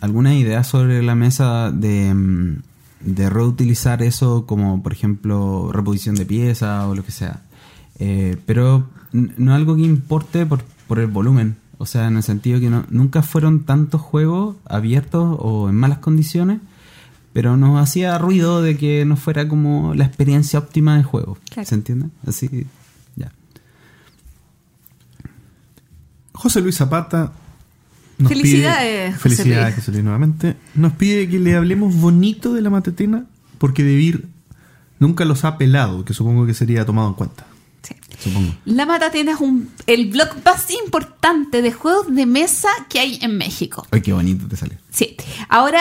[0.00, 2.62] algunas ideas sobre la mesa de, em,
[3.00, 7.42] de reutilizar eso como, por ejemplo, reposición de piezas o lo que sea.
[7.98, 11.56] Eh, pero no algo que importe por, por el volumen.
[11.78, 15.98] O sea, en el sentido que no, nunca fueron tantos juegos abiertos o en malas
[15.98, 16.60] condiciones,
[17.32, 21.38] pero nos hacía ruido de que no fuera como la experiencia óptima de juego.
[21.50, 21.68] Claro.
[21.68, 22.06] ¿Se entiende?
[22.26, 22.66] Así,
[23.16, 23.32] ya.
[26.32, 27.32] José Luis Zapata.
[28.18, 29.74] nos Felicidades, pide- felicidades.
[29.76, 30.56] José Luis, nuevamente.
[30.74, 33.26] Nos pide que le hablemos bonito de la matatena
[33.58, 34.28] porque Debir
[34.98, 37.46] nunca los ha pelado, que supongo que sería tomado en cuenta.
[37.82, 37.94] Sí.
[38.18, 38.54] Supongo.
[38.66, 43.36] La Matatena es un, el blog más importante de juegos de mesa que hay en
[43.36, 43.84] México.
[43.90, 44.78] Ay, qué bonito te sale.
[44.92, 45.16] Sí.
[45.48, 45.80] Ahora,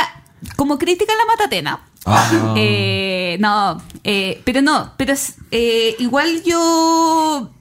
[0.56, 2.56] como crítica a la Matatena, Ah.
[2.58, 5.14] eh, no, eh, pero no, pero
[5.52, 7.52] eh, igual yo,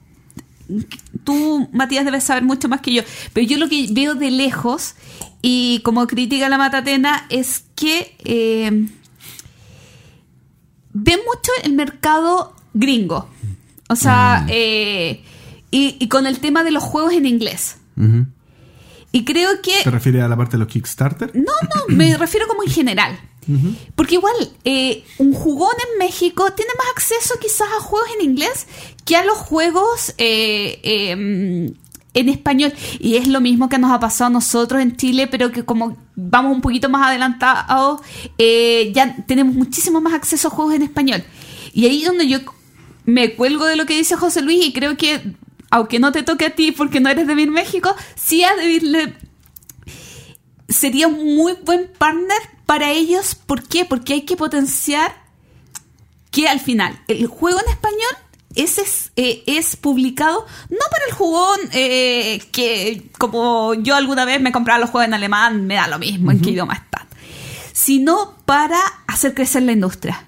[1.23, 3.03] tú, Matías, debes saber mucho más que yo,
[3.33, 4.95] pero yo lo que veo de lejos
[5.43, 8.87] y como crítica a la Matatena es que eh,
[10.93, 13.29] ve mucho el mercado gringo.
[13.89, 15.23] O sea, eh,
[15.69, 17.77] y, y con el tema de los juegos en inglés.
[17.97, 18.25] Ujú.
[19.11, 19.83] Y creo que...
[19.83, 21.31] ¿Te refieres a la parte de los Kickstarter?
[21.35, 23.19] No, no, me refiero como en general.
[23.95, 28.67] Porque igual, eh, un jugón en México tiene más acceso quizás a juegos en inglés
[29.03, 31.73] que a los juegos eh, eh,
[32.13, 32.73] en español.
[32.99, 35.97] Y es lo mismo que nos ha pasado a nosotros en Chile, pero que como
[36.15, 38.01] vamos un poquito más adelantados,
[38.37, 41.23] eh, ya tenemos muchísimo más acceso a juegos en español.
[41.73, 42.39] Y ahí es donde yo
[43.05, 45.33] me cuelgo de lo que dice José Luis y creo que,
[45.71, 49.17] aunque no te toque a ti porque no eres de Vir México, sí a Vir
[50.69, 53.35] sería un muy buen partner para ellos.
[53.35, 53.85] ¿Por qué?
[53.85, 55.13] Porque hay que potenciar
[56.31, 58.11] que al final el juego en español
[58.55, 64.41] ese es, eh, es publicado no para el jugón eh, que como yo alguna vez
[64.41, 67.07] me compraba los juegos en alemán, me da lo mismo en qué idioma están,
[67.73, 70.27] sino para hacer crecer la industria.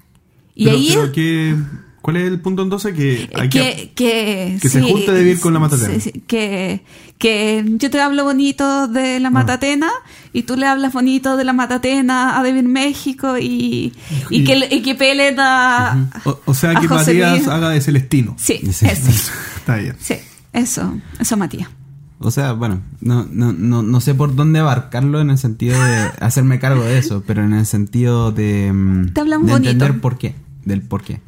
[0.54, 1.56] Y Pero- ahí pero es- ¿qué-
[2.04, 2.92] ¿Cuál es el punto entonces?
[2.94, 3.60] Que hay que...
[3.60, 5.94] que, que, que se junte de vir con la Matatena.
[5.94, 6.82] sí, sí, que,
[7.16, 9.20] que yo te hablo bonito de Ah.
[9.20, 9.88] la Matatena
[10.34, 13.94] y tú le hablas bonito de la Matatena a Devir México y,
[14.28, 17.48] y, Y- que, y que peleen a, O, o sea a que José Matías Luis.
[17.48, 18.36] haga de Celestino.
[18.38, 18.84] Sí, Sí.
[18.86, 19.10] eso.
[19.56, 19.96] Está bien.
[19.98, 20.16] Sí,
[20.52, 21.70] eso, eso Matías.
[22.18, 26.10] O sea, bueno, no, no, no, no sé por dónde abarcarlo en el sentido de
[26.20, 29.70] hacerme cargo de eso, pero en el sentido de, mm, Te hablamos de bonito.
[29.70, 30.34] entender por qué,
[30.66, 31.20] del por qué.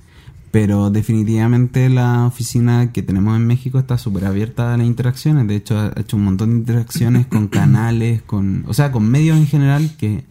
[0.57, 5.47] Pero definitivamente la oficina que tenemos en México está súper abierta a las interacciones.
[5.47, 9.37] De hecho, ha hecho un montón de interacciones con canales, con, o sea, con medios
[9.37, 10.25] en general que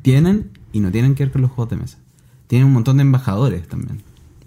[0.00, 1.98] tienen y no tienen que ver con los juegos de mesa.
[2.46, 4.02] Tienen un montón de embajadores también.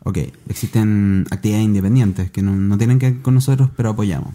[0.08, 0.18] ok,
[0.48, 4.34] existen actividades independientes que no, no tienen que ver con nosotros, pero apoyamos.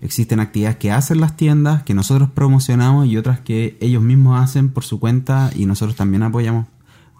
[0.00, 4.68] Existen actividades que hacen las tiendas, que nosotros promocionamos y otras que ellos mismos hacen
[4.70, 6.66] por su cuenta y nosotros también apoyamos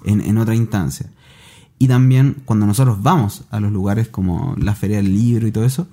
[0.05, 1.07] en, en otra instancia.
[1.79, 5.65] Y también cuando nosotros vamos a los lugares como la Feria del Libro y todo
[5.65, 5.87] eso,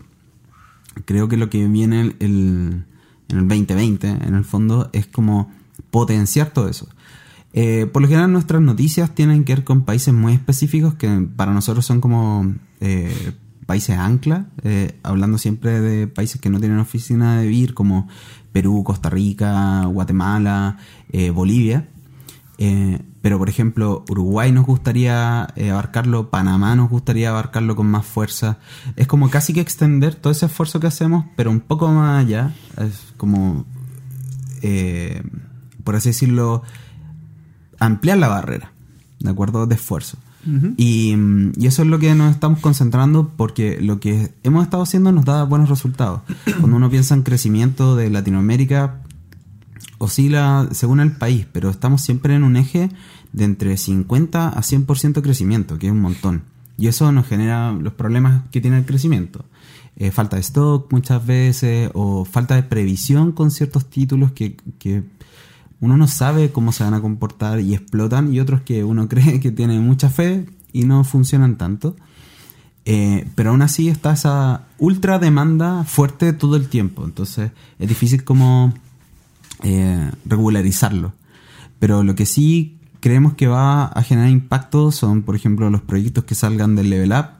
[1.05, 2.85] creo que lo que viene el, el-
[3.29, 5.51] en el 2020, en el fondo, es como
[5.91, 6.87] potenciar todo eso.
[7.53, 11.51] Eh, por lo general nuestras noticias tienen que ver con países muy específicos que para
[11.51, 13.33] nosotros son como eh,
[13.69, 18.07] países ancla, eh, hablando siempre de países que no tienen oficina de vivir como
[18.51, 20.77] Perú, Costa Rica, Guatemala,
[21.11, 21.87] eh, Bolivia.
[22.57, 28.57] Eh, pero por ejemplo, Uruguay nos gustaría abarcarlo, Panamá nos gustaría abarcarlo con más fuerza.
[28.95, 32.55] Es como casi que extender todo ese esfuerzo que hacemos, pero un poco más allá.
[32.75, 33.67] Es como,
[35.83, 36.63] por así decirlo,
[37.79, 38.71] ampliar la barrera,
[39.19, 39.67] ¿de acuerdo?
[39.67, 40.17] De esfuerzo.
[40.77, 44.83] y, mm, y eso es lo que nos estamos concentrando porque lo que hemos estado
[44.83, 46.21] haciendo nos da buenos resultados.
[46.59, 49.01] Cuando uno piensa en crecimiento de Latinoamérica,
[49.97, 52.89] oscila según el país, pero estamos siempre en un eje
[53.33, 56.43] de entre 50 a 100% crecimiento, que es un montón.
[56.77, 59.45] Y eso nos genera los problemas que tiene el crecimiento.
[59.97, 65.03] Eh, falta de stock muchas veces o falta de previsión con ciertos títulos que, que
[65.81, 69.39] uno no sabe cómo se van a comportar y explotan y otros que uno cree
[69.39, 71.95] que tiene mucha fe y no funcionan tanto.
[72.85, 77.05] Eh, pero aún así está esa ultra demanda fuerte todo el tiempo.
[77.05, 78.73] Entonces es difícil como
[79.63, 81.13] eh, regularizarlo.
[81.79, 86.25] Pero lo que sí creemos que va a generar impacto son, por ejemplo, los proyectos
[86.25, 87.39] que salgan del Level Up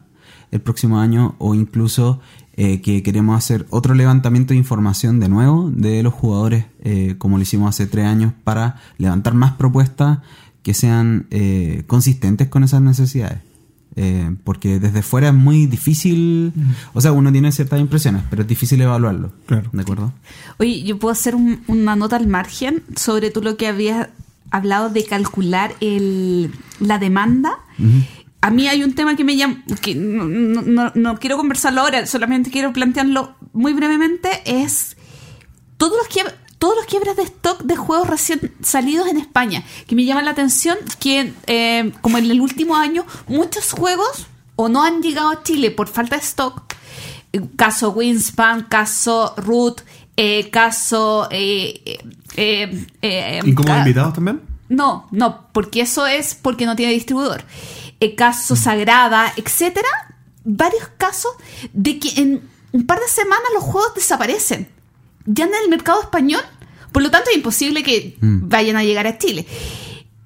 [0.52, 2.22] el próximo año o incluso
[2.62, 7.38] eh, que queremos hacer otro levantamiento de información de nuevo de los jugadores, eh, como
[7.38, 10.20] lo hicimos hace tres años, para levantar más propuestas
[10.62, 13.40] que sean eh, consistentes con esas necesidades.
[13.96, 16.52] Eh, porque desde fuera es muy difícil,
[16.94, 19.32] o sea, uno tiene ciertas impresiones, pero es difícil evaluarlo.
[19.46, 19.70] Claro.
[19.74, 20.12] ¿De acuerdo?
[20.58, 24.10] Oye, yo puedo hacer un- una nota al margen sobre tú lo que habías
[24.52, 27.52] hablado de calcular el, la demanda.
[28.42, 32.52] A mí hay un tema que me llama, que no, no- quiero conversarlo ahora, solamente
[32.52, 34.96] quiero plantearlo muy brevemente, es
[35.78, 39.96] todos los quieb- todos los quiebras de stock de juegos recién salidos en España, que
[39.96, 44.84] me llama la atención que eh, como en el último año muchos juegos o no
[44.84, 46.64] han llegado a Chile por falta de stock,
[47.32, 49.82] Eh, caso Winspan, caso Root,
[50.18, 51.28] eh, caso...
[51.32, 51.82] eh,
[52.36, 54.42] eh, eh, ¿Incómodos ca- invitados también?
[54.70, 57.44] no, no, porque eso es porque no tiene distribuidor.
[58.00, 59.88] El caso Sagrada, etcétera,
[60.44, 61.32] varios casos
[61.74, 64.70] de que en un par de semanas los juegos desaparecen.
[65.26, 66.42] Ya en el mercado español,
[66.92, 69.46] por lo tanto es imposible que vayan a llegar a Chile.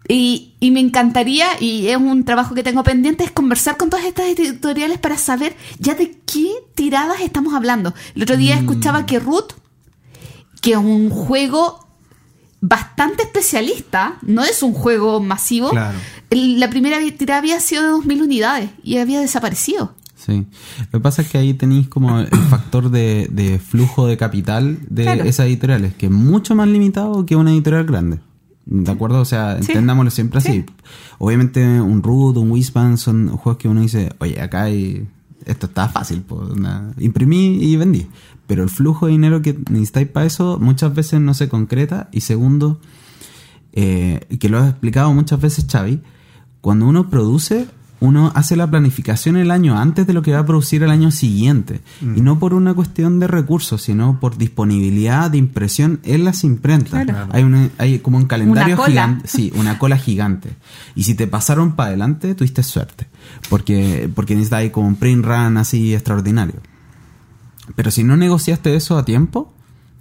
[0.08, 4.06] Y, y me encantaría, y es un trabajo que tengo pendiente, es conversar con todas
[4.06, 7.94] estas editoriales para saber ya de qué tiradas estamos hablando.
[8.14, 9.54] El otro día escuchaba que Root,
[10.62, 11.83] que es un juego
[12.66, 15.70] bastante especialista, no es un juego masivo.
[15.72, 15.98] Claro.
[16.32, 19.94] La primera tirada había sido de 2.000 unidades y había desaparecido.
[20.16, 20.46] Sí.
[20.92, 24.80] Lo que pasa es que ahí tenéis como el factor de, de flujo de capital
[24.90, 25.24] de Claro.
[25.26, 28.20] esas editoriales, que es mucho más limitado que una editorial grande.
[28.66, 29.20] ¿De acuerdo?
[29.20, 29.74] O sea, Sí.
[29.74, 30.52] entendámoslo siempre así.
[30.52, 30.66] Sí.
[31.18, 35.06] Obviamente un Root, un Wispan son juegos que uno dice, oye, acá hay...
[35.46, 36.50] Esto está fácil, pues,
[36.98, 38.08] imprimí y vendí.
[38.48, 42.10] Pero el flujo de dinero que necesitáis para eso muchas veces no se concreta.
[42.12, 42.80] Y segundo,
[43.72, 46.02] eh, que lo has explicado muchas veces, Xavi,
[46.62, 47.68] cuando uno produce
[48.06, 51.10] uno hace la planificación el año antes de lo que va a producir el año
[51.10, 51.80] siguiente.
[52.02, 57.06] Y no por una cuestión de recursos, sino por disponibilidad de impresión en las imprentas.
[57.06, 57.30] Claro.
[57.32, 59.28] Hay, una- hay como un calendario gigante.
[59.28, 60.50] Sí, una cola gigante.
[60.96, 63.08] Y si te pasaron para adelante, tuviste suerte.
[63.50, 66.56] Porque, porque necesitas como un print run así extraordinario.
[67.76, 69.54] Pero si no negociaste eso a tiempo,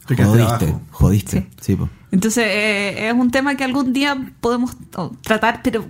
[0.07, 0.65] Te jodiste.
[0.66, 0.81] abajo.
[0.91, 1.41] Jodiste.
[1.41, 1.57] Sí.
[1.61, 1.89] Sí, po.
[2.12, 5.84] Entonces, eh, es un tema que algún día podemos oh, tratar, pero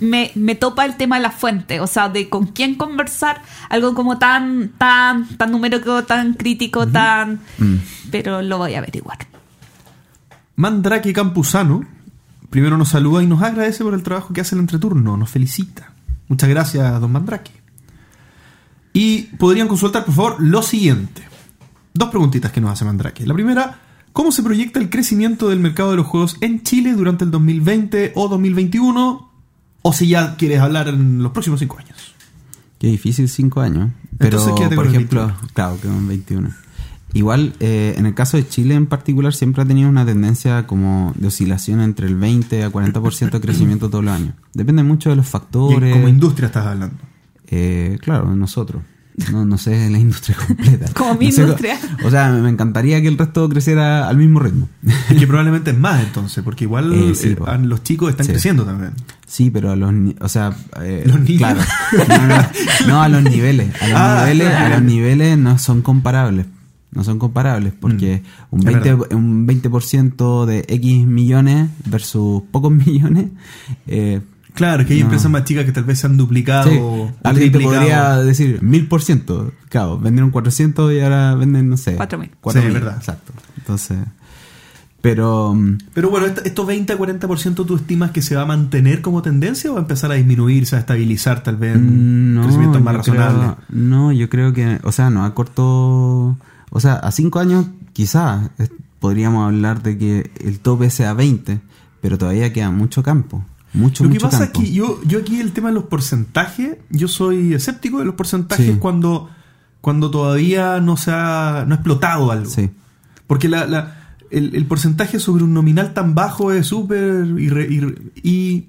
[0.00, 3.94] me, me topa el tema de la fuente, o sea, de con quién conversar, algo
[3.94, 7.40] como tan, tan, tan numérico, tan crítico, tan...
[7.58, 7.76] Mm.
[8.10, 9.18] Pero lo voy a averiguar.
[10.56, 11.84] Mandrake Campuzano
[12.52, 15.90] primero nos saluda y nos agradece por el trabajo que hace el entreturno, nos felicita.
[16.28, 17.50] Muchas gracias, don Mandrake.
[18.92, 21.22] Y podrían consultar, por favor, lo siguiente.
[21.94, 23.26] Dos preguntitas que nos hace Mandrake.
[23.26, 23.78] La primera,
[24.12, 28.12] ¿cómo se proyecta el crecimiento del mercado de los juegos en Chile durante el 2020
[28.14, 29.30] o 2021?
[29.82, 32.14] O si ya quieres hablar en los próximos cinco años.
[32.78, 33.90] Qué difícil cinco años.
[34.18, 35.48] Pero, Entonces, por ejemplo, 21.
[35.54, 36.50] claro, que en 21.
[37.14, 41.12] Igual, eh, en el caso de Chile en particular, siempre ha tenido una tendencia como
[41.16, 44.34] de oscilación entre el 20 a 40% de crecimiento todos los años.
[44.54, 45.92] Depende mucho de los Y factores.
[45.92, 46.96] como industria estás hablando.
[47.48, 48.82] Eh, claro, de nosotros.
[49.30, 50.86] No, no sé la industria completa.
[50.94, 51.78] Como mi No sé co- industria.
[52.04, 54.68] O sea, me encantaría que el resto creciera al mismo ritmo.
[55.10, 57.46] Es que probablemente es más entonces, porque igual Eh, sí, eh, po.
[57.62, 58.32] los chicos están Sí.
[58.32, 58.92] creciendo también.
[59.26, 61.38] Sí, pero a los, o sea, eh, ¿Los niños?
[61.38, 61.60] claro,
[62.08, 62.46] no, no,
[62.88, 64.74] no, a los niveles, a los Ah, niveles, a claro.
[64.76, 66.46] los niveles no son comparables,
[66.90, 68.68] no son comparables porque un Mm.
[68.68, 69.12] Es 20 verdad.
[69.16, 73.26] un 20% de X millones versus pocos millones,
[73.86, 74.20] eh,
[74.54, 75.06] Claro, que hay No.
[75.06, 78.62] empresas más chicas que tal vez se han duplicado sí, o alguien te podría decir
[78.62, 82.30] mil por ciento, claro, vendieron 400 y ahora venden no sé, 4.000.
[82.40, 82.96] 4.000, Sí, verdad.
[82.98, 83.98] exacto, entonces,
[85.00, 88.46] pero mm, Pero bueno, esta- ¿esto 20 a 40% tú estimas que se va a
[88.46, 91.74] mantener como tendencia o va a empezar a disminuir, se va a estabilizar tal vez
[91.76, 93.40] en No, crecimientos más razonables?
[93.40, 96.36] creo- no, yo creo que, o sea, no a corto,
[96.70, 98.50] o sea, a cinco años quizás
[99.00, 101.60] podríamos hablar de que el tope sea 20,
[102.00, 104.60] pero todavía queda mucho campo, mucho, Lo que mucho pasa campo.
[104.62, 108.14] es que yo, yo aquí el tema de los porcentajes, yo soy escéptico de los
[108.14, 108.76] porcentajes Sí.
[108.78, 109.28] cuando,
[109.80, 112.50] cuando todavía no se ha, no ha explotado algo.
[112.50, 112.70] Sí,
[113.26, 113.98] Porque la, la-
[114.30, 118.66] el, el porcentaje sobre un nominal tan bajo es súper ir- y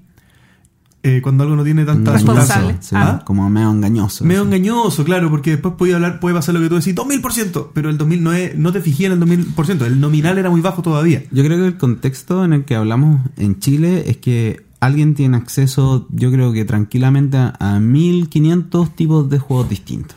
[1.02, 2.76] eh, cuando algo no tiene tanta Responsable.
[2.80, 3.20] sí, ¿Ah?
[3.26, 4.24] como medio engañoso.
[4.24, 4.46] Medio sí.
[4.46, 7.98] engañoso, claro, porque después puede hablar, puede pasar lo que tú decís, 2000%, pero el
[7.98, 11.22] 2000 no, es, no te fijé en el 2000%, el nominal era muy bajo todavía.
[11.30, 15.36] Yo creo que el contexto en el que hablamos en Chile es que alguien tiene
[15.36, 20.16] acceso, yo creo que tranquilamente a, a 1500 tipos de juegos distintos.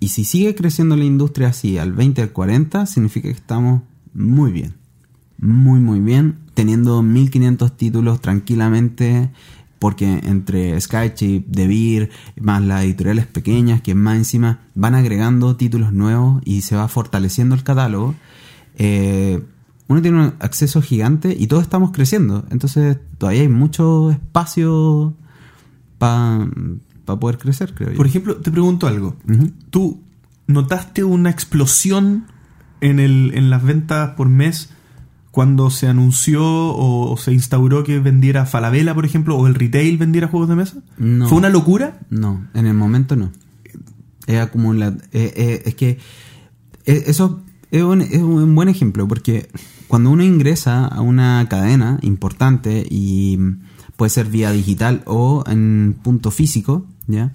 [0.00, 3.82] Y si sigue creciendo la industria así al 20 al 40, significa que estamos
[4.14, 4.74] muy bien.
[5.38, 6.36] Muy, muy bien.
[6.54, 9.30] Teniendo 1500 títulos tranquilamente.
[9.78, 12.10] Porque entre Skychip, Devir,
[12.40, 17.54] más las editoriales pequeñas, que más encima van agregando títulos nuevos y se va fortaleciendo
[17.54, 18.16] el catálogo,
[18.74, 19.40] eh,
[19.86, 22.44] uno tiene un acceso gigante y todos estamos creciendo.
[22.50, 25.14] Entonces todavía hay mucho espacio
[25.98, 26.46] para
[27.20, 27.96] poder crecer, creo yo.
[27.96, 29.16] Por ejemplo, te pregunto algo.
[29.70, 30.00] ¿Tú
[30.46, 32.26] notaste una explosión
[32.80, 34.70] en, el, en las ventas por mes
[35.30, 39.98] cuando se anunció o, o se instauró que vendiera Falabella, por ejemplo, o el retail
[39.98, 40.78] vendiera juegos de mesa?
[40.96, 41.28] No.
[41.28, 41.98] ¿Fue una locura?
[42.10, 43.30] No, en el momento no.
[44.26, 45.98] Es acumula- eh, eh, es que
[46.86, 49.48] eh, eso es un, es un buen ejemplo porque
[49.88, 53.38] cuando uno ingresa a una cadena importante y
[53.96, 57.32] puede ser vía digital o en punto físico, ¿ya?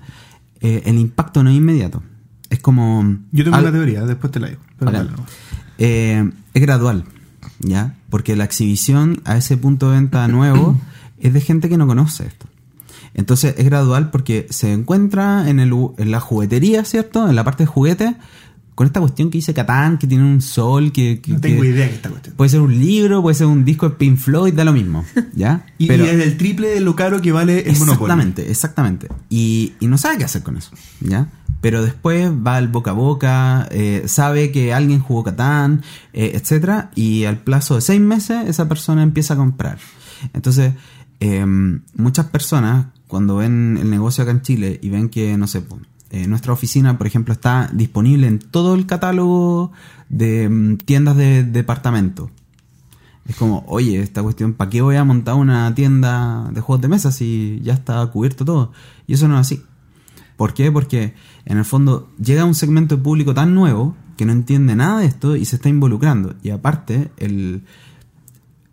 [0.61, 2.01] Eh, el impacto no es inmediato.
[2.49, 3.17] Es como...
[3.31, 4.61] Yo tengo al- una teoría, después te la digo.
[4.79, 5.09] pero Vale.
[5.09, 5.25] no.
[5.77, 7.03] eh, es gradual,
[7.59, 7.95] ¿ya?
[8.09, 10.79] Porque la exhibición a ese punto de venta nuevo
[11.19, 12.45] es de gente que no conoce esto.
[13.15, 17.27] Entonces es gradual porque se encuentra en, el, en la juguetería, ¿cierto?
[17.27, 18.15] En la parte de juguete,
[18.75, 21.21] con esta cuestión que dice Catán, que tiene un sol, que...
[21.21, 22.35] que- No tengo que- idea de esta cuestión.
[22.35, 25.05] Puede ser un libro, puede ser un disco de Pink Floyd, da lo mismo,
[25.35, 25.65] ¿ya?
[25.77, 27.91] Y, y es el triple de lo caro que vale el Monopoly.
[27.93, 29.07] Exactamente, exactamente.
[29.29, 30.71] Y, y no sabe qué hacer con eso,
[31.01, 31.27] ¿ya?
[31.61, 35.81] Pero después va al boca a boca, eh, sabe que alguien jugó Catán,
[36.11, 39.77] eh, etcétera, y al plazo de seis meses esa persona empieza a comprar.
[40.33, 40.73] Entonces,
[41.21, 41.45] eh,
[41.95, 45.61] muchas personas, cuando ven el negocio acá en Chile y ven que, no sé,
[46.13, 49.71] eh, nuestra oficina, por ejemplo, está disponible en todo el catálogo
[50.09, 52.29] de mm, tiendas de departamento.
[53.25, 56.87] Es como, oye, esta cuestión, ¿para qué voy a montar una tienda de juegos de
[56.87, 58.71] mesa si ya está cubierto todo?
[59.07, 59.63] Y eso no es así.
[60.37, 60.71] ¿Por qué?
[60.71, 61.15] Porque
[61.45, 65.07] en el fondo llega un segmento de público tan nuevo que no entiende nada de
[65.07, 66.35] esto y se está involucrando.
[66.43, 67.63] Y aparte, el,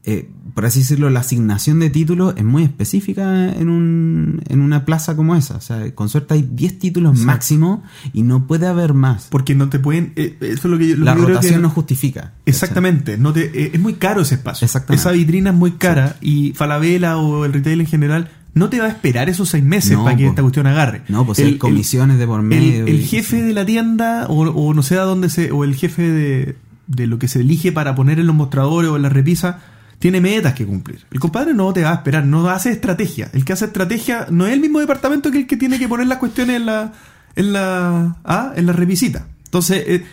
[0.05, 4.85] eh, por así decirlo, la asignación de títulos es muy específica en, un, en una
[4.85, 5.56] plaza como esa.
[5.56, 7.27] O sea, con suerte hay 10 títulos Exacto.
[7.27, 7.82] máximo
[8.12, 9.28] y no puede haber más.
[9.31, 10.12] Porque no te pueden.
[10.16, 12.32] eh, eso es lo que yo, lo la que creo que- no justifica.
[12.47, 14.64] Exactamente, no te, eh, es muy caro ese espacio.
[14.64, 15.01] Exactamente.
[15.01, 18.86] Esa vitrina es muy cara y Falabella o el retail en general no te va
[18.86, 21.02] a esperar esos seis meses No, para que esta cuestión agarre.
[21.09, 22.86] No, pues El- hay el- comisiones de por medio.
[22.86, 26.02] el jefe de la tienda o, o no sé a dónde se o el jefe
[26.10, 26.56] de,
[26.89, 29.60] de lo que se elige para poner en los mostradores o en la repisa
[30.01, 31.06] tiene metas que cumplir.
[31.12, 33.31] El compadre no te va a esperar, no hace estrategia.
[33.32, 36.09] El que hace estrategia no es el mismo departamento que el que tiene que poner
[36.09, 36.93] las cuestiones en la
[37.36, 39.27] en la ah, en la revisita.
[39.44, 40.05] Entonces, eh,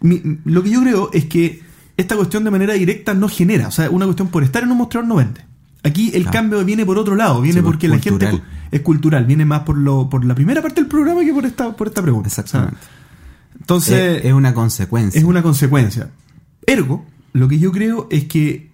[0.00, 1.62] mi- lo que yo creo es que
[1.96, 4.78] esta cuestión de manera directa no genera, o sea, una cuestión por estar en un
[4.78, 5.40] mostrador no vende.
[5.84, 6.32] Aquí el Claro.
[6.32, 8.42] cambio viene por otro lado, viene Sí, porque la gente
[8.72, 11.76] es cultural, viene más por lo por la primera parte del programa que por esta
[11.76, 12.28] por esta pregunta.
[12.28, 12.76] Exactamente.
[13.60, 15.18] Entonces es, es una consecuencia.
[15.18, 16.08] es una consecuencia.
[16.66, 18.70] Ergo, lo que yo creo es que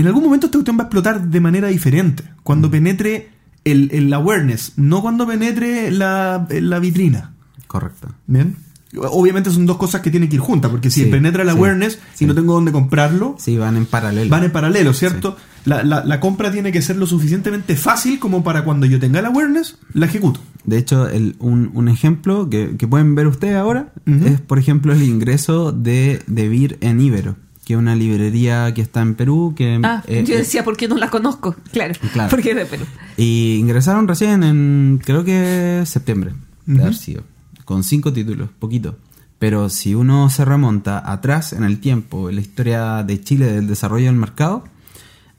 [0.00, 2.22] en algún momento esta cuestión va a explotar de manera diferente.
[2.22, 2.40] Mm.
[2.42, 3.30] Cuando penetre
[3.64, 7.32] el, el awareness, no cuando penetre la, la vitrina.
[7.66, 8.08] Correcto.
[8.26, 8.56] ¿Bien?
[8.96, 11.54] Obviamente son dos cosas que tienen que ir juntas, porque si Sí, penetra el sí,
[11.54, 12.24] awareness sí.
[12.24, 14.30] y no tengo dónde comprarlo, Sí, van en paralelo.
[14.30, 15.36] van en paralelo, ¿cierto?
[15.66, 19.18] La, la- la compra tiene que ser lo suficientemente fácil como para cuando yo tenga
[19.20, 20.40] el awareness, la ejecuto.
[20.64, 24.94] De hecho, el- un, un ejemplo que, que pueden ver ustedes ahora es, por ejemplo,
[24.94, 27.36] el ingreso de Debir en Ibero,
[27.68, 29.52] que es una librería que está en Perú.
[29.54, 31.54] Que, Ah, eh, yo eh, decía, ¿por qué no la conozco?
[31.70, 32.30] Claro, Claro.
[32.30, 32.86] porque es de Perú.
[33.18, 36.32] y ingresaron recién en, creo que septiembre,
[36.64, 37.24] de haber sido,
[37.66, 38.96] con cinco títulos, poquito.
[39.38, 43.66] Pero si uno se remonta atrás en el tiempo, en la historia de Chile del
[43.66, 44.64] desarrollo del mercado,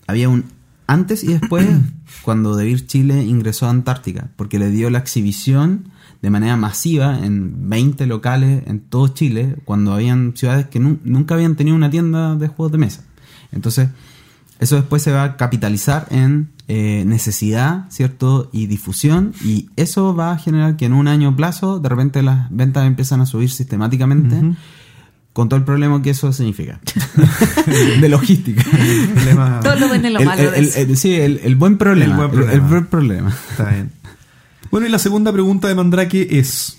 [0.05, 0.45] había un
[0.85, 1.67] antes y después
[2.21, 5.88] cuando Debir Chile ingresó a Antártica, porque le dio la exhibición
[6.21, 11.35] de manera masiva en 20 locales en todo Chile, cuando habían ciudades que nu- nunca
[11.35, 13.03] habían tenido una tienda de juegos de mesa.
[13.51, 13.89] Entonces,
[14.59, 18.49] eso después se va a capitalizar en eh, necesidad, ¿cierto?
[18.51, 19.33] Y difusión.
[19.43, 23.21] Y eso va a generar que en un año plazo, de repente las ventas empiezan
[23.21, 24.35] a subir sistemáticamente.
[25.31, 26.81] Con todo el problema que eso significa.
[28.01, 28.61] de logística.
[28.63, 30.79] Problema- Todo lo bueno y lo El- malo el- de el- eso.
[30.79, 32.11] el- sí, el, el buen problema.
[32.11, 32.53] El buen El, problema.
[32.53, 33.35] el buen problema.
[33.51, 33.91] Está bien.
[34.71, 36.77] Bueno, y la segunda pregunta de Mandrake es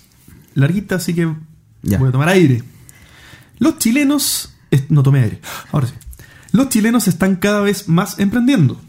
[0.53, 1.33] larguita, así que
[1.83, 1.97] Ya.
[1.97, 2.63] voy a tomar aire.
[3.59, 4.53] Los chilenos...
[4.89, 5.41] No tomé aire.
[5.71, 5.93] Ahora sí.
[6.53, 8.79] Los chilenos están cada vez más emprendiendo.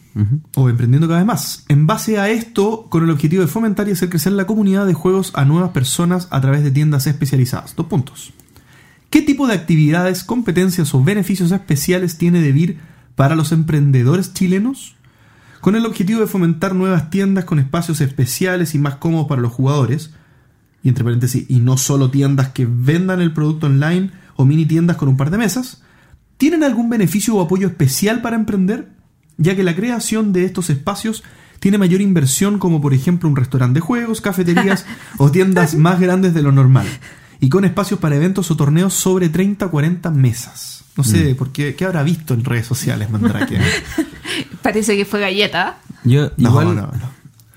[0.55, 1.65] O emprendiendo cada vez más.
[1.69, 4.93] En base a esto, con el objetivo de fomentar y hacer crecer la comunidad de
[4.95, 7.75] juegos a nuevas personas a través de tiendas especializadas.
[7.75, 8.33] Dos puntos.
[9.11, 12.79] ¿Qué tipo de actividades, competencias o beneficios especiales tiene DeVir
[13.17, 14.97] para los emprendedores chilenos?
[15.63, 19.53] Con el objetivo de fomentar nuevas tiendas con espacios especiales y más cómodos para los
[19.53, 20.11] jugadores,
[20.83, 24.97] y entre paréntesis, y no solo tiendas que vendan el producto online o mini tiendas
[24.97, 25.81] con un par de mesas,
[26.37, 28.89] ¿tienen algún beneficio o apoyo especial para emprender?
[29.37, 31.23] Ya que la creación de estos espacios
[31.61, 34.85] tiene mayor inversión como por ejemplo un restaurante de juegos, cafeterías
[35.17, 36.89] o tiendas más grandes de lo normal,
[37.39, 40.83] y con espacios para eventos o torneos sobre 30 o 40 mesas.
[40.97, 43.61] No sé, ¿por qué, ¿qué habrá visto en redes sociales, Mandrake?
[44.63, 45.79] Parece que fue galleta.
[46.05, 46.91] Yo, No, igual, no, no.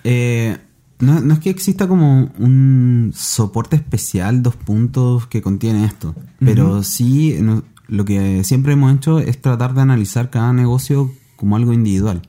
[0.03, 0.57] eh,
[0.99, 6.83] no, no es que exista como un soporte especial, dos puntos que contiene esto, pero
[6.83, 11.73] sí no- lo que siempre hemos hecho es tratar de analizar cada negocio como algo
[11.73, 12.21] individual.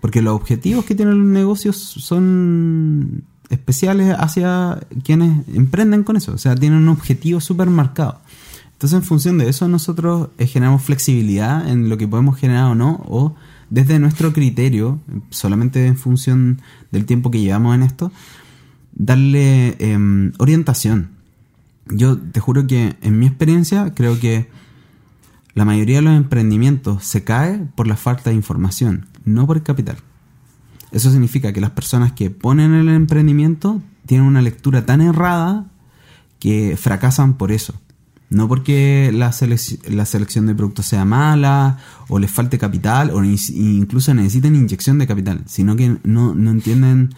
[0.00, 6.32] Porque los objetivos que tienen los negocios son especiales hacia quienes emprenden con eso.
[6.32, 8.20] O sea, tienen un objetivo súper marcado.
[8.72, 12.74] Entonces, en función de eso, nosotros eh, generamos flexibilidad en lo que podemos generar o
[12.74, 13.34] no, o
[13.70, 15.00] desde nuestro criterio,
[15.30, 18.12] solamente en función del tiempo que llevamos en esto,
[18.94, 21.10] darle em, orientación.
[21.90, 24.48] Yo te juro que en mi experiencia creo que
[25.54, 29.62] la mayoría de los emprendimientos se cae por la falta de información, no por el
[29.62, 29.96] capital.
[30.90, 35.66] Eso significa que las personas que ponen el emprendimiento tienen una lectura tan errada
[36.38, 37.74] que fracasan por eso.
[38.30, 39.34] No porque la,
[39.88, 41.78] la selección de productos sea mala
[42.08, 47.14] o les falte capital o incluso necesiten inyección de capital, sino que no, no entienden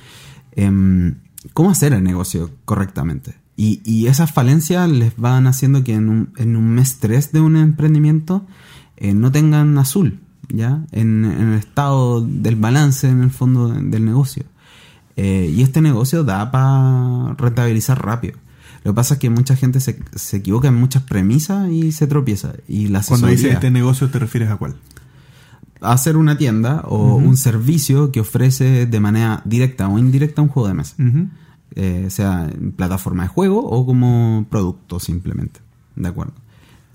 [0.53, 1.17] em,
[1.53, 3.35] cómo hacer el negocio correctamente.
[3.57, 7.41] Y, y esas falencias les van haciendo que en un, en un mes 3 de
[7.41, 8.47] un emprendimiento
[8.97, 10.85] eh, no tengan azul, ¿ya?
[10.93, 14.45] En, en el estado del balance en el fondo del negocio.
[15.17, 18.39] Eh, y este negocio da para rentabilizar rápido.
[18.83, 22.07] Lo que pasa es que mucha gente se, se equivoca en muchas premisas y se
[22.07, 22.55] tropieza.
[22.67, 24.77] Y la Cuando dices este negocio, ¿te refieres a cuál?
[25.81, 30.69] hacer una tienda o un servicio que ofrece de manera directa o indirecta un juego
[30.69, 30.95] de mesa.
[31.77, 35.61] Eh, sea en plataforma de juego o como producto simplemente.
[35.97, 36.35] ¿De acuerdo?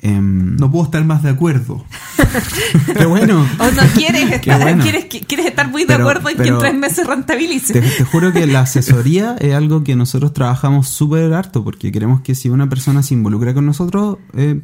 [0.01, 1.83] Em, No puedo estar más de acuerdo.
[2.97, 3.45] qué bueno.
[3.59, 4.83] O no quieres estar, bueno.
[4.83, 7.73] quieres, quieres estar muy de Pero- acuerdo en que pero- en tres meses rentabilice.
[7.73, 12.21] Te, te juro que la asesoría es algo que nosotros trabajamos súper harto porque queremos
[12.21, 14.61] que si una persona se involucra con nosotros, eh,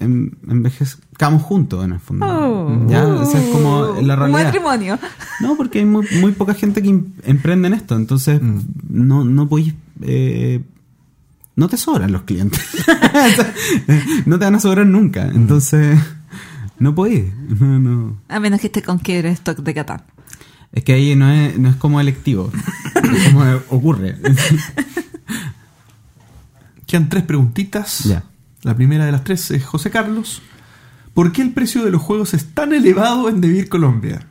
[0.00, 2.26] envejezcamos juntos en el fondo.
[2.26, 2.86] Oh.
[2.88, 4.44] ya, esa es como la Un realidad.
[4.44, 4.98] matrimonio.
[5.40, 8.60] No, porque hay muy, muy poca gente que em- emprende en esto, entonces Mm.
[8.90, 9.74] no, no podéis...
[10.02, 10.62] eh,
[11.58, 12.60] no te sobran los clientes.
[14.26, 15.26] No te van a sobrar nunca.
[15.26, 15.98] Entonces,
[16.78, 17.34] no podéis.
[17.60, 18.20] No, no.
[18.28, 20.02] A menos que esté con quiebre stock de Catán.
[20.70, 22.52] Es que ahí no es, no es como electivo.
[22.94, 24.16] es como ocurre.
[26.86, 28.04] Quedan tres preguntitas.
[28.04, 28.22] Ya.
[28.62, 30.42] La primera de las tres es José Carlos.
[31.12, 34.26] ¿Por qué el precio de los juegos es tan elevado en Devir Colombia?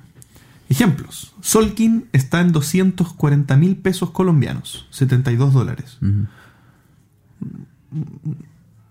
[0.70, 1.34] Ejemplos.
[1.42, 5.98] Solkin está en 240 mil pesos colombianos, 72 dólares.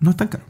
[0.01, 0.45] No es tan caro.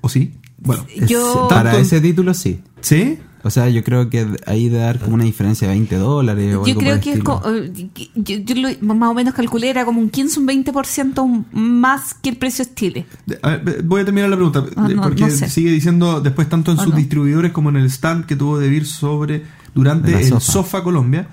[0.00, 0.34] ¿O sí?
[0.58, 2.60] Bueno, Yo- Para ese título sí.
[2.80, 3.18] ¿sí?
[3.42, 6.66] O sea, yo creo que ahí de dar como una diferencia de 20 dólares o
[6.66, 7.40] Yo algo creo que es estilo.
[7.40, 11.46] co- eh, yo, yo lo- más o menos calculé, era como un 15 un 20%
[11.52, 13.06] más que el precio Chile.
[13.24, 15.48] De- a ver, voy a terminar la pregunta, Ah, de- no, porque no sé.
[15.48, 16.98] sigue diciendo después tanto en Ah, sus no.
[16.98, 19.44] distribuidores como en el stand que tuvo Devir sobre
[19.74, 20.40] durante De el Sofa.
[20.52, 21.28] Sofa Colombia,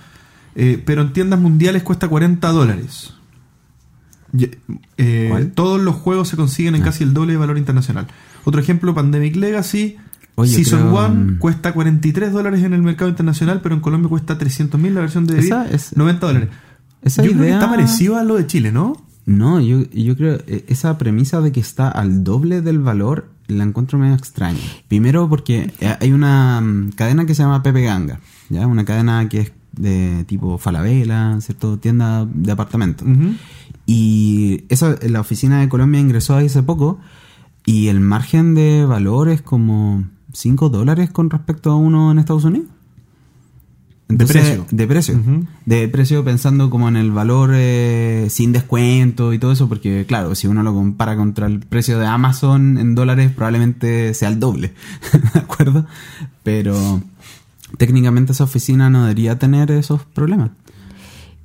[0.56, 3.14] eh, pero en tiendas mundiales cuesta 40 dólares.
[4.98, 6.86] Eh, todos los juegos se consiguen en Ah.
[6.86, 8.08] casi el doble de valor internacional.
[8.44, 9.98] Otro ejemplo, Pandemic Legacy.
[10.36, 14.38] Oye, Season creo- 1 cuesta 43 dólares en el mercado internacional, pero en Colombia cuesta
[14.38, 16.50] 300 mil la versión de Esa es- 90 dólares.
[17.02, 18.96] esa Yo creo que idea- está parecido a lo de Chile, ¿no?
[19.26, 23.64] No, yo, yo creo eh, esa premisa de que está al doble del valor la
[23.64, 24.60] encuentro medio extraña.
[24.88, 28.68] Primero porque eh, hay una mm, cadena que se llama Pepe Ganga, ¿ya?
[28.68, 31.78] Una cadena que es de tipo Falabella, ¿cierto?
[31.78, 33.08] Tienda de apartamentos.
[33.08, 33.34] Ujú.
[33.88, 37.00] Y esa, la oficina de Colombia ingresó ahí hace poco
[37.66, 42.44] y el margen de valor es como 5 dólares con respecto a uno en Estados
[42.44, 42.68] Unidos.
[44.08, 44.66] precio.
[44.72, 45.22] De precio.
[45.66, 50.36] De precio pensando como en el valor eh, sin descuento y todo eso, porque claro,
[50.36, 54.74] si uno lo compara contra el precio de Amazon en dólares, probablemente sea el doble.
[55.34, 55.86] ¿De acuerdo?
[56.44, 57.02] Pero
[57.78, 60.52] técnicamente esa oficina no debería tener esos problemas.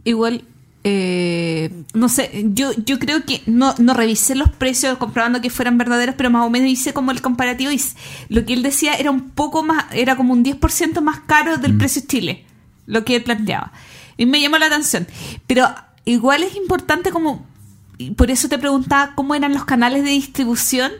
[0.05, 0.44] Igual,
[0.84, 5.78] eh, no sé, yo, yo creo que no, no revisé los precios comprobando que fueran
[5.78, 7.80] verdaderos, pero más o menos hice como el comparativo y
[8.28, 11.76] lo que él decía era un poco más, era como un 10% más caro del
[11.76, 12.44] precio Chile,
[12.86, 13.72] lo que él planteaba.
[14.16, 15.06] Y me llamó la atención.
[15.46, 15.68] Pero
[16.04, 17.46] igual es importante como,
[17.98, 20.92] y por eso te preguntaba cómo eran los canales de distribución,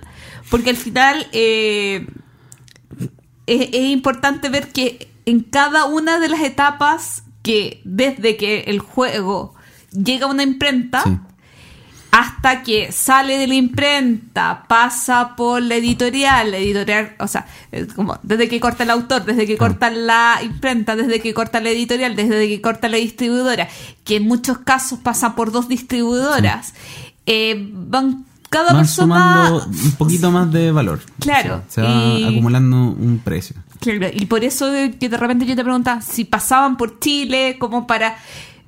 [0.50, 1.26] porque al final...
[1.32, 2.06] eh,
[3.46, 8.78] es, es importante ver que en cada una de las etapas que desde que el
[8.78, 9.54] juego
[9.93, 11.16] llega a una imprenta Sí.
[12.10, 17.47] hasta que sale de la imprenta, pasa por la editorial, la editorial, o sea,
[17.97, 21.70] como desde que corta el autor, desde que corta la imprenta, desde que corta la
[21.70, 23.66] editorial, desde que corta la distribuidora,
[24.05, 26.74] que en muchos casos pasa por dos distribuidoras,
[27.24, 31.01] eh, van cada Van persona sumando un poquito más de valor.
[31.19, 33.56] Claro, Se va y- acumulando un precio.
[33.81, 34.70] Claro, y por eso
[35.01, 38.16] que de repente yo te preguntaba si pasaban por Chile como para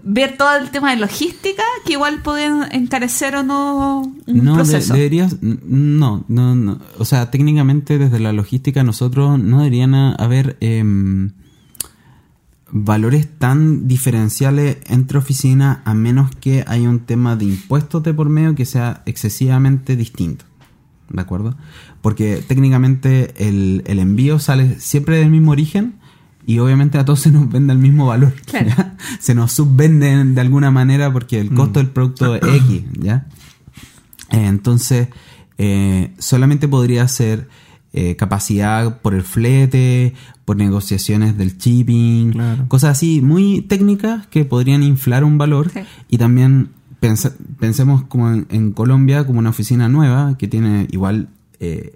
[0.07, 4.57] ver todo el tema de logística, que igual pueden encarecer o no un No, de-
[4.57, 4.93] proceso.
[4.95, 5.37] deberías.
[5.43, 6.79] n- No, no, no.
[6.99, 11.33] O sea, técnicamente desde la logística nosotros no deberían haber em,
[12.71, 18.29] valores tan diferenciales entre oficinas a menos que haya un tema de impuestos de por
[18.29, 20.45] medio que sea excesivamente distinto.
[21.09, 21.57] ¿De acuerdo?
[22.03, 25.95] Porque técnicamente el, el envío sale siempre del mismo origen
[26.47, 28.35] y obviamente a todos se nos vende al mismo valor.
[28.47, 28.69] Claro.
[28.69, 28.97] ¿ya?
[29.21, 33.27] Se nos subvenden de alguna manera porque el costo del producto es X, ¿ya?
[34.31, 35.09] Eh, Entonces,
[35.59, 37.49] eh, solamente podría ser
[37.93, 40.15] eh, capacidad por el flete,
[40.45, 42.65] por negociaciones del shipping, Claro.
[42.69, 45.81] cosas así muy técnicas que podrían inflar un valor Sí.
[46.09, 46.71] y también
[47.61, 51.29] pensemos como en, en Colombia como una oficina nueva que tiene igual
[51.61, 51.95] eh,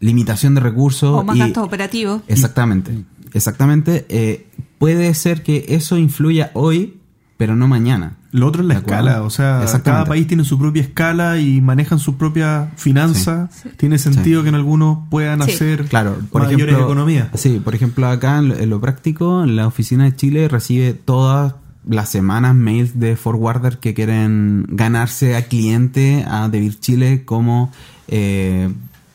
[0.00, 2.22] limitación de recursos o más y- gastos operativos.
[2.28, 3.04] Exactamente,
[3.34, 4.06] exactamente.
[4.08, 4.46] eh,
[4.78, 6.98] puede ser que eso influya hoy,
[7.36, 8.14] pero no mañana.
[8.30, 11.98] Lo otro es la escala, o sea, cada país tiene su propia escala y manejan
[11.98, 13.48] su propia finanza.
[13.78, 15.52] Tiene sentido que en algunos puedan Sí.
[15.52, 17.28] hacer Claro, por mayores ejemplo, economías.
[17.34, 21.54] Sí, por ejemplo, acá en lo, en lo práctico, la oficina de Chile recibe todas
[21.88, 27.72] las semanas mails de forwarder que quieren ganarse a cliente a Debir Chile como
[28.08, 28.68] eh,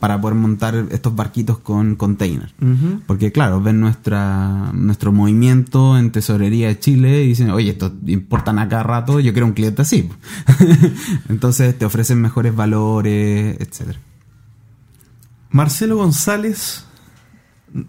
[0.03, 2.53] para poder montar estos barquitos con container.
[2.61, 2.99] Ujú.
[3.07, 8.59] Porque claro, ven nuestra nuestro movimiento en tesorería de Chile y dicen, oye, estos importan
[8.59, 10.09] a cada rato, yo quiero un cliente así.
[11.29, 13.97] Entonces te ofrecen mejores valores, etcétera.
[15.51, 16.83] Marcelo González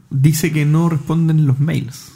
[0.09, 2.13] dice que no responden los mails.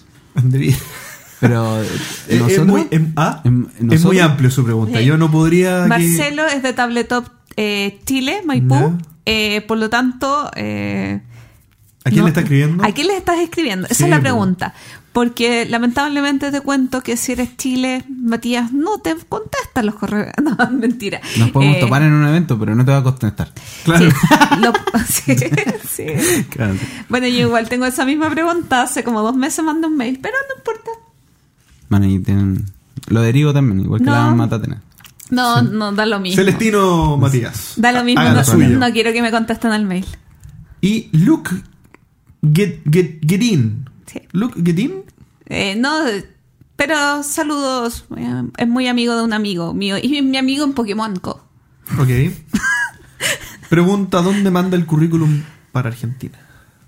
[1.40, 1.86] Pero eh,
[2.28, 2.50] Es- nosotros...
[2.52, 5.00] es muy, em- ah, em- es muy amplio su pregunta.
[5.00, 5.82] Yo no podría.
[5.82, 7.26] que- Marcelo es de Tabletop
[7.56, 8.96] eh, Chile, Maipú.
[9.28, 10.50] Eh, por lo tanto.
[10.56, 11.20] eh,
[12.04, 12.84] ¿A quién no- le está escribiendo?
[12.84, 13.86] ¿A quién le estás escribiendo?
[13.86, 14.74] Esa Sí, es la pregunta.
[15.12, 20.28] Porque lamentablemente te cuento que si eres Chile, Matías, no te contestan los correos.
[20.42, 21.20] No, mentira.
[21.38, 23.52] Nos podemos Eh, topar en un evento, pero no te va a contestar.
[23.84, 24.08] Claro.
[24.10, 24.16] sí,
[24.60, 24.72] lo-
[25.06, 25.34] sí,
[25.88, 26.44] sí.
[26.50, 26.74] Claro.
[27.08, 28.82] Bueno, yo igual tengo esa misma pregunta.
[28.82, 30.90] Hace como dos meses mandé un mail, pero no importa.
[31.88, 32.64] Bueno, y tienen...
[33.08, 34.12] Lo derivo también, igual que No.
[34.12, 34.82] la matatena.
[35.30, 36.36] No, no, da lo mismo.
[36.36, 37.74] Celestino Matías.
[37.76, 38.22] Da lo mismo.
[38.78, 40.06] No, quiero que me contesten al mail.
[40.80, 41.50] Y Luke
[42.54, 43.84] Get, Get, Getin.
[44.06, 44.20] Sí.
[44.32, 45.02] Luke Getin.
[45.46, 45.90] Eh, no,
[46.76, 48.04] pero saludos.
[48.16, 49.96] eh, Es muy amigo de un amigo mío.
[50.00, 51.42] Y mi amigo en Pokémon Co.
[51.98, 52.08] Ok.
[53.68, 55.42] Pregunta: ¿dónde manda el currículum
[55.72, 56.38] para Argentina?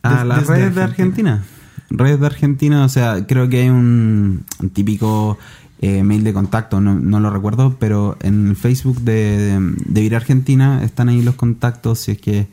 [0.02, 1.42] A Des- la desde red de Argentina.
[1.90, 5.38] Red de Argentina, o sea, creo que hay un, un típico
[5.80, 10.00] eh, mail de contacto, no, no lo recuerdo, pero en el Facebook de, de, de
[10.02, 12.48] Vir Argentina están ahí los contactos si es que,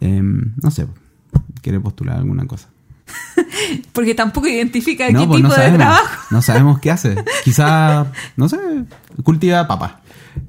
[0.00, 0.86] eh, no sé,
[1.62, 2.68] quiere postular alguna cosa.
[3.92, 6.24] Porque tampoco identifica no, qué pues tipo no de sabemos, trabajo.
[6.30, 7.16] no sabemos qué hace.
[7.44, 8.58] Quizá, no sé,
[9.22, 10.00] cultiva papa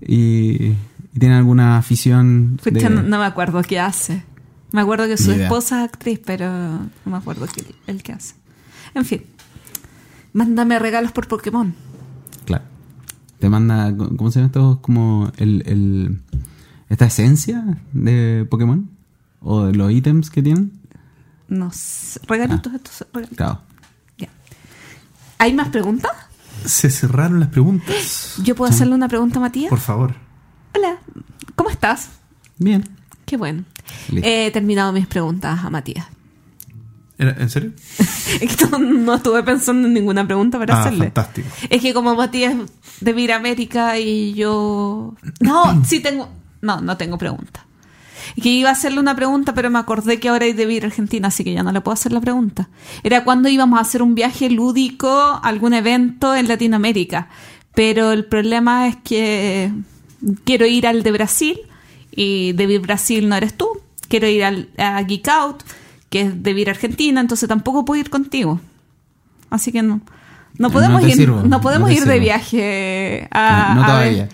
[0.01, 0.73] y,
[1.13, 2.59] y tiene alguna afición.
[2.63, 4.23] De- no, me acuerdo qué hace.
[4.73, 5.45] Me acuerdo que su Ni idea.
[5.45, 8.35] esposa es actriz, pero no me acuerdo qué, el que hace.
[8.93, 9.23] En fin.
[10.33, 11.73] Mándame regalos por Pokémon.
[12.47, 12.63] Claro.
[13.39, 14.79] Te manda, ¿cómo se llama esto?
[14.81, 16.21] Como el, el-
[16.89, 17.63] esta esencia
[17.93, 18.89] de Pokémon
[19.41, 20.71] o de los ítems que tienen.
[21.47, 22.19] No sé.
[22.27, 23.05] Regalitos estos.
[23.13, 23.37] regalitos.
[23.37, 23.61] Claro.
[24.17, 24.29] Ya.
[25.37, 26.11] ¿Hay más preguntas?
[26.65, 28.35] Se cerraron las preguntas.
[28.43, 29.69] ¿Yo puedo hacerle una pregunta a Matías?
[29.69, 30.15] Por favor.
[30.75, 30.97] Hola.
[31.55, 32.09] ¿Cómo estás?
[32.57, 32.83] Bien.
[33.25, 33.63] Qué bueno.
[34.09, 34.27] Listo.
[34.27, 36.07] He terminado mis preguntas a Matías.
[37.17, 37.71] ¿Era- ¿En serio?
[38.41, 41.05] Es que no, estuve pensando en ninguna pregunta para Ah, hacerle.
[41.05, 41.47] fantástico.
[41.69, 42.69] Es que como Matías es
[43.01, 45.15] de Vir América y yo...
[45.39, 46.29] No, sí tengo...
[46.61, 47.65] No, no tengo pregunta.
[48.35, 50.85] Es que iba a hacerle una pregunta, pero me acordé que ahora hay de Vir
[50.85, 52.67] Argentina, así que ya no le puedo hacer la pregunta.
[53.03, 57.29] Era cuando íbamos a hacer un viaje lúdico a algún evento en Latinoamérica.
[57.73, 59.71] Pero el problema es que
[60.43, 61.59] quiero ir al de Brasil
[62.11, 63.69] y de Vir Brasil no eres tú.
[64.09, 65.63] Quiero ir al, a Geek Out,
[66.09, 68.59] que es de Vir Argentina, entonces tampoco puedo ir contigo.
[69.49, 70.01] Así que no.
[70.57, 73.73] No podemos ir, sirvo, no podemos no ir de viaje a.
[73.75, 74.29] No- no a ver- todavía.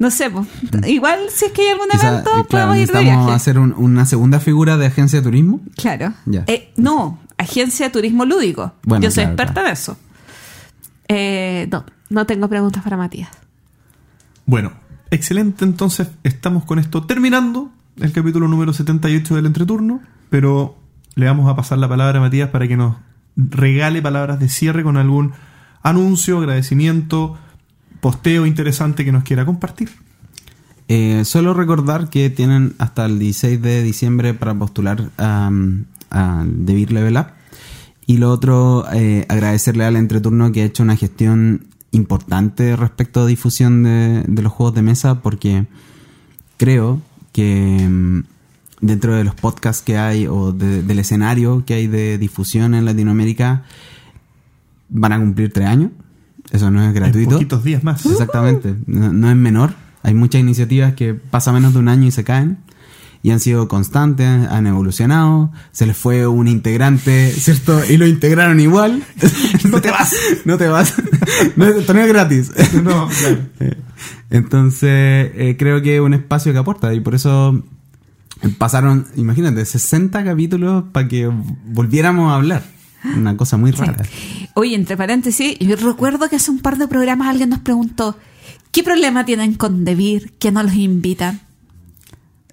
[0.00, 0.46] no sé, pues,
[0.88, 3.30] igual si es que hay algún Quizá, evento, eh, claro, podemos ir de viaje.
[3.32, 5.60] hacer un- una segunda figura de agencia de turismo.
[5.76, 6.14] Claro.
[6.26, 6.42] Ya.
[6.48, 8.72] Eh, no, agencia de turismo lúdico.
[8.82, 9.68] Bueno, Yo soy claro, experta claro.
[9.68, 9.96] en eso.
[11.08, 13.30] Eh, no, no tengo preguntas para Matías.
[14.46, 14.72] Bueno,
[15.10, 15.64] excelente.
[15.64, 20.00] Entonces, estamos con esto terminando el capítulo número 78 del entreturno.
[20.30, 20.76] Pero
[21.18, 22.94] le vamos a pasar la palabra a Matías para que nos
[23.34, 25.32] regale palabras de cierre con algún
[25.82, 27.36] anuncio, agradecimiento,
[28.00, 29.90] posteo interesante que nos quiera compartir.
[30.86, 35.50] Eh, solo recordar que tienen hasta el 16 de diciembre para postular a,
[36.12, 37.26] a Beer Level Up.
[38.06, 43.26] Y lo otro, eh, agradecerle al entreturno que ha hecho una gestión importante respecto a
[43.26, 45.66] difusión de, de los juegos de mesa, porque
[46.58, 48.22] creo que
[48.80, 52.84] dentro de los podcasts que hay o de- del escenario que hay de difusión en
[52.84, 53.64] Latinoamérica,
[54.88, 55.90] van a cumplir tres años.
[56.50, 57.30] Eso no es En gratuito.
[57.32, 58.06] poquitos días más.
[58.06, 59.72] Exactamente, no, no es menor.
[60.02, 62.58] Hay muchas iniciativas que pasa menos de un año y se caen.
[63.20, 65.50] Y han sido constantes, han evolucionado.
[65.72, 67.80] Se les fue un integrante, ¿cierto?
[67.90, 69.02] Y lo integraron igual.
[69.70, 70.14] no te vas.
[70.44, 70.94] no te vas.
[71.56, 72.52] no, esto no es gratis.
[72.82, 73.38] No, claro.
[74.30, 74.88] Entonces,
[75.34, 76.94] eh, creo que es un espacio que aporta.
[76.94, 77.60] Y por eso
[78.58, 81.30] pasaron, imagínate, 60 capítulos para que
[81.66, 82.62] volviéramos a hablar.
[83.16, 84.04] Una cosa muy rara.
[84.54, 88.16] Oye, entre paréntesis, yo recuerdo que hace un par de programas alguien nos preguntó
[88.72, 91.40] ¿qué problema tienen con Debir que no los invitan?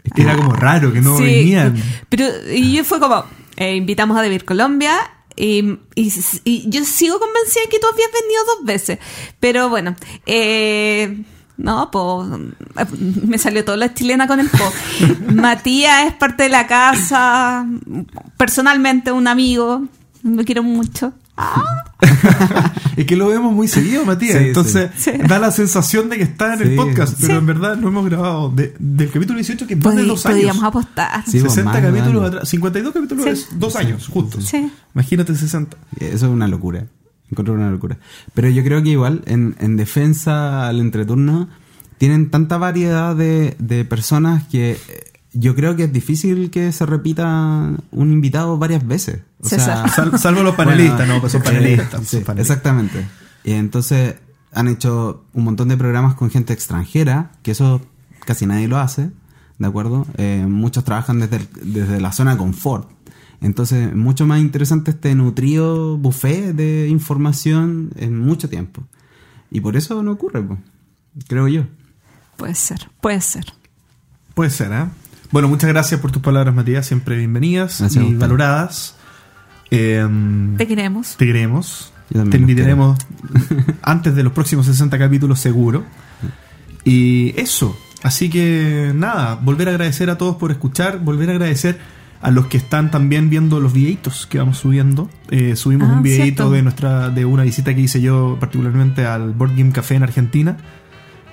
[0.03, 1.75] Es que era como raro que no Sí, venían.
[2.09, 3.23] Pero y yo fue como,
[3.57, 4.93] eh, invitamos a Debir Colombia
[5.35, 5.61] y,
[5.95, 6.13] y-
[6.43, 8.99] y yo sigo convencida de que tú habías venido dos veces.
[9.39, 9.95] Pero bueno,
[10.27, 11.23] eh,
[11.57, 12.29] no, pues
[13.27, 14.71] me salió toda la chilena con el po.
[15.33, 17.65] Matías es parte de la casa,
[18.37, 19.83] personalmente un amigo,
[20.23, 21.13] me quiero mucho.
[22.95, 24.37] Es que lo vemos muy seguido, Matías.
[24.37, 25.11] Sí, Entonces sí.
[25.27, 27.37] Da la sensación de que está en el podcast, pero Sí.
[27.39, 30.35] en verdad no hemos grabado de- del capítulo 18, que es más de dos años.
[30.37, 31.23] podríamos apostar.
[31.25, 32.47] Sí, pues, 60 más de capítulos atrás.
[32.49, 33.29] 52 capítulos Sí.
[33.31, 34.45] es dos años, justos.
[34.45, 34.71] Sí.
[34.93, 35.75] Imagínate 60.
[35.99, 36.85] Eso es una locura.
[37.31, 37.97] Encuentro una locura.
[38.33, 41.49] Pero yo creo que igual, en, en defensa al entreturno,
[41.97, 44.77] tienen tanta variedad de, de personas que eh,
[45.33, 49.21] yo creo que es difícil que se repita un invitado varias veces.
[49.41, 49.89] O César.
[49.89, 52.01] Sal- salvo los panelistas, Bueno, no, pues son eh, panelistas.
[52.07, 52.57] sí, son panelistas.
[52.57, 53.07] exactamente.
[53.43, 54.15] Y entonces
[54.53, 57.81] han hecho un montón de programas con gente extranjera, que eso
[58.25, 59.09] casi nadie lo hace,
[59.57, 60.05] ¿de acuerdo?
[60.17, 62.89] Eh, muchos trabajan desde, el- desde la zona de confort.
[63.45, 68.83] Entonces, mucho más interesante este nutrido buffet de información en mucho tiempo.
[69.51, 70.59] Y por eso no ocurre, pues,
[71.27, 71.65] creo yo.
[72.37, 73.45] Puede ser, puede ser.
[74.33, 74.85] Puede ser, ¿eh?
[75.31, 76.87] Bueno, muchas gracias por tus palabras, Matías.
[76.87, 78.95] Siempre bienvenidas Gracias y valoradas.
[79.69, 81.15] Em, Te queremos.
[81.15, 81.93] te queremos.
[82.09, 82.97] Te invitaremos
[83.83, 85.83] antes de los próximos 60 capítulos, seguro.
[86.83, 87.77] Y eso.
[88.01, 91.79] Así que nada, volver a agradecer a todos por escuchar, volver a agradecer
[92.21, 95.09] a los que están también viendo los videitos que vamos subiendo.
[95.29, 96.49] Eh, subimos Ah, un videito cierto.
[96.51, 100.57] de nuestra de una visita que hice yo particularmente al Board Game Café en Argentina.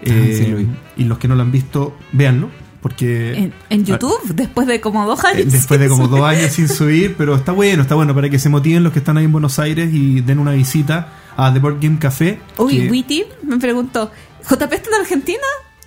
[0.03, 0.67] Eh, sí, lo vi.
[0.97, 2.51] y los que no lo han visto, véanlo.
[2.83, 5.53] Porque En, en YouTube, después de como dos eh, años.
[5.53, 8.49] Después de como dos años sin subir, pero está bueno, está bueno para que se
[8.49, 11.79] motiven los que están ahí en Buenos Aires y den una visita a The Board
[11.81, 12.41] Game Café.
[12.59, 14.11] Uy, que- Witty me preguntó,
[14.51, 15.39] ¿JP está en Argentina?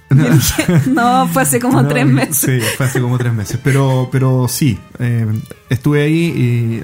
[0.10, 2.38] Dije, no, fue hace como No, tres meses.
[2.38, 3.60] Sí, fue hace como tres meses.
[3.64, 5.26] Pero, pero sí, eh,
[5.70, 6.16] estuve ahí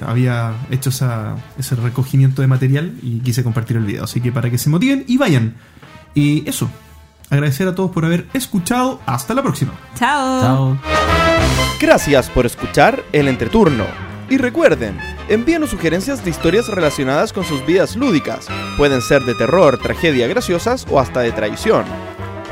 [0.04, 4.04] había hecho esa- ese recogimiento de material y quise compartir el video.
[4.04, 5.54] Así que para que se motiven y vayan.
[6.14, 6.68] Y eso,
[7.30, 9.00] agradecer a todos por haber escuchado.
[9.06, 9.72] Hasta la próxima.
[9.98, 10.40] Chao.
[10.40, 10.78] Chao.
[11.80, 13.84] Gracias por escuchar el entreturno.
[14.28, 14.96] Y recuerden,
[15.28, 18.46] envíenos sugerencias de historias relacionadas con sus vidas lúdicas.
[18.78, 21.84] Pueden ser de terror, tragedia, graciosas o hasta de traición.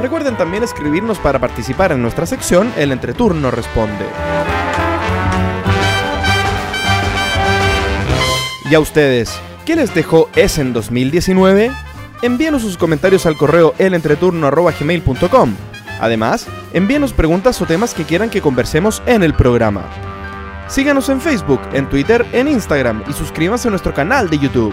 [0.01, 4.07] Recuerden también escribirnos para participar en nuestra sección El Entreturno Responde.
[8.71, 9.39] ¿Y a ustedes?
[9.67, 11.71] ¿Qué les dejó Essen 2019?
[12.23, 15.55] Envíenos sus comentarios al correo elentreturno.gmail.com
[16.01, 19.85] Además, envíenos preguntas o temas que quieran que conversemos en el programa.
[20.67, 24.73] Síganos en Facebook, en Twitter, en Instagram y suscríbanse a nuestro canal de YouTube.